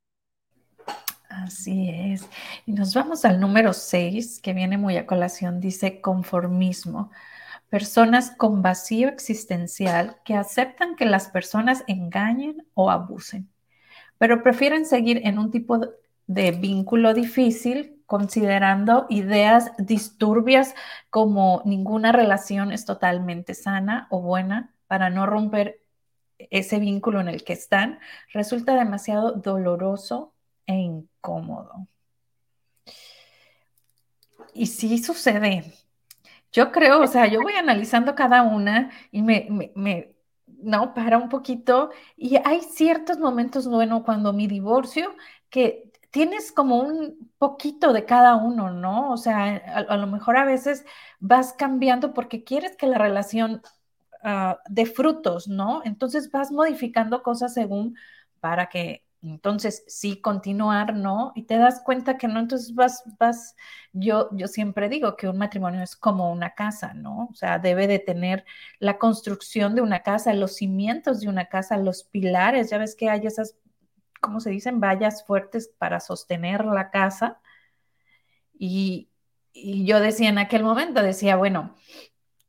Así 1.32 1.90
es. 1.90 2.28
Y 2.66 2.74
nos 2.74 2.94
vamos 2.94 3.24
al 3.24 3.40
número 3.40 3.74
6, 3.74 4.42
que 4.42 4.54
viene 4.54 4.78
muy 4.78 4.98
a 4.98 5.06
colación, 5.06 5.62
dice 5.62 6.02
conformismo. 6.02 7.10
Personas 7.70 8.32
con 8.32 8.62
vacío 8.62 9.08
existencial 9.08 10.18
que 10.26 10.36
aceptan 10.36 10.96
que 10.98 11.06
las 11.06 11.30
personas 11.30 11.84
engañen 11.88 12.66
o 12.74 12.92
abusen, 12.92 13.50
pero 14.18 14.44
prefieren 14.44 14.86
seguir 14.86 15.22
en 15.26 15.40
un 15.40 15.52
tipo 15.52 15.80
de 16.28 16.52
vínculo 16.52 17.14
difícil, 17.14 18.04
considerando 18.06 19.06
ideas 19.10 19.72
disturbias 19.78 20.76
como 21.10 21.62
ninguna 21.66 22.12
relación 22.12 22.74
es 22.74 22.86
totalmente 22.86 23.54
sana 23.54 24.08
o 24.12 24.22
buena 24.22 24.76
para 24.88 25.10
no 25.10 25.26
romper 25.26 25.82
ese 26.38 26.80
vínculo 26.80 27.22
en 27.22 27.30
el 27.30 27.44
que 27.46 27.54
están, 27.54 28.00
resulta 28.34 28.76
demasiado 28.76 29.34
doloroso 29.34 30.34
e 30.66 30.74
incómodo. 30.74 31.88
Y 34.54 34.68
sí 34.68 34.98
sucede. 34.98 35.74
Yo 36.52 36.72
creo, 36.72 37.02
o 37.02 37.08
sea, 37.08 37.28
yo 37.28 37.42
voy 37.42 37.54
analizando 37.54 38.16
cada 38.16 38.44
una 38.44 38.92
y 39.12 39.22
me, 39.22 39.48
me, 39.76 40.16
no, 40.48 40.94
para 40.94 41.18
un 41.18 41.30
poquito. 41.30 41.92
Y 42.18 42.38
hay 42.46 42.62
ciertos 42.62 43.20
momentos, 43.20 43.68
bueno, 43.68 44.04
cuando 44.04 44.34
mi 44.34 44.48
divorcio, 44.48 45.16
que 45.50 45.92
tienes 46.12 46.52
como 46.52 46.80
un 46.82 47.32
poquito 47.38 47.94
de 47.94 48.06
cada 48.06 48.36
uno, 48.36 48.72
¿no? 48.72 49.12
O 49.12 49.18
sea, 49.18 49.56
a, 49.56 49.98
lo 49.98 50.08
mejor 50.08 50.38
a 50.38 50.46
veces 50.46 50.86
vas 51.20 51.54
cambiando 51.54 52.14
porque 52.14 52.44
quieres 52.44 52.76
que 52.78 52.88
la 52.88 52.98
relación 52.98 53.62
uh, 54.24 54.56
dé 54.70 54.86
frutos, 54.86 55.48
¿no? 55.48 55.82
Entonces 55.86 56.32
vas 56.32 56.52
modificando 56.52 57.24
cosas 57.24 57.54
según 57.54 57.96
para 58.42 58.68
que 58.68 59.06
entonces 59.22 59.84
sí 59.88 60.22
continuar, 60.22 60.96
¿no? 60.96 61.32
Y 61.36 61.44
te 61.44 61.58
das 61.58 61.82
cuenta 61.84 62.18
que 62.18 62.28
no, 62.28 62.40
entonces 62.40 62.74
vas, 62.76 63.04
vas, 63.20 63.56
yo, 63.94 64.30
yo 64.34 64.48
siempre 64.48 64.90
digo 64.90 65.16
que 65.16 65.28
un 65.28 65.38
matrimonio 65.38 65.82
es 65.84 65.96
como 65.96 66.32
una 66.32 66.56
casa, 66.56 66.94
¿no? 66.94 67.30
O 67.32 67.36
sea, 67.36 67.60
debe 67.60 67.88
de 67.88 68.00
tener 68.00 68.46
la 68.80 68.98
construcción 68.98 69.76
de 69.76 69.82
una 69.82 70.02
casa, 70.04 70.34
los 70.34 70.56
cimientos 70.56 71.20
de 71.22 71.30
una 71.30 71.46
casa, 71.46 71.78
los 71.78 72.04
pilares, 72.04 72.70
ya 72.70 72.78
ves 72.78 72.96
que 72.96 73.10
hay 73.10 73.28
esas 73.28 73.56
¿cómo 74.22 74.40
se 74.40 74.52
dicen? 74.52 74.80
Vallas 74.80 75.26
fuertes 75.26 75.68
para 75.78 76.00
sostener 76.00 76.64
la 76.64 76.92
casa. 76.92 77.42
Y, 78.54 79.10
yo 79.54 80.00
decía 80.00 80.30
en 80.30 80.38
aquel 80.38 80.64
momento, 80.64 81.02
decía, 81.02 81.36
bueno, 81.36 81.76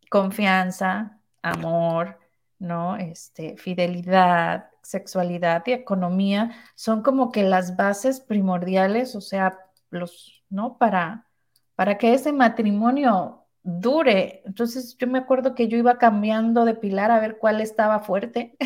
confianza, 0.09 1.21
amor, 1.43 2.21
¿no? 2.63 2.97
Este, 2.97 3.57
fidelidad, 3.57 4.71
sexualidad 4.83 5.65
y 5.67 5.73
economía 5.73 6.53
son 6.77 7.03
como 7.03 7.33
que 7.33 7.43
las 7.43 7.77
bases 7.77 8.21
primordiales, 8.21 9.17
o 9.17 9.21
sea, 9.21 9.59
los, 9.91 10.45
¿no? 10.49 10.79
Para, 10.79 11.27
para 11.75 11.99
que 11.99 12.15
ese 12.15 12.33
matrimonio 12.33 13.47
dure. 13.65 14.43
Entonces 14.47 14.97
yo 14.97 15.07
me 15.09 15.19
acuerdo 15.19 15.55
que 15.55 15.69
yo 15.69 15.77
iba 15.77 15.99
cambiando 15.99 16.65
de 16.65 16.75
pilar 16.75 17.11
a 17.11 17.21
ver 17.21 17.39
cuál 17.39 17.61
estaba 17.61 17.99
fuerte 18.01 18.57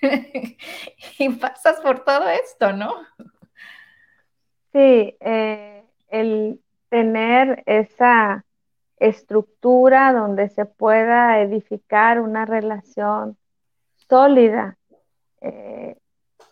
y 1.18 1.28
pasas 1.30 1.78
por 1.80 2.04
todo 2.04 2.28
esto, 2.28 2.72
¿no? 2.72 2.94
Sí, 4.72 5.16
eh, 5.20 5.84
el 6.08 6.60
tener 6.88 7.62
esa 7.66 8.46
estructura 8.96 10.12
donde 10.14 10.48
se 10.48 10.64
pueda 10.64 11.40
edificar 11.40 12.20
una 12.20 12.46
relación 12.46 13.36
sólida, 14.12 14.76
eh, 15.40 15.96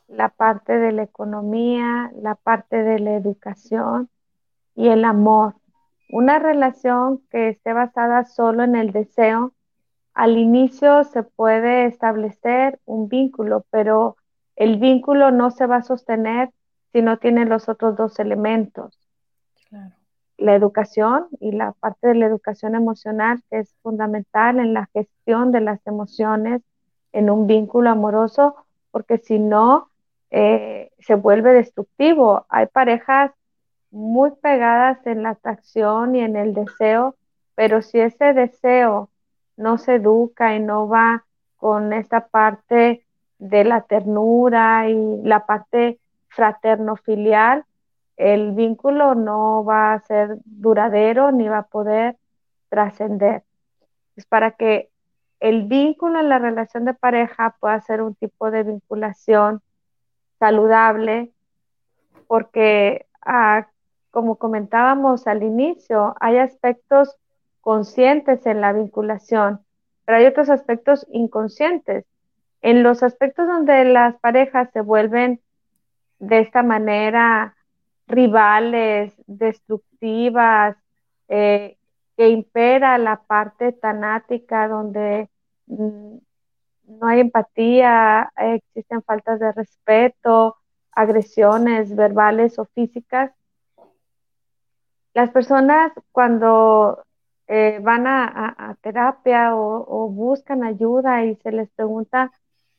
la 0.08 0.30
parte 0.30 0.78
de 0.78 0.92
la 0.92 1.02
economía, 1.02 2.10
la 2.16 2.34
parte 2.34 2.82
de 2.82 2.98
la 3.00 3.12
educación 3.12 4.08
y 4.74 4.88
el 4.88 5.04
amor. 5.04 5.56
Una 6.10 6.38
relación 6.38 7.20
que 7.30 7.50
esté 7.50 7.74
basada 7.74 8.24
solo 8.24 8.62
en 8.62 8.76
el 8.76 8.92
deseo, 8.92 9.52
al 10.14 10.38
inicio 10.38 11.04
se 11.04 11.22
puede 11.22 11.84
establecer 11.84 12.80
un 12.86 13.10
vínculo, 13.10 13.66
pero 13.68 14.16
el 14.56 14.78
vínculo 14.78 15.30
no 15.30 15.50
se 15.50 15.66
va 15.66 15.76
a 15.76 15.82
sostener 15.82 16.48
si 16.94 17.02
no 17.02 17.18
tiene 17.18 17.44
los 17.44 17.68
otros 17.68 17.94
dos 17.94 18.18
elementos. 18.20 18.98
La 20.38 20.54
educación 20.54 21.26
y 21.40 21.52
la 21.52 21.72
parte 21.72 22.08
de 22.08 22.14
la 22.14 22.24
educación 22.24 22.74
emocional 22.74 23.42
que 23.50 23.58
es 23.58 23.76
fundamental 23.82 24.60
en 24.60 24.72
la 24.72 24.88
gestión 24.94 25.52
de 25.52 25.60
las 25.60 25.86
emociones 25.86 26.62
en 27.12 27.30
un 27.30 27.46
vínculo 27.46 27.90
amoroso, 27.90 28.56
porque 28.90 29.18
si 29.18 29.38
no, 29.38 29.88
eh, 30.30 30.90
se 31.00 31.14
vuelve 31.14 31.52
destructivo. 31.52 32.46
Hay 32.48 32.66
parejas 32.66 33.32
muy 33.90 34.30
pegadas 34.42 35.04
en 35.06 35.22
la 35.22 35.30
atracción 35.30 36.14
y 36.14 36.20
en 36.20 36.36
el 36.36 36.54
deseo, 36.54 37.16
pero 37.54 37.82
si 37.82 38.00
ese 38.00 38.32
deseo 38.32 39.10
no 39.56 39.78
se 39.78 39.96
educa 39.96 40.54
y 40.54 40.60
no 40.60 40.88
va 40.88 41.24
con 41.56 41.92
esta 41.92 42.28
parte 42.28 43.04
de 43.38 43.64
la 43.64 43.82
ternura 43.82 44.88
y 44.88 45.22
la 45.22 45.46
parte 45.46 45.98
fraterno-filial, 46.28 47.64
el 48.16 48.52
vínculo 48.52 49.14
no 49.14 49.64
va 49.64 49.94
a 49.94 50.00
ser 50.00 50.38
duradero 50.44 51.32
ni 51.32 51.48
va 51.48 51.58
a 51.58 51.66
poder 51.66 52.16
trascender. 52.68 53.42
Es 54.14 54.26
para 54.26 54.52
que 54.52 54.89
el 55.40 55.64
vínculo 55.64 56.20
en 56.20 56.28
la 56.28 56.38
relación 56.38 56.84
de 56.84 56.94
pareja 56.94 57.56
pueda 57.58 57.80
ser 57.80 58.02
un 58.02 58.14
tipo 58.14 58.50
de 58.50 58.62
vinculación 58.62 59.62
saludable, 60.38 61.32
porque 62.26 63.06
ah, 63.22 63.68
como 64.10 64.36
comentábamos 64.36 65.26
al 65.26 65.42
inicio, 65.42 66.14
hay 66.20 66.38
aspectos 66.38 67.16
conscientes 67.60 68.46
en 68.46 68.60
la 68.60 68.72
vinculación, 68.72 69.60
pero 70.04 70.18
hay 70.18 70.26
otros 70.26 70.50
aspectos 70.50 71.06
inconscientes. 71.10 72.04
En 72.62 72.82
los 72.82 73.02
aspectos 73.02 73.46
donde 73.46 73.84
las 73.84 74.18
parejas 74.20 74.68
se 74.72 74.82
vuelven 74.82 75.40
de 76.18 76.40
esta 76.40 76.62
manera 76.62 77.56
rivales, 78.06 79.14
destructivas, 79.26 80.76
eh, 81.28 81.78
que 82.20 82.28
impera 82.28 82.98
la 82.98 83.22
parte 83.22 83.72
tanática 83.72 84.68
donde 84.68 85.30
mm, 85.68 86.18
no 86.84 87.06
hay 87.06 87.20
empatía, 87.20 88.30
existen 88.36 89.02
faltas 89.04 89.40
de 89.40 89.50
respeto, 89.52 90.58
agresiones 90.92 91.96
verbales 91.96 92.58
o 92.58 92.66
físicas. 92.66 93.32
Las 95.14 95.30
personas 95.30 95.92
cuando 96.12 97.06
eh, 97.46 97.78
van 97.80 98.06
a, 98.06 98.76
terapia 98.82 99.56
o, 99.56 100.10
buscan 100.10 100.62
ayuda 100.62 101.24
y 101.24 101.36
se 101.36 101.52
les 101.52 101.70
pregunta 101.70 102.32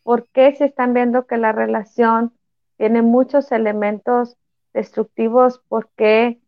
por 0.04 0.28
qué 0.28 0.56
se 0.56 0.66
están 0.66 0.94
viendo 0.94 1.26
que 1.26 1.38
la 1.38 1.52
relación 1.52 2.32
tiene 2.78 3.02
muchos 3.02 3.52
elementos 3.52 4.38
destructivos, 4.72 5.64
por 5.68 5.90
qué 5.98 6.40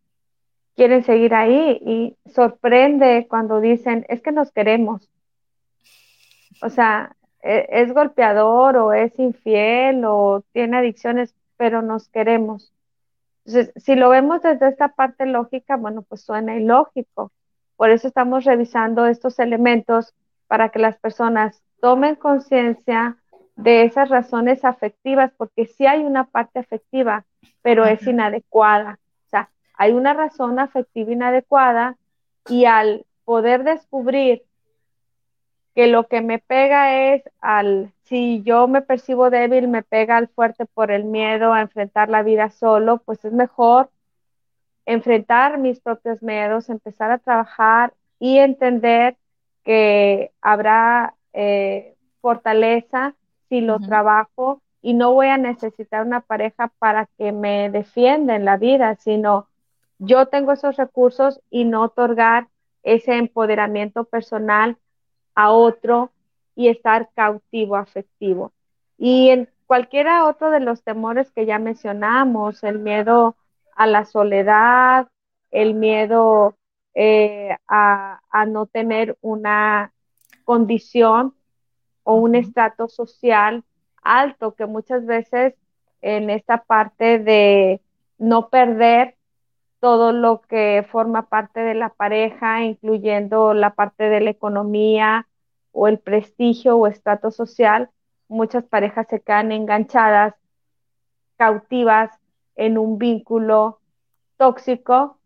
quieren 0.74 1.04
seguir 1.04 1.34
ahí 1.34 1.78
y 1.80 2.16
sorprende 2.30 3.26
cuando 3.28 3.60
dicen, 3.60 4.04
es 4.08 4.22
que 4.22 4.32
nos 4.32 4.50
queremos. 4.52 5.08
O 6.62 6.70
sea, 6.70 7.16
e, 7.42 7.66
es 7.70 7.92
golpeador 7.92 8.76
o 8.76 8.92
es 8.92 9.18
infiel 9.18 10.04
o 10.04 10.42
tiene 10.52 10.78
adicciones, 10.78 11.34
pero 11.56 11.82
nos 11.82 12.08
queremos. 12.08 12.72
Entonces, 13.44 13.72
si 13.82 13.94
lo 13.94 14.08
vemos 14.08 14.42
desde 14.42 14.68
esta 14.68 14.88
parte 14.88 15.26
lógica, 15.26 15.76
bueno, 15.76 16.02
pues 16.02 16.22
suena 16.22 16.56
ilógico. 16.56 17.30
Por 17.76 17.90
eso 17.90 18.08
estamos 18.08 18.44
revisando 18.44 19.06
estos 19.06 19.38
elementos 19.38 20.14
para 20.46 20.70
que 20.70 20.78
las 20.78 20.96
personas 20.98 21.62
tomen 21.80 22.14
conciencia 22.14 23.18
de 23.56 23.84
esas 23.84 24.08
razones 24.08 24.64
afectivas, 24.64 25.32
porque 25.36 25.66
sí 25.66 25.86
hay 25.86 26.02
una 26.04 26.24
parte 26.24 26.58
afectiva, 26.58 27.24
pero 27.62 27.84
es 27.84 28.06
inadecuada. 28.06 28.98
Hay 29.74 29.92
una 29.92 30.14
razón 30.14 30.58
afectiva 30.58 31.12
inadecuada 31.12 31.96
y 32.48 32.64
al 32.66 33.06
poder 33.24 33.64
descubrir 33.64 34.42
que 35.74 35.88
lo 35.88 36.06
que 36.06 36.20
me 36.20 36.38
pega 36.38 37.14
es 37.14 37.22
al, 37.40 37.92
si 38.04 38.42
yo 38.42 38.68
me 38.68 38.82
percibo 38.82 39.30
débil, 39.30 39.68
me 39.68 39.82
pega 39.82 40.16
al 40.16 40.28
fuerte 40.28 40.66
por 40.66 40.90
el 40.90 41.04
miedo 41.04 41.52
a 41.52 41.60
enfrentar 41.62 42.08
la 42.08 42.22
vida 42.22 42.50
solo, 42.50 42.98
pues 42.98 43.24
es 43.24 43.32
mejor 43.32 43.90
enfrentar 44.86 45.58
mis 45.58 45.80
propios 45.80 46.22
miedos, 46.22 46.68
empezar 46.68 47.10
a 47.10 47.18
trabajar 47.18 47.94
y 48.18 48.38
entender 48.38 49.16
que 49.64 50.32
habrá 50.40 51.14
eh, 51.32 51.96
fortaleza 52.20 53.14
si 53.48 53.60
lo 53.60 53.80
trabajo 53.80 54.62
y 54.82 54.94
no 54.94 55.12
voy 55.14 55.28
a 55.28 55.38
necesitar 55.38 56.06
una 56.06 56.20
pareja 56.20 56.68
para 56.78 57.06
que 57.18 57.32
me 57.32 57.70
defienda 57.70 58.36
en 58.36 58.44
la 58.44 58.58
vida, 58.58 58.94
sino 58.96 59.48
yo 59.98 60.26
tengo 60.26 60.52
esos 60.52 60.76
recursos 60.76 61.40
y 61.50 61.64
no 61.64 61.82
otorgar 61.82 62.48
ese 62.82 63.16
empoderamiento 63.16 64.04
personal 64.04 64.76
a 65.34 65.50
otro 65.50 66.12
y 66.54 66.68
estar 66.68 67.10
cautivo 67.14 67.76
afectivo. 67.76 68.52
Y 68.98 69.30
en 69.30 69.48
cualquiera 69.66 70.26
otro 70.26 70.50
de 70.50 70.60
los 70.60 70.82
temores 70.82 71.30
que 71.32 71.46
ya 71.46 71.58
mencionamos, 71.58 72.62
el 72.62 72.78
miedo 72.78 73.36
a 73.74 73.86
la 73.86 74.04
soledad, 74.04 75.08
el 75.50 75.74
miedo 75.74 76.56
eh, 76.94 77.56
a, 77.68 78.20
no 78.46 78.66
tener 78.66 79.16
una 79.20 79.92
condición 80.44 81.34
o 82.02 82.14
un 82.16 82.34
estrato 82.34 82.88
social 82.88 83.64
alto, 84.02 84.54
que 84.54 84.66
muchas 84.66 85.06
veces 85.06 85.54
en 86.02 86.28
esta 86.28 86.62
parte 86.64 87.18
de 87.18 87.80
no 88.18 88.50
perder 88.50 89.16
todo 89.84 90.12
lo 90.12 90.40
que 90.40 90.86
forma 90.90 91.28
parte 91.28 91.60
de 91.60 91.74
la 91.74 91.90
pareja, 91.90 92.62
incluyendo 92.64 93.52
la 93.52 93.74
parte 93.74 94.04
de 94.04 94.22
la 94.22 94.30
economía 94.30 95.28
o 95.72 95.88
el 95.88 95.98
prestigio 95.98 96.78
o 96.78 96.86
estrato 96.86 97.30
social, 97.30 97.90
muchas 98.26 98.64
parejas 98.64 99.06
se 99.10 99.20
quedan 99.20 99.52
enganchadas, 99.52 100.36
cautivas 101.36 102.18
en 102.56 102.78
un 102.78 102.96
vínculo 102.96 103.78
tóxico 104.38 105.18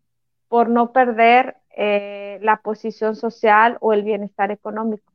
por 0.49 0.69
no 0.69 0.93
perder 0.93 1.59
eh, 1.77 2.41
la 2.43 2.57
posición 2.57 3.15
social 3.15 3.77
o 3.81 3.93
el 3.93 4.03
bienestar 4.03 4.51
económico. 4.51 5.08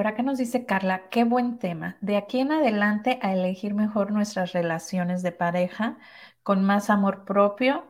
Por 0.00 0.06
acá 0.06 0.22
nos 0.22 0.38
dice 0.38 0.64
Carla, 0.64 1.10
qué 1.10 1.24
buen 1.24 1.58
tema. 1.58 1.98
De 2.00 2.16
aquí 2.16 2.40
en 2.40 2.52
adelante 2.52 3.18
a 3.20 3.34
elegir 3.34 3.74
mejor 3.74 4.12
nuestras 4.12 4.54
relaciones 4.54 5.22
de 5.22 5.30
pareja 5.30 5.98
con 6.42 6.64
más 6.64 6.88
amor 6.88 7.26
propio 7.26 7.84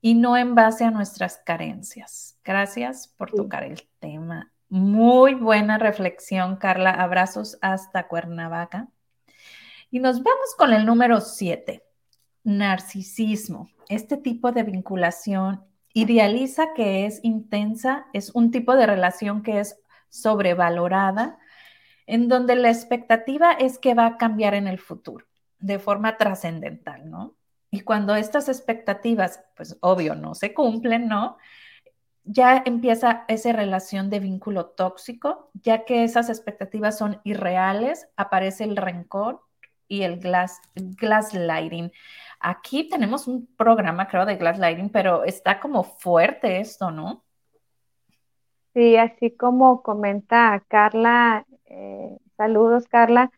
y 0.00 0.14
no 0.14 0.36
en 0.36 0.54
base 0.54 0.84
a 0.84 0.92
nuestras 0.92 1.38
carencias. 1.44 2.38
Gracias 2.44 3.08
por 3.08 3.32
tocar 3.32 3.64
el 3.64 3.82
tema. 3.98 4.52
Muy 4.68 5.34
buena 5.34 5.78
reflexión, 5.78 6.54
Carla. 6.58 6.92
Abrazos 6.92 7.58
hasta 7.60 8.06
Cuernavaca. 8.06 8.86
Y 9.90 9.98
nos 9.98 10.22
vamos 10.22 10.54
con 10.56 10.72
el 10.72 10.86
número 10.86 11.20
siete, 11.20 11.82
narcisismo. 12.44 13.68
Este 13.88 14.16
tipo 14.16 14.52
de 14.52 14.62
vinculación 14.62 15.64
idealiza 15.92 16.72
que 16.74 17.04
es 17.04 17.18
intensa, 17.24 18.06
es 18.12 18.30
un 18.30 18.52
tipo 18.52 18.76
de 18.76 18.86
relación 18.86 19.42
que 19.42 19.58
es 19.58 19.81
sobrevalorada, 20.12 21.38
en 22.06 22.28
donde 22.28 22.54
la 22.54 22.68
expectativa 22.68 23.52
es 23.52 23.78
que 23.78 23.94
va 23.94 24.06
a 24.06 24.16
cambiar 24.18 24.54
en 24.54 24.68
el 24.68 24.78
futuro 24.78 25.26
de 25.58 25.78
forma 25.78 26.18
trascendental, 26.18 27.08
¿no? 27.08 27.36
Y 27.70 27.80
cuando 27.80 28.14
estas 28.14 28.48
expectativas, 28.48 29.42
pues 29.56 29.78
obvio, 29.80 30.14
no 30.14 30.34
se 30.34 30.52
cumplen, 30.52 31.08
¿no? 31.08 31.38
Ya 32.24 32.62
empieza 32.66 33.24
esa 33.28 33.52
relación 33.52 34.10
de 34.10 34.20
vínculo 34.20 34.66
tóxico, 34.66 35.50
ya 35.54 35.84
que 35.84 36.04
esas 36.04 36.28
expectativas 36.28 36.98
son 36.98 37.20
irreales, 37.24 38.08
aparece 38.16 38.64
el 38.64 38.76
rencor 38.76 39.40
y 39.88 40.02
el 40.02 40.18
glass, 40.20 40.60
lighting. 41.32 41.90
Aquí 42.40 42.88
tenemos 42.88 43.26
un 43.26 43.46
programa, 43.56 44.06
creo, 44.08 44.26
de 44.26 44.36
lighting, 44.36 44.90
pero 44.90 45.24
está 45.24 45.58
como 45.58 45.84
fuerte 45.84 46.60
esto, 46.60 46.90
¿no? 46.90 47.24
Sí, 48.74 48.96
así 48.96 49.30
como 49.30 49.82
comenta 49.82 50.62
Carla, 50.68 51.44
eh, 51.66 52.16
saludos 52.36 52.88
Carla, 52.88 53.30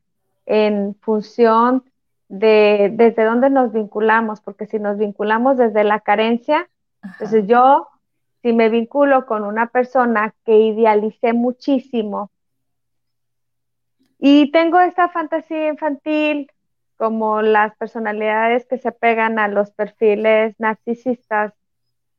en 0.47 0.95
función 1.01 1.85
de 2.29 2.91
desde 2.93 3.25
dónde 3.25 3.51
nos 3.51 3.73
vinculamos, 3.73 4.41
porque 4.41 4.67
si 4.67 4.79
nos 4.79 4.97
vinculamos 4.97 5.57
desde 5.57 5.83
la 5.83 6.01
carencia, 6.01 6.69
entonces 7.03 7.47
yo, 7.49 7.89
si 8.43 8.53
me 8.53 8.69
vinculo 8.69 9.27
con 9.27 9.45
una 9.45 9.67
persona 9.69 10.35
que 10.45 10.57
idealicé 10.57 11.33
muchísimo 11.33 12.31
y 14.19 14.53
tengo 14.53 14.79
esta 14.81 15.09
fantasía 15.09 15.69
infantil, 15.69 16.51
como 16.97 17.43
las 17.43 17.75
personalidades 17.77 18.67
que 18.67 18.79
se 18.79 18.93
pegan 18.93 19.39
a 19.41 19.49
los 19.49 19.73
perfiles 19.73 20.55
narcisistas, 20.59 21.53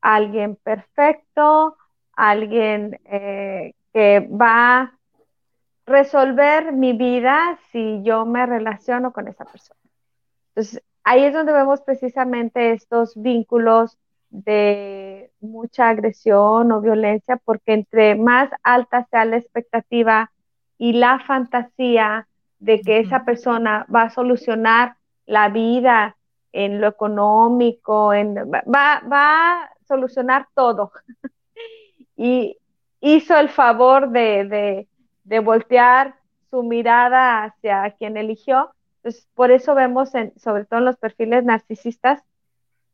alguien 0.01 0.57
perfecto, 0.57 1.77
alguien 2.15 2.99
eh, 3.05 3.73
que 3.93 4.19
va 4.19 4.81
a 4.81 4.99
resolver 5.85 6.71
mi 6.73 6.93
vida 6.93 7.59
si 7.71 8.01
yo 8.03 8.25
me 8.25 8.45
relaciono 8.45 9.13
con 9.13 9.27
esa 9.27 9.45
persona. 9.45 9.79
Entonces, 10.49 10.81
ahí 11.03 11.23
es 11.23 11.33
donde 11.33 11.53
vemos 11.53 11.81
precisamente 11.81 12.71
estos 12.71 13.13
vínculos 13.15 13.97
de 14.29 15.31
mucha 15.39 15.89
agresión 15.89 16.71
o 16.71 16.81
violencia, 16.81 17.37
porque 17.37 17.73
entre 17.73 18.15
más 18.15 18.49
alta 18.63 19.05
sea 19.09 19.25
la 19.25 19.37
expectativa 19.37 20.31
y 20.77 20.93
la 20.93 21.19
fantasía 21.19 22.27
de 22.59 22.81
que 22.81 22.99
esa 22.99 23.23
persona 23.23 23.85
va 23.93 24.03
a 24.03 24.09
solucionar 24.09 24.97
la 25.25 25.49
vida 25.49 26.17
en 26.51 26.81
lo 26.81 26.87
económico, 26.87 28.13
en, 28.13 28.35
va, 28.35 29.01
va 29.11 29.61
a 29.61 29.69
solucionar 29.87 30.47
todo. 30.55 30.91
y 32.15 32.57
hizo 33.01 33.37
el 33.37 33.49
favor 33.49 34.09
de, 34.09 34.87
de, 35.23 35.39
voltear 35.39 36.15
su 36.49 36.63
mirada 36.63 37.43
hacia 37.43 37.91
quien 37.91 38.17
eligió. 38.17 38.71
Entonces, 38.97 39.27
por 39.35 39.51
eso 39.51 39.75
vemos, 39.75 40.11
sobre 40.37 40.65
todo 40.65 40.79
en 40.79 40.85
los 40.85 40.97
perfiles 40.97 41.43
narcisistas, 41.43 42.23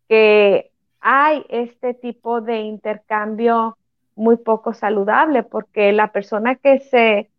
que 0.10 0.72
hay 1.00 1.46
este 1.50 1.94
tipo 1.94 2.42
de 2.42 2.60
intercambio 2.60 3.78
muy 4.16 4.38
poco 4.38 4.74
saludable, 4.74 5.44
porque 5.44 5.94
la 5.94 6.12
persona 6.12 6.56
que 6.56 6.80
se 6.80 7.30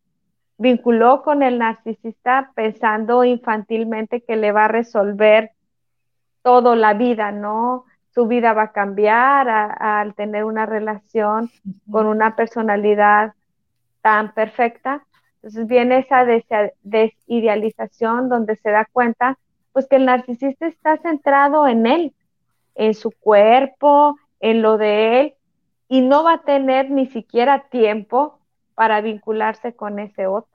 vinculó 0.58 1.22
con 1.22 1.42
el 1.42 1.58
narcisista 1.58 2.52
pensando 2.54 3.24
infantilmente 3.24 4.22
que 4.22 4.36
le 4.36 4.52
va 4.52 4.66
a 4.66 4.68
resolver 4.68 5.52
todo 6.42 6.76
la 6.76 6.94
vida, 6.94 7.32
¿no? 7.32 7.84
Su 8.14 8.26
vida 8.26 8.52
va 8.52 8.64
a 8.64 8.72
cambiar 8.72 9.48
al 9.48 10.14
tener 10.14 10.44
una 10.44 10.66
relación 10.66 11.50
con 11.90 12.06
una 12.06 12.36
personalidad 12.36 13.32
tan 14.02 14.34
perfecta. 14.34 15.06
Entonces 15.36 15.66
viene 15.66 15.98
esa 15.98 16.26
desidealización 16.82 18.28
donde 18.28 18.56
se 18.56 18.70
da 18.70 18.86
cuenta, 18.92 19.38
pues 19.72 19.88
que 19.88 19.96
el 19.96 20.04
narcisista 20.04 20.66
está 20.66 20.98
centrado 20.98 21.66
en 21.66 21.86
él, 21.86 22.14
en 22.74 22.94
su 22.94 23.10
cuerpo, 23.10 24.18
en 24.40 24.60
lo 24.60 24.76
de 24.76 25.20
él, 25.20 25.34
y 25.88 26.02
no 26.02 26.22
va 26.22 26.34
a 26.34 26.42
tener 26.42 26.90
ni 26.90 27.06
siquiera 27.06 27.68
tiempo 27.70 28.38
para 28.74 29.00
vincularse 29.00 29.74
con 29.74 29.98
ese 29.98 30.26
otro. 30.26 30.50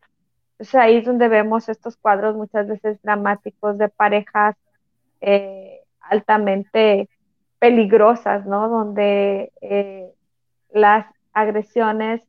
Entonces 0.53 0.76
ahí 0.76 0.97
es 0.97 1.05
donde 1.05 1.28
vemos 1.28 1.70
estos 1.70 1.97
cuadros 1.97 2.36
muchas 2.36 2.68
veces 2.68 3.01
dramáticos 3.01 3.78
de 3.78 3.89
parejas 3.89 4.55
eh, 5.22 5.82
altamente 5.99 7.10
peligrosas, 7.60 8.45
¿no? 8.45 8.70
Donde 8.70 9.51
eh, 9.62 10.10
las 10.72 11.05
agresiones 11.34 12.22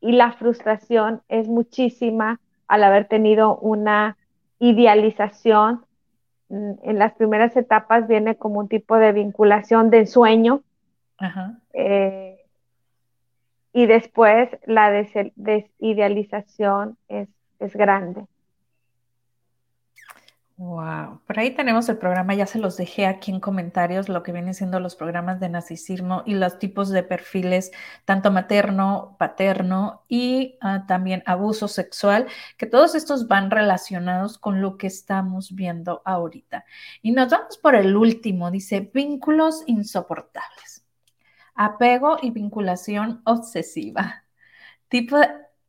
y 0.00 0.12
la 0.12 0.32
frustración 0.32 1.22
es 1.28 1.48
muchísima 1.48 2.40
al 2.68 2.84
haber 2.84 3.08
tenido 3.08 3.56
una 3.56 4.16
idealización. 4.58 5.84
Mm, 6.48 6.72
en 6.82 6.98
las 6.98 7.14
primeras 7.14 7.56
etapas 7.56 8.06
viene 8.08 8.36
como 8.36 8.60
un 8.60 8.68
tipo 8.68 8.96
de 8.96 9.12
vinculación 9.12 9.90
de 9.90 10.06
sueño. 10.06 10.62
Eh, 11.74 12.38
y 13.72 13.86
después 13.86 14.48
la 14.66 14.90
desidealización 14.90 16.96
es 17.08 17.28
es 17.60 17.76
grande. 17.76 18.26
Wow, 20.60 21.22
por 21.26 21.38
ahí 21.38 21.54
tenemos 21.54 21.88
el 21.88 21.96
programa, 21.96 22.34
ya 22.34 22.44
se 22.44 22.58
los 22.58 22.76
dejé 22.76 23.06
aquí 23.06 23.30
en 23.30 23.40
comentarios, 23.40 24.10
lo 24.10 24.22
que 24.22 24.30
vienen 24.30 24.52
siendo 24.52 24.78
los 24.78 24.94
programas 24.94 25.40
de 25.40 25.48
narcisismo 25.48 26.22
y 26.26 26.34
los 26.34 26.58
tipos 26.58 26.90
de 26.90 27.02
perfiles, 27.02 27.70
tanto 28.04 28.30
materno, 28.30 29.16
paterno 29.18 30.04
y 30.06 30.58
ah, 30.60 30.84
también 30.86 31.22
abuso 31.24 31.66
sexual, 31.66 32.26
que 32.58 32.66
todos 32.66 32.94
estos 32.94 33.26
van 33.26 33.50
relacionados 33.50 34.36
con 34.36 34.60
lo 34.60 34.76
que 34.76 34.86
estamos 34.88 35.54
viendo 35.54 36.02
ahorita. 36.04 36.66
Y 37.00 37.12
nos 37.12 37.30
vamos 37.30 37.56
por 37.56 37.74
el 37.74 37.96
último, 37.96 38.50
dice 38.50 38.90
vínculos 38.92 39.64
insoportables, 39.66 40.84
apego 41.54 42.18
y 42.20 42.32
vinculación 42.32 43.22
obsesiva. 43.24 44.24
Tipo 44.88 45.16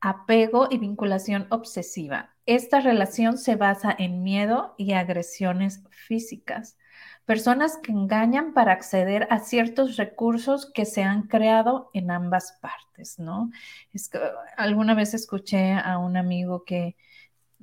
apego 0.02 0.68
y 0.70 0.80
vinculación 0.80 1.48
obsesiva. 1.50 2.31
Esta 2.46 2.82
relación 2.82 3.38
se 3.38 3.56
basa 3.56 3.96
en 3.98 4.24
miedo 4.24 4.76
y 4.78 4.94
agresiones 4.94 5.84
físicas. 5.90 6.78
Personas 7.26 7.78
que 7.78 7.92
engañan 7.92 8.54
para 8.54 8.74
acceder 8.74 9.28
a 9.30 9.40
ciertos 9.40 9.98
recursos 9.98 10.72
que 10.74 10.86
se 10.86 11.04
han 11.04 11.24
creado 11.28 11.90
en 11.94 12.12
ambas 12.12 12.58
partes, 12.62 13.20
¿no? 13.20 13.52
Es 13.94 14.10
que 14.10 14.20
alguna 14.58 14.96
vez 14.96 15.14
escuché 15.14 15.74
a 15.74 15.98
un 15.98 16.18
amigo 16.18 16.64
que 16.66 16.96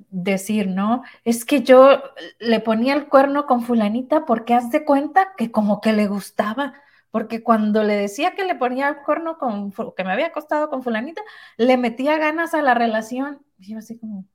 decir, 0.09 0.67
¿no? 0.67 1.03
Es 1.25 1.45
que 1.45 1.61
yo 1.61 2.01
le 2.39 2.59
ponía 2.61 2.93
el 2.93 3.09
cuerno 3.09 3.45
con 3.45 3.61
fulanita 3.61 4.25
porque 4.25 4.53
haz 4.53 4.71
de 4.71 4.85
cuenta 4.85 5.33
que 5.37 5.51
como 5.51 5.81
que 5.81 5.93
le 5.93 6.07
gustaba 6.07 6.73
porque 7.11 7.43
cuando 7.43 7.83
le 7.83 7.95
decía 7.95 8.35
que 8.35 8.45
le 8.45 8.55
ponía 8.55 8.87
el 8.87 9.01
corno 9.01 9.37
con, 9.37 9.71
que 9.71 10.03
me 10.03 10.11
había 10.11 10.27
acostado 10.27 10.69
con 10.69 10.83
fulanita, 10.83 11.21
le 11.57 11.77
metía 11.77 12.17
ganas 12.17 12.53
a 12.53 12.61
la 12.61 12.73
relación. 12.73 13.43
Yo 13.57 13.79
así 13.79 13.97
como. 13.97 14.25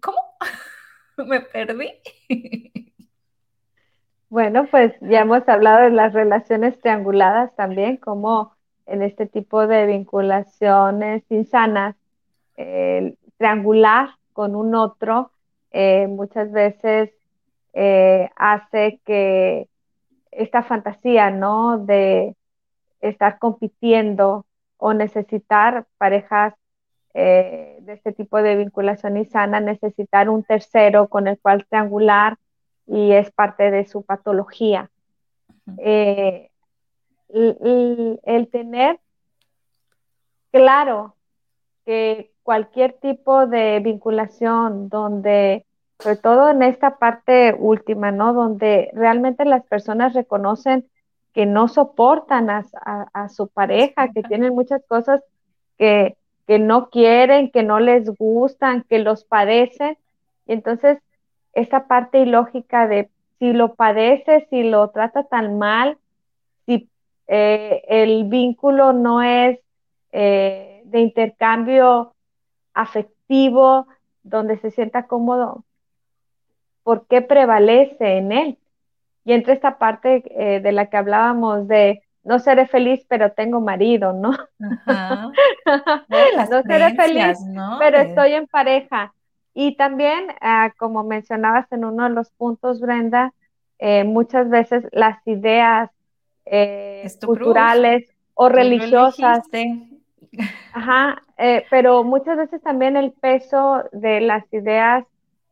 ¿Cómo? 0.00 0.18
me 1.26 1.40
perdí. 1.40 1.90
bueno, 4.28 4.66
pues 4.70 4.94
ya 5.00 5.20
hemos 5.20 5.48
hablado 5.48 5.82
de 5.84 5.90
las 5.90 6.12
relaciones 6.12 6.78
trianguladas 6.80 7.54
también, 7.56 7.96
como 7.96 8.52
en 8.86 9.02
este 9.02 9.26
tipo 9.26 9.66
de 9.66 9.86
vinculaciones 9.86 11.22
insanas, 11.30 11.96
triangular 13.36 14.10
con 14.32 14.56
un 14.56 14.74
otro 14.74 15.30
eh, 15.70 16.06
muchas 16.08 16.50
veces 16.50 17.10
eh, 17.74 18.30
hace 18.36 19.00
que 19.04 19.68
esta 20.30 20.62
fantasía, 20.62 21.30
¿no? 21.30 21.78
De 21.78 22.34
estar 23.00 23.38
compitiendo 23.38 24.46
o 24.76 24.94
necesitar 24.94 25.86
parejas 25.98 26.54
eh, 27.14 27.78
de 27.80 27.92
este 27.92 28.12
tipo 28.12 28.40
de 28.42 28.56
vinculación 28.56 29.16
y 29.16 29.24
sana, 29.24 29.60
necesitar 29.60 30.28
un 30.28 30.44
tercero 30.44 31.08
con 31.08 31.28
el 31.28 31.38
cual 31.38 31.66
triangular 31.66 32.36
y 32.86 33.12
es 33.12 33.30
parte 33.30 33.70
de 33.70 33.84
su 33.86 34.02
patología. 34.02 34.90
Eh, 35.78 36.50
el 37.30 38.48
tener 38.50 38.98
claro 40.50 41.14
que 41.84 42.32
cualquier 42.42 42.94
tipo 42.94 43.46
de 43.46 43.80
vinculación 43.80 44.88
donde 44.88 45.66
sobre 45.98 46.16
todo 46.16 46.50
en 46.50 46.62
esta 46.62 46.98
parte 46.98 47.54
última, 47.58 48.12
¿no? 48.12 48.32
Donde 48.32 48.90
realmente 48.92 49.44
las 49.44 49.64
personas 49.66 50.14
reconocen 50.14 50.88
que 51.32 51.44
no 51.44 51.68
soportan 51.68 52.48
a, 52.50 53.28
su 53.28 53.48
pareja, 53.48 54.08
que 54.12 54.22
tienen 54.22 54.54
muchas 54.54 54.82
cosas 54.88 55.20
que, 55.76 56.16
que, 56.48 56.58
no 56.58 56.88
quieren, 56.88 57.50
que 57.50 57.62
no 57.62 57.78
les 57.78 58.08
gustan, 58.16 58.82
que 58.88 58.98
los 58.98 59.24
padecen. 59.24 59.98
Y 60.46 60.54
entonces, 60.54 60.98
esa 61.52 61.86
parte 61.86 62.20
ilógica 62.20 62.88
de 62.88 63.10
si 63.38 63.52
lo 63.52 63.74
padece, 63.74 64.46
si 64.48 64.64
lo 64.64 64.88
trata 64.88 65.24
tan 65.24 65.58
mal, 65.58 65.98
si 66.64 66.88
eh, 67.26 67.82
el 67.88 68.24
vínculo 68.24 68.94
no 68.94 69.20
es 69.22 69.60
eh, 70.12 70.80
de 70.86 71.00
intercambio 71.00 72.14
afectivo, 72.72 73.86
donde 74.22 74.56
se 74.56 74.70
sienta 74.70 75.06
cómodo, 75.06 75.64
por 76.82 77.06
qué 77.06 77.20
prevalece 77.20 78.16
en 78.16 78.32
él. 78.32 78.58
Y 79.26 79.34
entre 79.34 79.52
esta 79.52 79.76
parte 79.76 80.24
eh, 80.30 80.60
de 80.60 80.72
la 80.72 80.86
que 80.86 80.96
hablábamos 80.96 81.68
de 81.68 82.02
no 82.24 82.38
seré 82.38 82.66
feliz, 82.66 83.04
pero 83.08 83.32
tengo 83.32 83.60
marido, 83.60 84.12
¿no? 84.12 84.32
no 86.50 86.62
seré 86.62 86.94
feliz, 86.94 87.38
pero 87.78 87.98
estoy 87.98 88.32
en 88.32 88.46
pareja. 88.46 89.14
Y 89.54 89.76
también, 89.76 90.28
ah, 90.40 90.72
como 90.78 91.02
mencionabas 91.04 91.70
en 91.72 91.84
uno 91.84 92.04
de 92.04 92.10
los 92.10 92.30
puntos, 92.30 92.80
Brenda, 92.80 93.32
eh, 93.78 94.04
muchas 94.04 94.50
veces 94.50 94.86
las 94.92 95.24
ideas 95.26 95.90
eh, 96.46 97.08
culturales 97.24 98.08
o 98.34 98.48
religiosas. 98.48 99.44
Ajá, 100.72 101.22
pero 101.70 102.04
muchas 102.04 102.36
veces 102.36 102.60
también 102.62 102.96
el 102.96 103.12
peso 103.12 103.84
de 103.92 104.20
las 104.20 104.44
ideas 104.52 105.04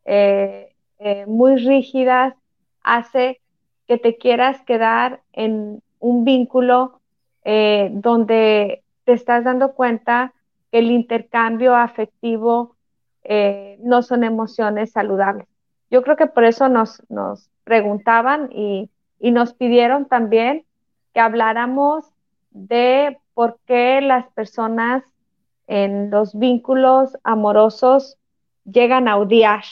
eh, 0.05 1.25
muy 1.27 1.57
rígidas 1.57 2.35
hace 2.83 3.41
que 3.87 3.99
te 3.99 4.17
quieras 4.17 4.61
quedar 4.62 5.21
en 5.33 5.83
un 6.07 6.25
vínculo 6.25 7.01
eh, 7.45 7.91
donde 7.93 8.85
te 9.05 9.13
estás 9.13 9.45
dando 9.45 9.75
cuenta 9.75 10.33
que 10.71 10.79
el 10.79 10.91
intercambio 10.91 11.75
afectivo 11.75 12.77
eh, 13.25 13.77
no 13.81 14.03
son 14.03 14.23
emociones 14.23 14.93
saludables. 14.93 15.49
Yo 15.91 16.03
creo 16.03 16.17
que 16.17 16.27
por 16.27 16.45
eso 16.45 16.69
nos, 16.69 17.03
nos 17.09 17.51
preguntaban 17.65 18.51
y, 18.53 18.89
y 19.19 19.33
nos 19.33 19.53
pidieron 19.53 20.07
también 20.07 20.65
que 21.13 21.21
habláramos 21.21 22.05
de 22.51 23.19
por 23.35 23.59
qué 23.67 24.01
las 24.01 24.27
personas 24.33 25.03
en 25.67 26.11
los 26.11 26.39
vínculos 26.39 27.19
amorosos 27.25 28.17
llegan 28.65 29.09
a 29.09 29.17
odiar. 29.17 29.65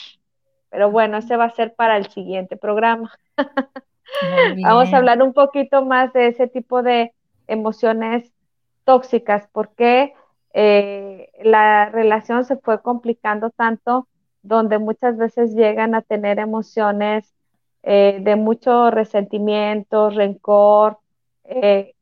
Pero 0.69 0.91
bueno, 0.91 1.17
ese 1.17 1.37
va 1.37 1.45
a 1.45 1.55
ser 1.55 1.75
para 1.75 1.95
el 1.95 2.07
siguiente 2.07 2.57
programa. 2.57 3.13
Vamos 4.61 4.93
a 4.93 4.97
hablar 4.97 5.21
un 5.21 5.33
poquito 5.33 5.85
más 5.85 6.13
de 6.13 6.27
ese 6.27 6.47
tipo 6.47 6.83
de 6.83 7.13
emociones 7.47 8.31
tóxicas, 8.83 9.47
porque 9.51 10.13
eh, 10.53 11.29
la 11.43 11.89
relación 11.89 12.45
se 12.45 12.57
fue 12.57 12.81
complicando 12.81 13.49
tanto, 13.49 14.07
donde 14.41 14.77
muchas 14.77 15.17
veces 15.17 15.53
llegan 15.55 15.95
a 15.95 16.01
tener 16.01 16.39
emociones 16.39 17.33
eh, 17.83 18.19
de 18.21 18.35
mucho 18.35 18.89
resentimiento, 18.91 20.09
rencor, 20.09 20.99
eh, 21.43 21.93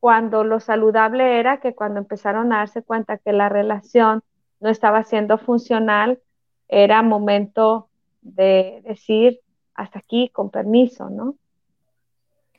cuando 0.00 0.44
lo 0.44 0.60
saludable 0.60 1.38
era 1.38 1.60
que 1.60 1.74
cuando 1.74 1.98
empezaron 1.98 2.52
a 2.52 2.58
darse 2.58 2.82
cuenta 2.82 3.16
que 3.16 3.32
la 3.32 3.48
relación 3.48 4.22
no 4.60 4.68
estaba 4.68 5.02
siendo 5.04 5.38
funcional, 5.38 6.20
era 6.68 7.02
momento 7.02 7.88
de 8.20 8.82
decir 8.84 9.40
hasta 9.74 9.98
aquí, 9.98 10.30
con 10.30 10.50
permiso, 10.50 11.10
¿no? 11.10 11.36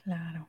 Claro. 0.04 0.48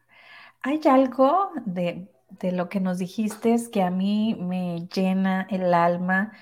Hay 0.62 0.80
algo 0.88 1.50
de, 1.64 2.08
lo 2.52 2.68
que 2.68 2.80
nos 2.80 2.98
dijiste 2.98 3.56
que 3.72 3.82
a 3.82 3.90
mí 3.90 4.36
me 4.38 4.86
llena 4.94 5.46
el 5.50 5.72
alma 5.72 6.32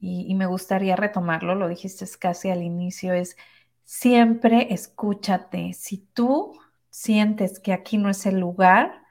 y, 0.00 0.26
y 0.28 0.34
me 0.34 0.46
gustaría 0.46 0.96
retomarlo, 0.96 1.54
lo 1.54 1.68
dijiste 1.68 2.06
casi 2.18 2.50
al 2.50 2.62
inicio, 2.62 3.14
es 3.14 3.36
siempre 3.84 4.72
escúchate. 4.72 5.72
Si 5.74 5.98
tú 5.98 6.58
sientes 6.90 7.60
que 7.60 7.72
aquí 7.72 7.98
no 7.98 8.08
es 8.10 8.26
el 8.26 8.40
lugar, 8.40 9.04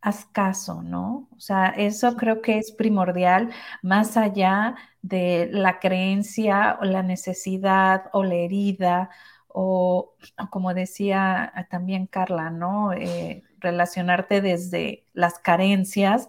haz 0.00 0.24
caso, 0.26 0.82
¿no? 0.82 1.28
O 1.36 1.40
sea, 1.40 1.68
eso 1.68 2.16
creo 2.16 2.42
que 2.42 2.58
es 2.58 2.72
primordial, 2.72 3.50
más 3.82 4.16
allá 4.16 4.76
de 5.02 5.48
la 5.52 5.78
creencia 5.80 6.78
o 6.80 6.84
la 6.84 7.02
necesidad 7.02 8.04
o 8.12 8.24
la 8.24 8.34
herida 8.34 9.10
o, 9.52 10.14
como 10.50 10.74
decía 10.74 11.52
también 11.70 12.06
Carla, 12.06 12.50
¿no? 12.50 12.92
Eh, 12.92 13.42
relacionarte 13.58 14.40
desde 14.40 15.04
las 15.12 15.38
carencias, 15.38 16.28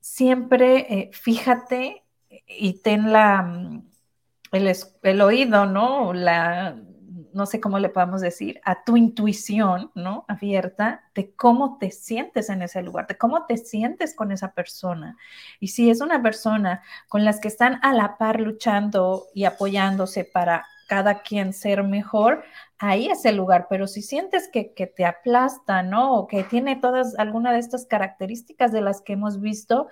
siempre 0.00 0.86
eh, 0.92 1.10
fíjate 1.12 2.04
y 2.46 2.80
ten 2.82 3.12
la, 3.12 3.42
mm, 3.42 3.90
el, 4.52 4.76
el 5.02 5.20
oído, 5.20 5.66
¿no? 5.66 6.12
La, 6.14 6.76
no 7.36 7.44
sé 7.44 7.60
cómo 7.60 7.78
le 7.78 7.90
podemos 7.90 8.22
decir, 8.22 8.60
a 8.64 8.82
tu 8.82 8.96
intuición, 8.96 9.90
¿no? 9.94 10.24
Abierta 10.26 11.04
de 11.14 11.34
cómo 11.34 11.76
te 11.78 11.90
sientes 11.90 12.48
en 12.48 12.62
ese 12.62 12.82
lugar, 12.82 13.06
de 13.06 13.18
cómo 13.18 13.44
te 13.44 13.58
sientes 13.58 14.14
con 14.14 14.32
esa 14.32 14.52
persona. 14.52 15.18
Y 15.60 15.68
si 15.68 15.90
es 15.90 16.00
una 16.00 16.22
persona 16.22 16.82
con 17.08 17.24
las 17.26 17.38
que 17.38 17.48
están 17.48 17.78
a 17.82 17.92
la 17.92 18.16
par 18.16 18.40
luchando 18.40 19.26
y 19.34 19.44
apoyándose 19.44 20.24
para 20.24 20.66
cada 20.88 21.20
quien 21.20 21.52
ser 21.52 21.82
mejor, 21.82 22.42
ahí 22.78 23.08
es 23.08 23.26
el 23.26 23.36
lugar. 23.36 23.66
Pero 23.68 23.86
si 23.86 24.00
sientes 24.00 24.48
que, 24.50 24.64
te 24.64 25.04
aplasta, 25.04 25.82
¿no? 25.82 26.14
O 26.14 26.26
que 26.26 26.42
tiene 26.42 26.76
todas, 26.76 27.18
alguna 27.18 27.52
de 27.52 27.58
estas 27.58 27.84
características 27.84 28.72
de 28.72 28.80
las 28.80 29.02
que 29.02 29.12
hemos 29.12 29.40
visto, 29.40 29.88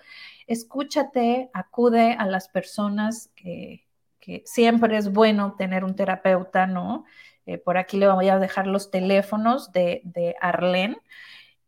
escúchate, 0.46 1.50
acude 1.52 2.14
a 2.18 2.26
las 2.26 2.48
personas 2.48 3.30
que, 3.34 3.84
que 4.18 4.42
siempre 4.46 4.96
es 4.96 5.12
bueno 5.12 5.54
tener 5.56 5.84
un 5.84 5.94
terapeuta, 5.94 6.66
¿no? 6.66 7.04
Eh, 7.46 7.58
por 7.58 7.76
aquí 7.76 7.98
le 7.98 8.10
voy 8.10 8.28
a 8.28 8.38
dejar 8.38 8.66
los 8.66 8.90
teléfonos 8.90 9.72
de, 9.72 10.00
de 10.04 10.34
Arlene. 10.40 10.96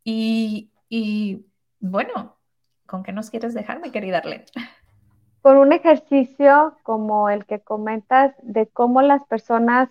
Y, 0.03 0.71
y, 0.89 1.45
bueno, 1.79 2.37
¿con 2.85 3.03
qué 3.03 3.11
nos 3.11 3.29
quieres 3.29 3.53
dejar, 3.53 3.79
mi 3.79 3.91
querida 3.91 4.19
Arlene? 4.19 4.45
Con 5.41 5.57
un 5.57 5.71
ejercicio 5.71 6.77
como 6.83 7.29
el 7.29 7.45
que 7.45 7.59
comentas 7.59 8.33
de 8.41 8.67
cómo 8.67 9.01
las 9.01 9.23
personas 9.27 9.89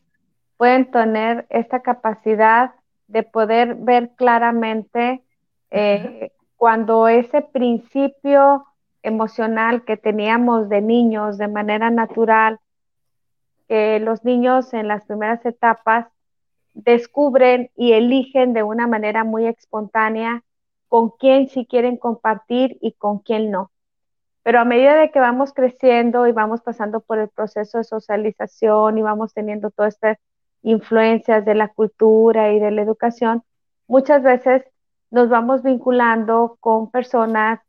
pueden 0.57 0.91
tener 0.91 1.47
esta 1.51 1.81
capacidad 1.81 2.73
de 3.09 3.23
poder 3.23 3.75
ver 3.77 4.11
claramente 4.17 5.23
eh, 5.71 6.33
cuando 6.57 7.09
ese 7.09 7.43
principio 7.43 8.67
emocional 9.03 9.85
que 9.85 9.97
teníamos 9.97 10.69
de 10.69 10.81
niños 10.81 11.39
de 11.39 11.49
manera 11.49 11.91
natural 11.91 12.59
que 13.69 13.99
los 14.01 14.25
niños 14.25 14.73
en 14.75 14.89
las 14.89 15.05
primeras 15.05 15.45
etapas 15.45 16.07
descubren 16.75 17.71
y 17.77 17.93
eligen 17.93 18.53
de 18.53 18.63
una 18.63 18.87
manera 18.87 19.25
muy 19.25 19.47
espontánea 19.47 20.43
con 20.89 21.11
quién 21.11 21.49
sí 21.49 21.67
quieren 21.67 21.97
compartir 21.97 22.79
y 22.81 22.93
con 22.93 23.19
quién 23.19 23.51
no. 23.51 23.71
Pero 24.43 24.61
a 24.61 24.65
medida 24.65 24.95
de 24.95 25.11
que 25.11 25.19
vamos 25.19 25.53
creciendo 25.53 26.27
y 26.27 26.33
vamos 26.33 26.61
pasando 26.61 27.01
por 27.01 27.19
el 27.19 27.29
proceso 27.29 27.79
de 27.79 27.85
socialización 27.85 28.99
y 28.99 29.03
vamos 29.03 29.35
teniendo 29.35 29.71
todas 29.71 29.95
estas 29.95 30.19
influencias 30.63 31.45
de 31.45 31.55
la 31.55 31.69
cultura 31.69 32.53
y 32.53 32.61
de 32.61 32.71
la 32.71 32.83
educación, 32.83 33.43
muchas 33.89 34.23
veces 34.23 34.65
nos 35.11 35.29
vamos 35.29 35.63
vinculando 35.63 36.59
con 36.61 36.91
personas 36.91 37.61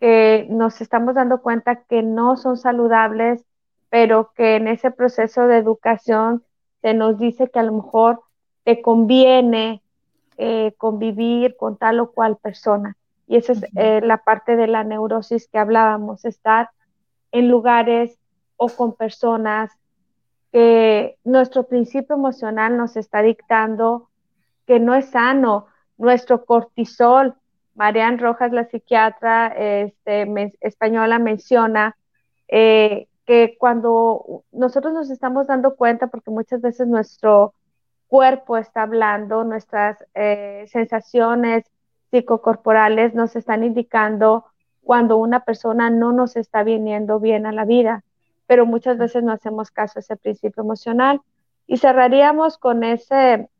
que 0.00 0.46
nos 0.50 0.80
estamos 0.80 1.14
dando 1.14 1.40
cuenta 1.40 1.84
que 1.84 2.02
no 2.02 2.36
son 2.36 2.56
saludables 2.56 3.44
pero 3.90 4.32
que 4.34 4.56
en 4.56 4.68
ese 4.68 4.90
proceso 4.90 5.46
de 5.46 5.58
educación 5.58 6.42
se 6.82 6.94
nos 6.94 7.18
dice 7.18 7.50
que 7.50 7.58
a 7.58 7.62
lo 7.62 7.72
mejor 7.72 8.22
te 8.64 8.82
conviene 8.82 9.82
eh, 10.36 10.74
convivir 10.78 11.56
con 11.56 11.76
tal 11.76 12.00
o 12.00 12.12
cual 12.12 12.36
persona. 12.36 12.96
Y 13.26 13.36
esa 13.36 13.52
es 13.52 13.64
eh, 13.76 14.00
la 14.02 14.18
parte 14.18 14.56
de 14.56 14.66
la 14.66 14.84
neurosis 14.84 15.48
que 15.48 15.58
hablábamos, 15.58 16.24
estar 16.24 16.70
en 17.32 17.48
lugares 17.48 18.18
o 18.56 18.68
con 18.68 18.94
personas 18.94 19.70
que 20.52 21.18
nuestro 21.24 21.64
principio 21.64 22.16
emocional 22.16 22.76
nos 22.76 22.96
está 22.96 23.20
dictando 23.22 24.08
que 24.66 24.80
no 24.80 24.94
es 24.94 25.06
sano. 25.06 25.66
Nuestro 25.96 26.44
cortisol, 26.44 27.34
Marian 27.74 28.18
Rojas, 28.18 28.52
la 28.52 28.68
psiquiatra 28.68 29.48
este, 29.48 30.52
española, 30.60 31.18
menciona 31.18 31.96
eh, 32.46 33.07
que 33.28 33.58
cuando 33.58 34.42
nosotros 34.52 34.94
nos 34.94 35.10
estamos 35.10 35.46
dando 35.48 35.76
cuenta, 35.76 36.06
porque 36.06 36.30
muchas 36.30 36.62
veces 36.62 36.88
nuestro 36.88 37.52
cuerpo 38.06 38.56
está 38.56 38.84
hablando, 38.84 39.44
nuestras 39.44 40.02
eh, 40.14 40.64
sensaciones 40.68 41.66
psicocorporales 42.10 43.12
nos 43.12 43.36
están 43.36 43.64
indicando 43.64 44.46
cuando 44.82 45.18
una 45.18 45.44
persona 45.44 45.90
no 45.90 46.10
nos 46.12 46.36
está 46.36 46.62
viniendo 46.62 47.20
bien 47.20 47.44
a 47.44 47.52
la 47.52 47.66
vida, 47.66 48.02
pero 48.46 48.64
muchas 48.64 48.96
veces 48.96 49.22
no 49.22 49.32
hacemos 49.32 49.70
caso 49.70 49.98
a 49.98 50.00
ese 50.00 50.16
principio 50.16 50.62
emocional. 50.62 51.20
Y 51.66 51.76
cerraríamos 51.76 52.56
con 52.56 52.82
ese, 52.82 53.50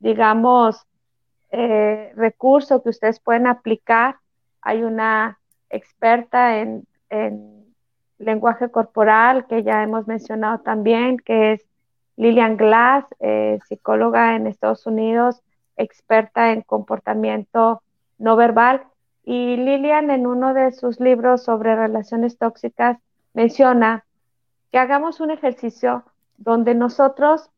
digamos, 0.00 0.86
eh, 1.50 2.12
recurso 2.14 2.82
que 2.82 2.90
ustedes 2.90 3.20
pueden 3.20 3.46
aplicar. 3.46 4.16
Hay 4.60 4.82
una 4.82 5.38
experta 5.70 6.58
en 6.58 6.86
lenguaje 8.20 8.70
corporal, 8.70 9.46
que 9.46 9.62
ya 9.62 9.82
hemos 9.82 10.06
mencionado 10.06 10.60
también, 10.60 11.16
que 11.18 11.52
es 11.52 11.66
Lillian 12.16 12.56
Glass, 12.56 13.04
eh, 13.18 13.58
psicóloga 13.66 14.36
en 14.36 14.46
Estados 14.46 14.86
Unidos, 14.86 15.42
experta 15.76 16.52
en 16.52 16.62
comportamiento 16.62 17.82
no 18.18 18.36
verbal. 18.36 18.84
Y 19.24 19.56
Lillian 19.56 20.10
en 20.10 20.26
uno 20.26 20.54
de 20.54 20.72
sus 20.72 21.00
libros 21.00 21.42
sobre 21.42 21.74
relaciones 21.74 22.36
tóxicas 22.36 22.98
menciona 23.32 24.04
que 24.70 24.78
hagamos 24.78 25.20
un 25.20 25.30
ejercicio 25.30 26.04
donde 26.36 26.74
nosotros, 26.74 27.50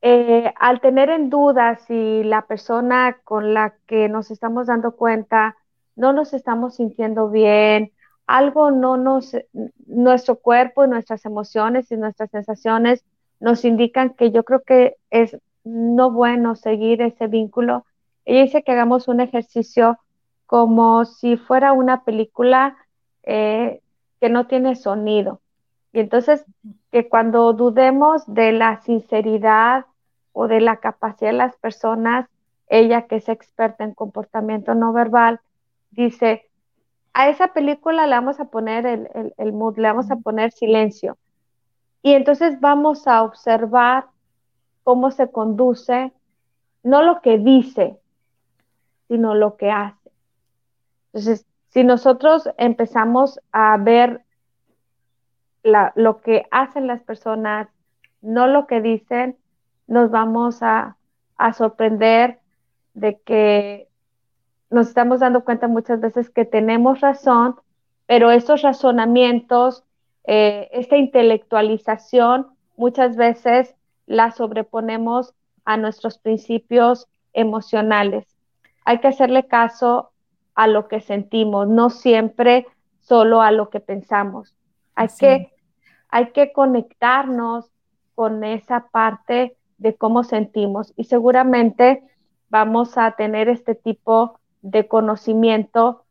eh, 0.00 0.52
al 0.58 0.80
tener 0.80 1.10
en 1.10 1.30
duda 1.30 1.76
si 1.76 2.24
la 2.24 2.42
persona 2.42 3.18
con 3.24 3.54
la 3.54 3.74
que 3.86 4.08
nos 4.08 4.30
estamos 4.30 4.66
dando 4.66 4.92
cuenta 4.92 5.56
no 5.96 6.12
nos 6.12 6.32
estamos 6.32 6.76
sintiendo 6.76 7.28
bien 7.28 7.92
algo 8.26 8.70
no 8.70 8.96
nos, 8.96 9.36
nuestro 9.86 10.36
cuerpo, 10.36 10.86
nuestras 10.86 11.24
emociones 11.24 11.90
y 11.90 11.96
nuestras 11.96 12.30
sensaciones 12.30 13.04
nos 13.40 13.64
indican 13.64 14.10
que 14.10 14.30
yo 14.30 14.44
creo 14.44 14.62
que 14.62 14.96
es 15.10 15.36
no 15.64 16.10
bueno 16.10 16.54
seguir 16.54 17.02
ese 17.02 17.26
vínculo. 17.26 17.84
Ella 18.24 18.42
dice 18.42 18.62
que 18.62 18.72
hagamos 18.72 19.08
un 19.08 19.20
ejercicio 19.20 19.98
como 20.46 21.04
si 21.04 21.36
fuera 21.36 21.72
una 21.72 22.04
película 22.04 22.76
eh, 23.22 23.80
que 24.20 24.28
no 24.28 24.46
tiene 24.46 24.76
sonido. 24.76 25.40
Y 25.92 26.00
entonces, 26.00 26.44
que 26.90 27.08
cuando 27.08 27.52
dudemos 27.52 28.22
de 28.26 28.52
la 28.52 28.80
sinceridad 28.82 29.86
o 30.32 30.48
de 30.48 30.60
la 30.60 30.76
capacidad 30.76 31.30
de 31.30 31.36
las 31.36 31.56
personas, 31.56 32.28
ella 32.68 33.06
que 33.06 33.16
es 33.16 33.28
experta 33.28 33.84
en 33.84 33.92
comportamiento 33.92 34.74
no 34.74 34.92
verbal, 34.92 35.40
dice, 35.90 36.48
a 37.14 37.28
esa 37.28 37.48
película 37.48 38.06
le 38.06 38.14
vamos 38.14 38.40
a 38.40 38.46
poner 38.46 38.86
el, 38.86 39.34
el, 39.36 39.52
mood, 39.52 39.76
le 39.78 39.88
vamos 39.88 40.10
a 40.10 40.16
poner 40.16 40.52
silencio. 40.52 41.18
Y 42.02 42.12
entonces 42.14 42.60
vamos 42.60 43.06
a 43.06 43.22
observar 43.22 44.06
cómo 44.82 45.10
se 45.10 45.30
conduce, 45.30 46.12
no 46.82 47.02
lo 47.02 47.20
que 47.20 47.38
dice, 47.38 47.98
sino 49.08 49.34
lo 49.34 49.56
que 49.56 49.70
hace. 49.70 50.10
Entonces, 51.12 51.46
si 51.68 51.84
nosotros 51.84 52.48
empezamos 52.56 53.40
a 53.52 53.76
ver 53.76 54.24
lo 55.62 56.20
que 56.22 56.46
hacen 56.50 56.86
las 56.86 57.02
personas, 57.02 57.68
no 58.20 58.46
lo 58.46 58.66
que 58.66 58.80
dicen, 58.80 59.36
nos 59.86 60.10
vamos 60.10 60.62
a, 60.62 60.96
a 61.36 61.52
sorprender 61.52 62.40
de 62.94 63.20
que 63.20 63.88
nos 64.72 64.88
estamos 64.88 65.20
dando 65.20 65.44
cuenta 65.44 65.68
muchas 65.68 66.00
veces 66.00 66.30
que 66.30 66.44
tenemos 66.44 67.00
razón, 67.00 67.56
pero 68.06 68.30
estos 68.30 68.62
razonamientos, 68.62 69.84
eh, 70.24 70.68
esta 70.72 70.96
intelectualización, 70.96 72.48
muchas 72.76 73.16
veces 73.16 73.74
la 74.06 74.32
sobreponemos 74.32 75.34
a 75.64 75.76
nuestros 75.76 76.18
principios 76.18 77.06
emocionales. 77.34 78.26
Hay 78.84 78.98
que 78.98 79.08
hacerle 79.08 79.46
caso 79.46 80.10
a 80.54 80.66
lo 80.66 80.88
que 80.88 81.00
sentimos, 81.00 81.68
no 81.68 81.90
siempre 81.90 82.66
solo 83.00 83.42
a 83.42 83.52
lo 83.52 83.68
que 83.68 83.80
pensamos. 83.80 84.56
Hay, 84.94 85.08
que, 85.18 85.52
hay 86.08 86.32
que 86.32 86.52
conectarnos 86.52 87.70
con 88.14 88.42
esa 88.42 88.88
parte 88.88 89.56
de 89.76 89.94
cómo 89.96 90.24
sentimos 90.24 90.92
y 90.96 91.04
seguramente 91.04 92.02
vamos 92.48 92.96
a 92.96 93.12
tener 93.12 93.48
este 93.48 93.74
tipo 93.74 94.38
de 94.62 94.88
conocimiento 94.88 96.04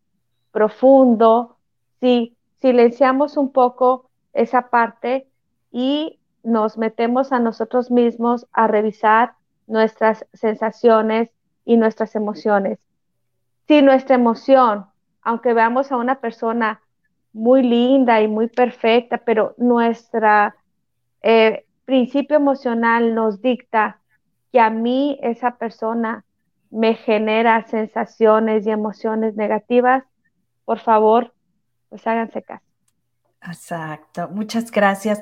profundo 0.52 1.58
si 2.00 2.36
silenciamos 2.62 3.38
un 3.38 3.52
poco 3.52 4.10
esa 4.34 4.70
parte 4.70 5.28
y 5.72 6.20
nos 6.44 6.78
metemos 6.78 7.32
a 7.32 7.40
nosotros 7.40 7.92
mismos 7.92 8.48
a 8.52 8.68
revisar 8.68 9.34
nuestras 9.68 10.26
sensaciones 10.34 11.32
y 11.66 11.78
nuestras 11.78 12.16
emociones. 12.16 12.80
Si 13.68 13.82
nuestra 13.82 14.16
emoción, 14.16 14.86
aunque 15.22 15.54
veamos 15.54 15.92
a 15.92 15.98
una 15.98 16.20
persona 16.20 16.82
muy 17.34 17.64
linda 17.64 18.22
y 18.22 18.28
muy 18.28 18.48
perfecta, 18.48 19.20
pero 19.20 19.54
nuestro 19.58 20.54
eh, 21.22 21.66
principio 21.86 22.36
emocional 22.36 23.16
nos 23.16 23.42
dicta 23.42 24.00
que 24.52 24.60
a 24.60 24.70
mí 24.70 25.18
esa 25.22 25.52
persona 25.58 26.26
me 26.72 26.96
genera 26.96 27.68
sensaciones 27.68 28.66
y 28.66 28.72
emociones 28.72 29.36
negativas, 29.36 30.04
por 30.66 30.80
favor, 30.80 31.34
pues 31.90 32.06
háganse 32.08 32.42
caso. 32.42 32.64
Exacto, 33.42 34.30
muchas 34.30 34.72
gracias. 34.72 35.22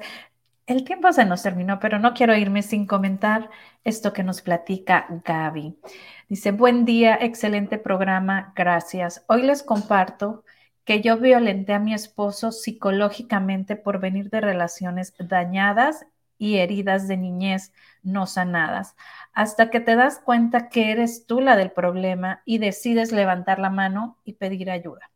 El 0.68 0.84
tiempo 0.84 1.12
se 1.12 1.26
nos 1.26 1.42
terminó, 1.42 1.80
pero 1.80 1.98
no 1.98 2.14
quiero 2.14 2.36
irme 2.36 2.62
sin 2.62 2.86
comentar 2.86 3.50
esto 3.84 4.14
que 4.14 4.24
nos 4.24 4.44
platica 4.44 5.08
Gaby. 5.26 5.80
Dice, 6.28 6.52
buen 6.52 6.86
día, 6.86 7.18
excelente 7.20 7.80
programa, 7.80 8.54
gracias. 8.56 9.26
Hoy 9.28 9.42
les 9.42 9.64
comparto 9.64 10.44
que 10.86 11.02
yo 11.02 11.18
violenté 11.18 11.74
a 11.74 11.80
mi 11.80 11.96
esposo 11.96 12.52
psicológicamente 12.52 13.76
por 13.76 14.00
venir 14.00 14.30
de 14.30 14.42
relaciones 14.42 15.16
dañadas 15.18 16.06
y 16.40 16.58
heridas 16.58 17.08
de 17.08 17.18
niñez 17.18 17.72
no 18.02 18.26
sanadas, 18.26 18.96
hasta 19.34 19.70
que 19.70 19.80
te 19.80 19.96
das 19.96 20.20
cuenta 20.20 20.70
que 20.70 20.92
eres 20.92 21.28
tú 21.28 21.42
la 21.42 21.56
del 21.56 21.72
problema 21.72 22.42
y 22.46 22.58
decides 22.58 23.12
levantar 23.12 23.60
la 23.60 23.70
mano 23.70 24.18
y 24.24 24.34
pedir 24.34 24.72
ayuda. 24.72 25.12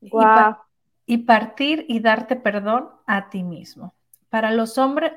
Y, 0.00 1.18
partir 1.18 1.84
y 1.88 2.00
darte 2.00 2.36
perdón 2.36 2.88
a 3.06 3.30
ti 3.30 3.42
mismo. 3.42 3.94
Para 4.30 4.52
los 4.52 4.78
hombres, 4.78 5.12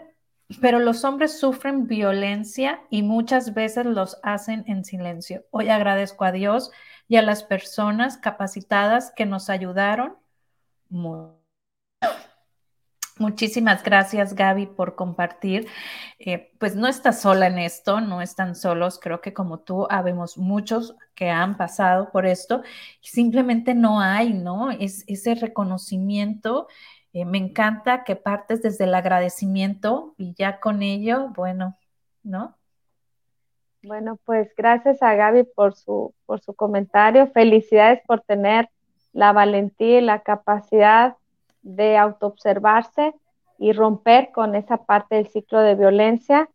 pero 0.60 0.80
los 0.80 1.06
hombres 1.06 1.40
sufren 1.40 1.88
violencia 1.88 2.82
y 2.90 3.04
muchas 3.04 3.54
veces 3.54 3.86
los 3.86 4.18
hacen 4.24 4.64
en 4.68 4.84
silencio. 4.84 5.46
Hoy 5.52 5.70
agradezco 5.70 6.26
a 6.26 6.32
Dios 6.32 6.72
y 7.08 7.18
a 7.18 7.22
las 7.22 7.44
personas 7.44 8.18
capacitadas 8.18 9.12
que 9.16 9.26
nos 9.26 9.50
ayudaron 9.50 10.16
Muchísimas 13.22 13.84
gracias, 13.84 14.34
Gaby, 14.34 14.66
por 14.66 14.96
compartir. 14.96 15.68
Eh, 16.18 16.52
pues 16.60 16.76
no 16.76 16.88
estás 16.88 17.22
sola 17.22 17.46
en 17.46 17.60
esto, 17.60 18.02
no 18.02 18.20
están 18.20 18.56
solos. 18.56 19.00
Creo 19.00 19.22
que 19.22 19.32
como 19.32 19.60
tú, 19.60 19.86
habemos 19.92 20.40
muchos 20.40 20.96
que 21.14 21.30
han 21.30 21.56
pasado 21.56 22.12
por 22.12 22.26
esto 22.26 22.64
simplemente 23.00 23.76
no 23.76 24.02
hay, 24.02 24.34
¿no? 24.34 24.72
Es 24.72 25.04
ese 25.06 25.36
reconocimiento. 25.36 26.68
Eh, 27.14 27.26
me 27.26 27.38
encanta 27.38 28.04
que 28.04 28.16
partes 28.16 28.64
desde 28.64 28.86
el 28.86 28.96
agradecimiento 28.96 30.16
y 30.18 30.34
ya 30.34 30.60
con 30.60 30.82
ello, 30.82 31.30
bueno, 31.36 31.78
¿no? 32.24 32.58
Bueno, 33.84 34.18
pues 34.26 34.52
gracias 34.58 35.04
a 35.04 35.14
Gaby 35.14 35.44
por 35.44 35.76
su, 35.76 36.16
por 36.26 36.42
su 36.42 36.56
comentario. 36.56 37.28
Felicidades 37.28 38.02
por 38.08 38.22
tener 38.22 38.68
la 39.14 39.32
valentía 39.32 40.00
y 40.00 40.02
la 40.02 40.24
capacidad 40.24 41.18
de 41.62 41.98
autoobservarse 41.98 43.14
y 43.58 43.74
romper 43.74 44.32
con 44.32 44.56
esa 44.56 44.78
parte 44.78 45.16
del 45.16 45.28
ciclo 45.28 45.60
de 45.60 45.76
violencia. 45.76 46.50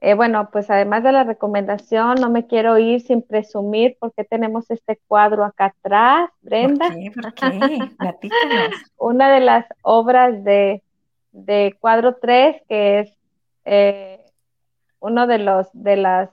Eh, 0.00 0.14
bueno, 0.14 0.48
pues 0.50 0.68
además 0.70 1.04
de 1.04 1.12
la 1.12 1.24
recomendación, 1.24 2.16
no 2.20 2.28
me 2.28 2.46
quiero 2.46 2.76
ir 2.78 3.00
sin 3.00 3.22
presumir 3.22 3.96
porque 4.00 4.24
tenemos 4.24 4.70
este 4.70 5.00
cuadro 5.06 5.44
acá 5.44 5.66
atrás, 5.66 6.30
Brenda. 6.40 6.88
¿Por 7.14 7.34
qué? 7.34 7.78
Una 8.96 9.32
de 9.32 9.40
las 9.40 9.66
obras 9.82 10.42
de, 10.42 10.82
de 11.30 11.76
cuadro 11.80 12.16
3, 12.16 12.62
que 12.68 13.00
es 13.00 13.16
eh, 13.64 14.24
uno 14.98 15.26
de 15.26 15.38
los 15.38 15.68
de 15.72 15.96
los 15.96 16.28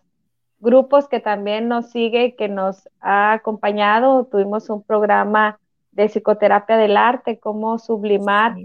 grupos 0.60 1.08
que 1.08 1.20
también 1.20 1.68
nos 1.68 1.92
sigue 1.92 2.36
que 2.36 2.48
nos 2.50 2.88
ha 3.02 3.34
acompañado. 3.34 4.26
Tuvimos 4.26 4.70
un 4.70 4.84
programa 4.84 5.60
de 5.92 6.08
psicoterapia 6.08 6.78
del 6.78 6.98
arte, 6.98 7.40
cómo 7.40 7.80
sublimar 7.80 8.56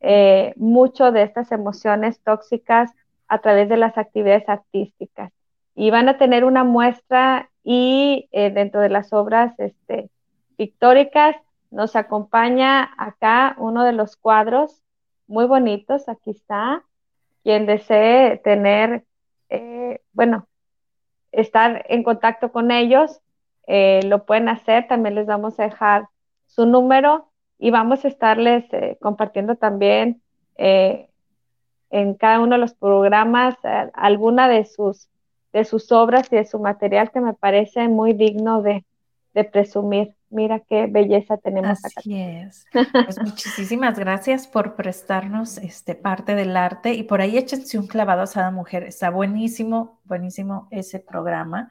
eh, 0.00 0.52
mucho 0.56 1.12
de 1.12 1.22
estas 1.22 1.50
emociones 1.50 2.20
tóxicas 2.20 2.92
a 3.26 3.38
través 3.38 3.68
de 3.68 3.78
las 3.78 3.96
actividades 3.96 4.48
artísticas. 4.48 5.32
Y 5.74 5.90
van 5.90 6.08
a 6.08 6.18
tener 6.18 6.44
una 6.44 6.62
muestra 6.62 7.50
y 7.62 8.28
eh, 8.32 8.50
dentro 8.50 8.80
de 8.80 8.90
las 8.90 9.12
obras 9.12 9.58
este, 9.58 10.10
pictóricas 10.56 11.36
nos 11.70 11.96
acompaña 11.96 12.92
acá 12.98 13.56
uno 13.58 13.82
de 13.84 13.92
los 13.92 14.16
cuadros 14.16 14.82
muy 15.26 15.46
bonitos, 15.46 16.08
aquí 16.08 16.30
está, 16.30 16.84
quien 17.42 17.64
desee 17.64 18.36
tener, 18.44 19.04
eh, 19.48 20.00
bueno, 20.12 20.46
estar 21.32 21.84
en 21.88 22.02
contacto 22.02 22.52
con 22.52 22.70
ellos, 22.70 23.20
lo 23.66 24.26
pueden 24.26 24.50
hacer, 24.50 24.86
también 24.86 25.14
les 25.14 25.26
vamos 25.26 25.58
a 25.58 25.64
dejar 25.64 26.08
su 26.54 26.66
número 26.66 27.28
y 27.58 27.70
vamos 27.70 28.04
a 28.04 28.08
estarles 28.08 28.64
eh, 28.72 28.98
compartiendo 29.00 29.56
también 29.56 30.22
eh, 30.56 31.08
en 31.90 32.14
cada 32.14 32.40
uno 32.40 32.52
de 32.52 32.58
los 32.60 32.74
programas 32.74 33.56
eh, 33.64 33.90
alguna 33.94 34.48
de 34.48 34.64
sus, 34.64 35.08
de 35.52 35.64
sus 35.64 35.90
obras 35.92 36.28
y 36.30 36.36
de 36.36 36.46
su 36.46 36.58
material 36.58 37.10
que 37.10 37.20
me 37.20 37.34
parece 37.34 37.88
muy 37.88 38.12
digno 38.12 38.62
de, 38.62 38.84
presumir. 39.50 40.14
Mira 40.30 40.60
qué 40.60 40.86
belleza 40.86 41.36
tenemos. 41.38 41.84
Así 41.84 42.20
es. 42.20 42.66
Pues 42.72 43.20
muchísimas 43.20 43.98
gracias 43.98 44.46
por 44.46 44.76
prestarnos 44.76 45.58
este 45.58 45.96
parte 45.96 46.36
del 46.36 46.56
arte 46.56 46.94
y 46.94 47.02
por 47.02 47.20
ahí 47.20 47.36
échense 47.36 47.76
un 47.76 47.88
clavado 47.88 48.22
a 48.22 48.26
Sada 48.28 48.52
Mujer. 48.52 48.84
Está 48.84 49.10
buenísimo, 49.10 50.00
buenísimo 50.04 50.68
ese 50.70 51.00
programa 51.00 51.68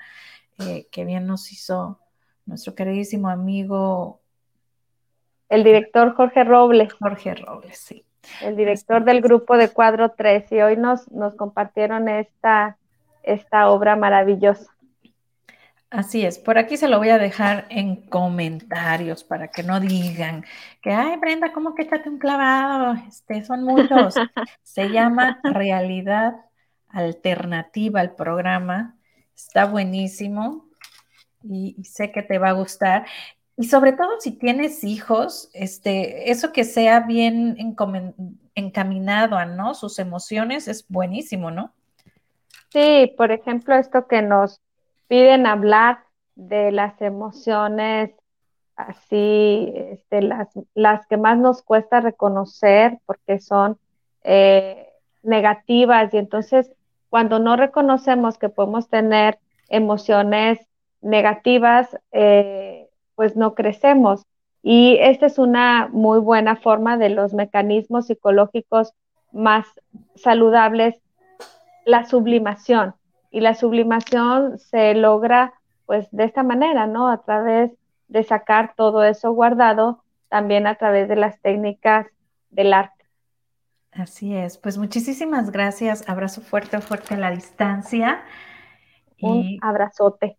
que 0.57 1.05
bien 1.05 1.25
nos 1.25 1.51
hizo 1.53 1.99
nuestro 2.45 2.75
queridísimo 2.75 3.29
amigo 3.29 4.22
el 5.53 5.63
director 5.63 6.15
Jorge 6.15 6.43
Robles. 6.43 6.93
Jorge 6.93 7.35
Robles, 7.35 7.77
sí. 7.77 8.03
El 8.41 8.55
director 8.55 9.03
del 9.03 9.21
grupo 9.21 9.55
de 9.55 9.69
Cuadro 9.69 10.09
3 10.09 10.51
y 10.51 10.61
hoy 10.61 10.77
nos, 10.77 11.11
nos 11.11 11.35
compartieron 11.35 12.09
esta, 12.09 12.77
esta 13.21 13.69
obra 13.69 13.95
maravillosa. 13.95 14.71
Así 15.91 16.25
es, 16.25 16.39
por 16.39 16.57
aquí 16.57 16.75
se 16.75 16.87
lo 16.87 16.97
voy 16.97 17.09
a 17.09 17.19
dejar 17.19 17.67
en 17.69 17.97
comentarios 17.97 19.23
para 19.23 19.49
que 19.49 19.61
no 19.61 19.79
digan 19.79 20.43
que, 20.81 20.91
ay 20.91 21.17
Brenda, 21.17 21.53
¿cómo 21.53 21.75
que 21.75 21.83
échate 21.83 22.09
un 22.09 22.17
clavado? 22.17 22.95
Este, 23.07 23.43
son 23.43 23.63
muchos. 23.63 24.15
se 24.63 24.89
llama 24.89 25.39
Realidad 25.43 26.33
Alternativa 26.89 28.01
el 28.01 28.11
programa. 28.11 28.95
Está 29.35 29.65
buenísimo 29.65 30.65
y, 31.43 31.75
y 31.77 31.83
sé 31.83 32.11
que 32.11 32.23
te 32.23 32.39
va 32.39 32.49
a 32.49 32.53
gustar. 32.53 33.05
Y 33.55 33.65
sobre 33.65 33.93
todo 33.93 34.19
si 34.19 34.31
tienes 34.31 34.83
hijos, 34.83 35.49
este, 35.53 36.31
eso 36.31 36.51
que 36.51 36.63
sea 36.63 37.01
bien 37.01 37.75
encaminado 38.55 39.35
a 39.35 39.45
no 39.45 39.73
sus 39.75 39.99
emociones 39.99 40.67
es 40.67 40.87
buenísimo, 40.87 41.51
¿no? 41.51 41.71
Sí, 42.69 43.13
por 43.15 43.31
ejemplo, 43.31 43.75
esto 43.75 44.07
que 44.07 44.23
nos 44.23 44.59
piden 45.07 45.45
hablar 45.45 45.99
de 46.35 46.71
las 46.71 46.99
emociones 47.01 48.11
así, 48.75 49.71
este, 49.75 50.23
las, 50.23 50.47
las 50.73 51.05
que 51.05 51.17
más 51.17 51.37
nos 51.37 51.61
cuesta 51.61 52.01
reconocer 52.01 52.97
porque 53.05 53.39
son 53.39 53.77
eh, 54.23 54.89
negativas 55.21 56.11
y 56.13 56.17
entonces 56.17 56.71
cuando 57.09 57.37
no 57.37 57.55
reconocemos 57.55 58.39
que 58.39 58.49
podemos 58.49 58.89
tener 58.89 59.37
emociones 59.69 60.59
negativas, 61.01 61.95
eh, 62.11 62.82
pues 63.15 63.35
no 63.35 63.55
crecemos. 63.55 64.25
Y 64.61 64.97
esta 65.01 65.25
es 65.25 65.37
una 65.37 65.89
muy 65.91 66.19
buena 66.19 66.55
forma 66.55 66.97
de 66.97 67.09
los 67.09 67.33
mecanismos 67.33 68.07
psicológicos 68.07 68.93
más 69.31 69.65
saludables, 70.15 70.95
la 71.85 72.05
sublimación. 72.05 72.95
Y 73.31 73.41
la 73.41 73.55
sublimación 73.55 74.57
se 74.59 74.93
logra 74.93 75.53
pues 75.85 76.07
de 76.11 76.23
esta 76.23 76.43
manera, 76.43 76.87
¿no? 76.87 77.09
A 77.09 77.23
través 77.23 77.71
de 78.07 78.23
sacar 78.23 78.73
todo 78.75 79.03
eso 79.03 79.31
guardado, 79.33 80.03
también 80.29 80.67
a 80.67 80.75
través 80.75 81.09
de 81.09 81.15
las 81.15 81.41
técnicas 81.41 82.07
del 82.51 82.73
arte. 82.73 83.03
Así 83.91 84.35
es, 84.35 84.57
pues 84.57 84.77
muchísimas 84.77 85.51
gracias, 85.51 86.07
abrazo 86.09 86.41
fuerte, 86.41 86.79
fuerte 86.81 87.15
a 87.15 87.17
la 87.17 87.31
distancia. 87.31 88.23
Un 89.21 89.57
abrazote. 89.61 90.37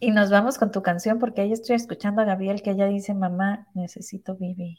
Y 0.00 0.10
nos 0.10 0.30
vamos 0.30 0.58
con 0.58 0.70
tu 0.70 0.82
canción 0.82 1.18
porque 1.18 1.40
ahí 1.40 1.52
estoy 1.52 1.76
escuchando 1.76 2.22
a 2.22 2.24
Gabriel 2.24 2.62
que 2.62 2.70
ella 2.70 2.86
dice, 2.86 3.14
mamá, 3.14 3.66
necesito 3.74 4.36
vivir. 4.36 4.78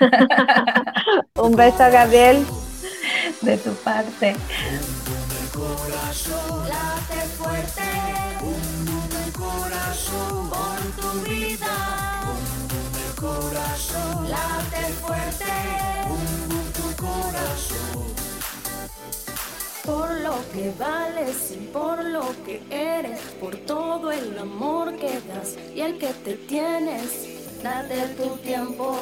Un 1.36 1.56
beso 1.56 1.78
Gabriel. 1.78 2.44
De 3.42 3.56
tu 3.56 3.72
parte. 3.74 4.36
Lo 20.30 20.52
que 20.52 20.72
vales 20.78 21.56
y 21.56 21.66
por 21.66 22.04
lo 22.04 22.22
que 22.44 22.62
eres, 22.70 23.20
por 23.40 23.56
todo 23.56 24.12
el 24.12 24.38
amor 24.38 24.94
que 24.96 25.20
das 25.28 25.56
y 25.74 25.80
el 25.80 25.98
que 25.98 26.12
te 26.24 26.34
tienes, 26.34 27.62
date 27.62 28.00
tu 28.16 28.36
tiempo. 28.36 28.96